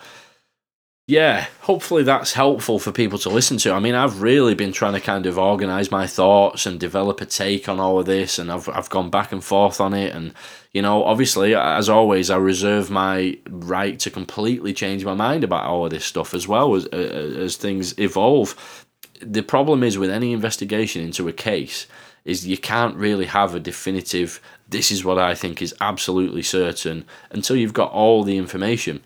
yeah, 1.07 1.49
hopefully 1.61 2.03
that's 2.03 2.33
helpful 2.33 2.79
for 2.79 2.91
people 2.91 3.19
to 3.19 3.29
listen 3.29 3.59
to. 3.59 3.73
I 3.73 3.79
mean, 3.79 3.95
I've 3.95 4.23
really 4.23 4.55
been 4.55 4.73
trying 4.73 4.95
to 4.95 5.01
kind 5.01 5.27
of 5.27 5.39
organize 5.39 5.91
my 5.91 6.07
thoughts 6.07 6.65
and 6.65 6.81
develop 6.81 7.21
a 7.21 7.27
take 7.27 7.69
on 7.69 7.79
all 7.79 7.99
of 7.99 8.07
this, 8.07 8.39
and 8.39 8.51
I've 8.51 8.71
I've 8.71 8.89
gone 8.89 9.11
back 9.11 9.31
and 9.31 9.45
forth 9.45 9.83
on 9.83 9.93
it. 9.93 10.15
And 10.15 10.33
you 10.73 10.81
know, 10.81 11.05
obviously, 11.05 11.55
as 11.55 11.91
always, 11.91 12.31
I 12.31 12.37
reserve 12.37 12.91
my 12.91 13.37
right 13.51 13.99
to 14.01 14.11
completely 14.11 14.73
change 14.73 15.05
my 15.05 15.13
mind 15.13 15.45
about 15.45 15.65
all 15.65 15.85
of 15.85 15.91
this 15.91 16.07
stuff 16.07 16.33
as 16.33 16.49
well 16.49 16.75
as 16.75 16.87
uh, 16.87 16.97
as 16.97 17.57
things 17.57 17.99
evolve. 17.99 18.87
The 19.21 19.43
problem 19.43 19.83
is 19.83 19.99
with 19.99 20.11
any 20.11 20.33
investigation 20.33 21.03
into 21.03 21.29
a 21.29 21.33
case 21.35 21.87
is 22.25 22.47
you 22.47 22.57
can't 22.57 22.97
really 22.97 23.27
have 23.27 23.55
a 23.55 23.61
definitive 23.61 24.41
this 24.67 24.91
is 24.91 25.05
what 25.05 25.19
I 25.19 25.35
think 25.35 25.61
is 25.61 25.75
absolutely 25.83 26.43
certain 26.43 27.05
until 27.31 27.57
you've 27.57 27.75
got 27.75 27.93
all 27.93 28.25
the 28.25 28.39
information. 28.39 29.03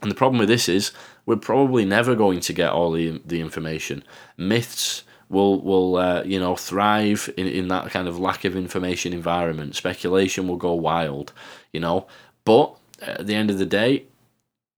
And 0.00 0.10
the 0.10 0.14
problem 0.14 0.38
with 0.38 0.48
this 0.48 0.68
is 0.68 0.92
we're 1.26 1.36
probably 1.36 1.84
never 1.84 2.14
going 2.14 2.40
to 2.40 2.52
get 2.52 2.70
all 2.70 2.92
the 2.92 3.20
the 3.24 3.40
information. 3.40 4.04
Myths 4.36 5.04
will 5.28 5.60
will 5.60 5.96
uh, 5.96 6.22
you 6.24 6.38
know 6.38 6.56
thrive 6.56 7.32
in, 7.36 7.46
in 7.46 7.68
that 7.68 7.90
kind 7.90 8.08
of 8.08 8.18
lack 8.18 8.44
of 8.44 8.56
information 8.56 9.12
environment. 9.12 9.76
Speculation 9.76 10.48
will 10.48 10.56
go 10.56 10.74
wild, 10.74 11.32
you 11.72 11.80
know. 11.80 12.06
But 12.44 12.76
at 13.00 13.26
the 13.26 13.34
end 13.34 13.50
of 13.50 13.58
the 13.58 13.66
day, 13.66 14.04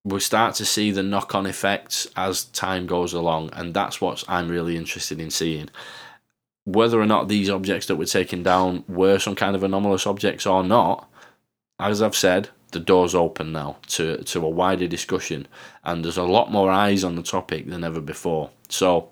we 0.05 0.21
start 0.21 0.55
to 0.57 0.65
see 0.65 0.91
the 0.91 1.03
knock 1.03 1.35
on 1.35 1.47
effects 1.47 2.07
as 2.17 2.45
time 2.45 2.87
goes 2.87 3.13
along, 3.13 3.51
and 3.53 3.75
that's 3.75 4.01
what 4.01 4.25
I'm 4.29 4.49
really 4.49 4.77
interested 4.77 5.21
in 5.21 5.31
seeing 5.31 5.71
whether 6.67 7.01
or 7.01 7.07
not 7.07 7.29
these 7.29 7.49
objects 7.49 7.87
that 7.87 7.95
were 7.95 8.05
taken 8.05 8.43
down 8.43 8.85
were 8.89 9.21
some 9.21 9.37
kind 9.37 9.55
of 9.55 9.63
anomalous 9.63 10.07
objects 10.07 10.47
or 10.47 10.65
not, 10.65 11.09
as 11.79 12.03
I've 12.03 12.17
said, 12.17 12.49
the 12.73 12.81
door's 12.81 13.14
open 13.14 13.53
now 13.53 13.77
to, 13.89 14.23
to 14.25 14.45
a 14.45 14.49
wider 14.49 14.87
discussion, 14.87 15.47
and 15.85 16.05
there's 16.05 16.17
a 16.17 16.25
lot 16.25 16.51
more 16.51 16.71
eyes 16.71 17.05
on 17.05 17.17
the 17.17 17.23
topic 17.23 17.69
than 17.69 17.85
ever 17.85 18.01
before. 18.01 18.51
So, 18.69 19.11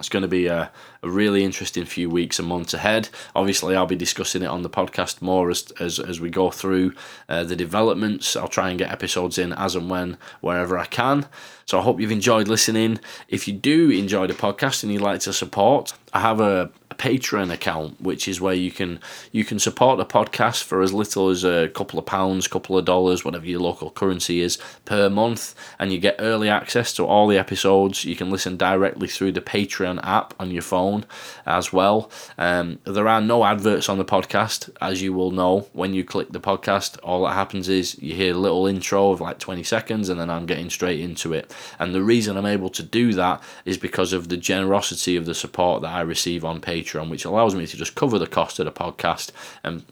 it's 0.00 0.08
going 0.08 0.22
to 0.22 0.28
be 0.28 0.48
a, 0.48 0.72
a 1.04 1.08
really 1.08 1.44
interesting 1.44 1.84
few 1.84 2.10
weeks 2.10 2.40
and 2.40 2.48
months 2.48 2.74
ahead. 2.74 3.08
Obviously, 3.36 3.76
I'll 3.76 3.86
be 3.86 3.94
discussing 3.94 4.42
it 4.42 4.48
on 4.48 4.62
the 4.62 4.70
podcast 4.70 5.22
more 5.22 5.50
as 5.50 5.70
as, 5.78 6.00
as 6.00 6.20
we 6.20 6.30
go 6.30 6.50
through 6.50 6.94
uh, 7.28 7.44
the 7.44 7.54
developments. 7.54 8.34
I'll 8.34 8.48
try 8.48 8.70
and 8.70 8.78
get 8.78 8.90
episodes 8.90 9.38
in 9.38 9.52
as 9.52 9.76
and 9.76 9.88
when, 9.88 10.18
wherever 10.40 10.76
I 10.76 10.86
can. 10.86 11.26
So 11.66 11.78
I 11.78 11.82
hope 11.82 12.00
you've 12.00 12.12
enjoyed 12.12 12.48
listening. 12.48 13.00
If 13.28 13.48
you 13.48 13.54
do 13.54 13.90
enjoy 13.90 14.26
the 14.26 14.34
podcast 14.34 14.82
and 14.82 14.92
you'd 14.92 15.02
like 15.02 15.20
to 15.20 15.32
support, 15.32 15.94
I 16.12 16.20
have 16.20 16.40
a, 16.40 16.70
a 16.90 16.94
Patreon 16.94 17.52
account, 17.52 18.00
which 18.00 18.28
is 18.28 18.40
where 18.40 18.54
you 18.54 18.70
can 18.70 19.00
you 19.32 19.44
can 19.44 19.58
support 19.58 19.98
the 19.98 20.06
podcast 20.06 20.62
for 20.62 20.80
as 20.80 20.92
little 20.92 21.28
as 21.28 21.42
a 21.42 21.68
couple 21.74 21.98
of 21.98 22.06
pounds, 22.06 22.46
couple 22.46 22.78
of 22.78 22.84
dollars, 22.84 23.24
whatever 23.24 23.46
your 23.46 23.60
local 23.60 23.90
currency 23.90 24.40
is 24.40 24.58
per 24.84 25.10
month, 25.10 25.56
and 25.78 25.92
you 25.92 25.98
get 25.98 26.14
early 26.20 26.48
access 26.48 26.92
to 26.94 27.04
all 27.04 27.26
the 27.26 27.36
episodes. 27.36 28.04
You 28.04 28.14
can 28.14 28.30
listen 28.30 28.56
directly 28.56 29.08
through 29.08 29.32
the 29.32 29.40
Patreon 29.40 29.98
app 30.04 30.34
on 30.38 30.52
your 30.52 30.62
phone 30.62 31.04
as 31.46 31.72
well. 31.72 32.10
Um, 32.38 32.78
there 32.84 33.08
are 33.08 33.20
no 33.20 33.44
adverts 33.44 33.88
on 33.88 33.98
the 33.98 34.04
podcast, 34.04 34.70
as 34.80 35.02
you 35.02 35.12
will 35.12 35.32
know 35.32 35.66
when 35.72 35.94
you 35.94 36.04
click 36.04 36.30
the 36.30 36.40
podcast. 36.40 36.96
All 37.02 37.24
that 37.24 37.34
happens 37.34 37.68
is 37.68 37.98
you 38.00 38.14
hear 38.14 38.34
a 38.34 38.38
little 38.38 38.68
intro 38.68 39.10
of 39.10 39.20
like 39.20 39.40
20 39.40 39.64
seconds, 39.64 40.08
and 40.08 40.20
then 40.20 40.30
I'm 40.30 40.46
getting 40.46 40.70
straight 40.70 41.00
into 41.00 41.32
it. 41.32 41.52
And 41.78 41.94
the 41.94 42.02
reason 42.02 42.36
I'm 42.36 42.46
able 42.46 42.70
to 42.70 42.82
do 42.82 43.12
that 43.14 43.42
is 43.64 43.78
because 43.78 44.12
of 44.12 44.28
the 44.28 44.36
generosity 44.36 45.16
of 45.16 45.26
the 45.26 45.34
support 45.34 45.82
that 45.82 45.94
I 45.94 46.00
receive 46.00 46.44
on 46.44 46.60
Patreon 46.60 47.10
which 47.10 47.24
allows 47.24 47.54
me 47.54 47.66
to 47.66 47.76
just 47.76 47.94
cover 47.94 48.18
the 48.18 48.26
cost 48.26 48.58
of 48.58 48.64
the 48.66 48.72
podcast 48.72 49.30
and 49.62 49.84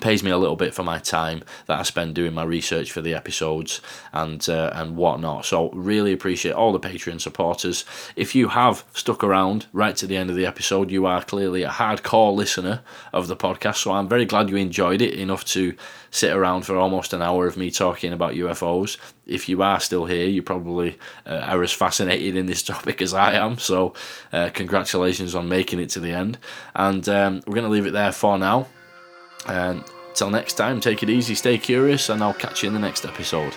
pays 0.00 0.22
me 0.22 0.30
a 0.30 0.38
little 0.38 0.56
bit 0.56 0.72
for 0.72 0.84
my 0.84 0.98
time 0.98 1.42
that 1.66 1.78
I 1.78 1.82
spend 1.82 2.14
doing 2.14 2.32
my 2.32 2.44
research 2.44 2.92
for 2.92 3.00
the 3.00 3.14
episodes 3.14 3.80
and 4.12 4.46
uh, 4.48 4.70
and 4.72 4.96
whatnot. 4.96 5.44
So 5.44 5.70
really 5.70 6.12
appreciate 6.12 6.52
all 6.52 6.72
the 6.72 6.80
Patreon 6.80 7.20
supporters. 7.20 7.84
If 8.14 8.34
you 8.34 8.48
have 8.48 8.84
stuck 8.94 9.24
around 9.24 9.66
right 9.72 9.96
to 9.96 10.06
the 10.06 10.16
end 10.16 10.30
of 10.30 10.36
the 10.36 10.46
episode, 10.46 10.90
you 10.90 11.06
are 11.06 11.22
clearly 11.22 11.64
a 11.64 11.68
hardcore 11.68 12.34
listener 12.34 12.82
of 13.12 13.26
the 13.26 13.36
podcast. 13.36 13.76
So 13.76 13.92
I'm 13.92 14.08
very 14.08 14.24
glad 14.24 14.48
you 14.48 14.56
enjoyed 14.56 15.02
it 15.02 15.14
enough 15.14 15.44
to 15.46 15.74
sit 16.10 16.32
around 16.32 16.62
for 16.62 16.76
almost 16.76 17.12
an 17.12 17.22
hour 17.22 17.46
of 17.46 17.56
me 17.56 17.70
talking 17.70 18.12
about 18.12 18.34
UFOs. 18.34 18.96
If 19.26 19.48
you 19.48 19.62
are 19.62 19.80
still 19.80 20.06
here, 20.06 20.26
you 20.26 20.42
probably 20.42 20.98
uh, 21.26 21.46
are 21.46 21.62
as 21.62 21.72
fascinated 21.72 22.36
in 22.36 22.46
this 22.46 22.62
topic 22.70 23.02
as 23.02 23.12
I 23.12 23.32
am. 23.32 23.58
So 23.58 23.94
uh, 24.32 24.50
congratulations 24.54 25.34
on 25.34 25.48
making 25.48 25.80
it 25.80 25.90
to 25.90 26.00
the 26.00 26.12
end. 26.12 26.38
And 26.74 27.08
um, 27.08 27.42
we're 27.46 27.54
going 27.54 27.64
to 27.64 27.70
leave 27.70 27.86
it 27.86 27.92
there 27.92 28.12
for 28.12 28.38
now. 28.38 28.68
And 29.46 29.84
till 30.14 30.30
next 30.30 30.54
time, 30.54 30.80
take 30.80 31.02
it 31.02 31.10
easy, 31.10 31.34
stay 31.34 31.58
curious, 31.58 32.08
and 32.08 32.22
I'll 32.22 32.34
catch 32.34 32.62
you 32.62 32.68
in 32.68 32.74
the 32.74 32.80
next 32.80 33.04
episode. 33.04 33.54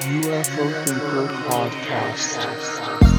UFO 0.00 0.84
Keeper 0.84 1.26
Podcast. 1.48 3.13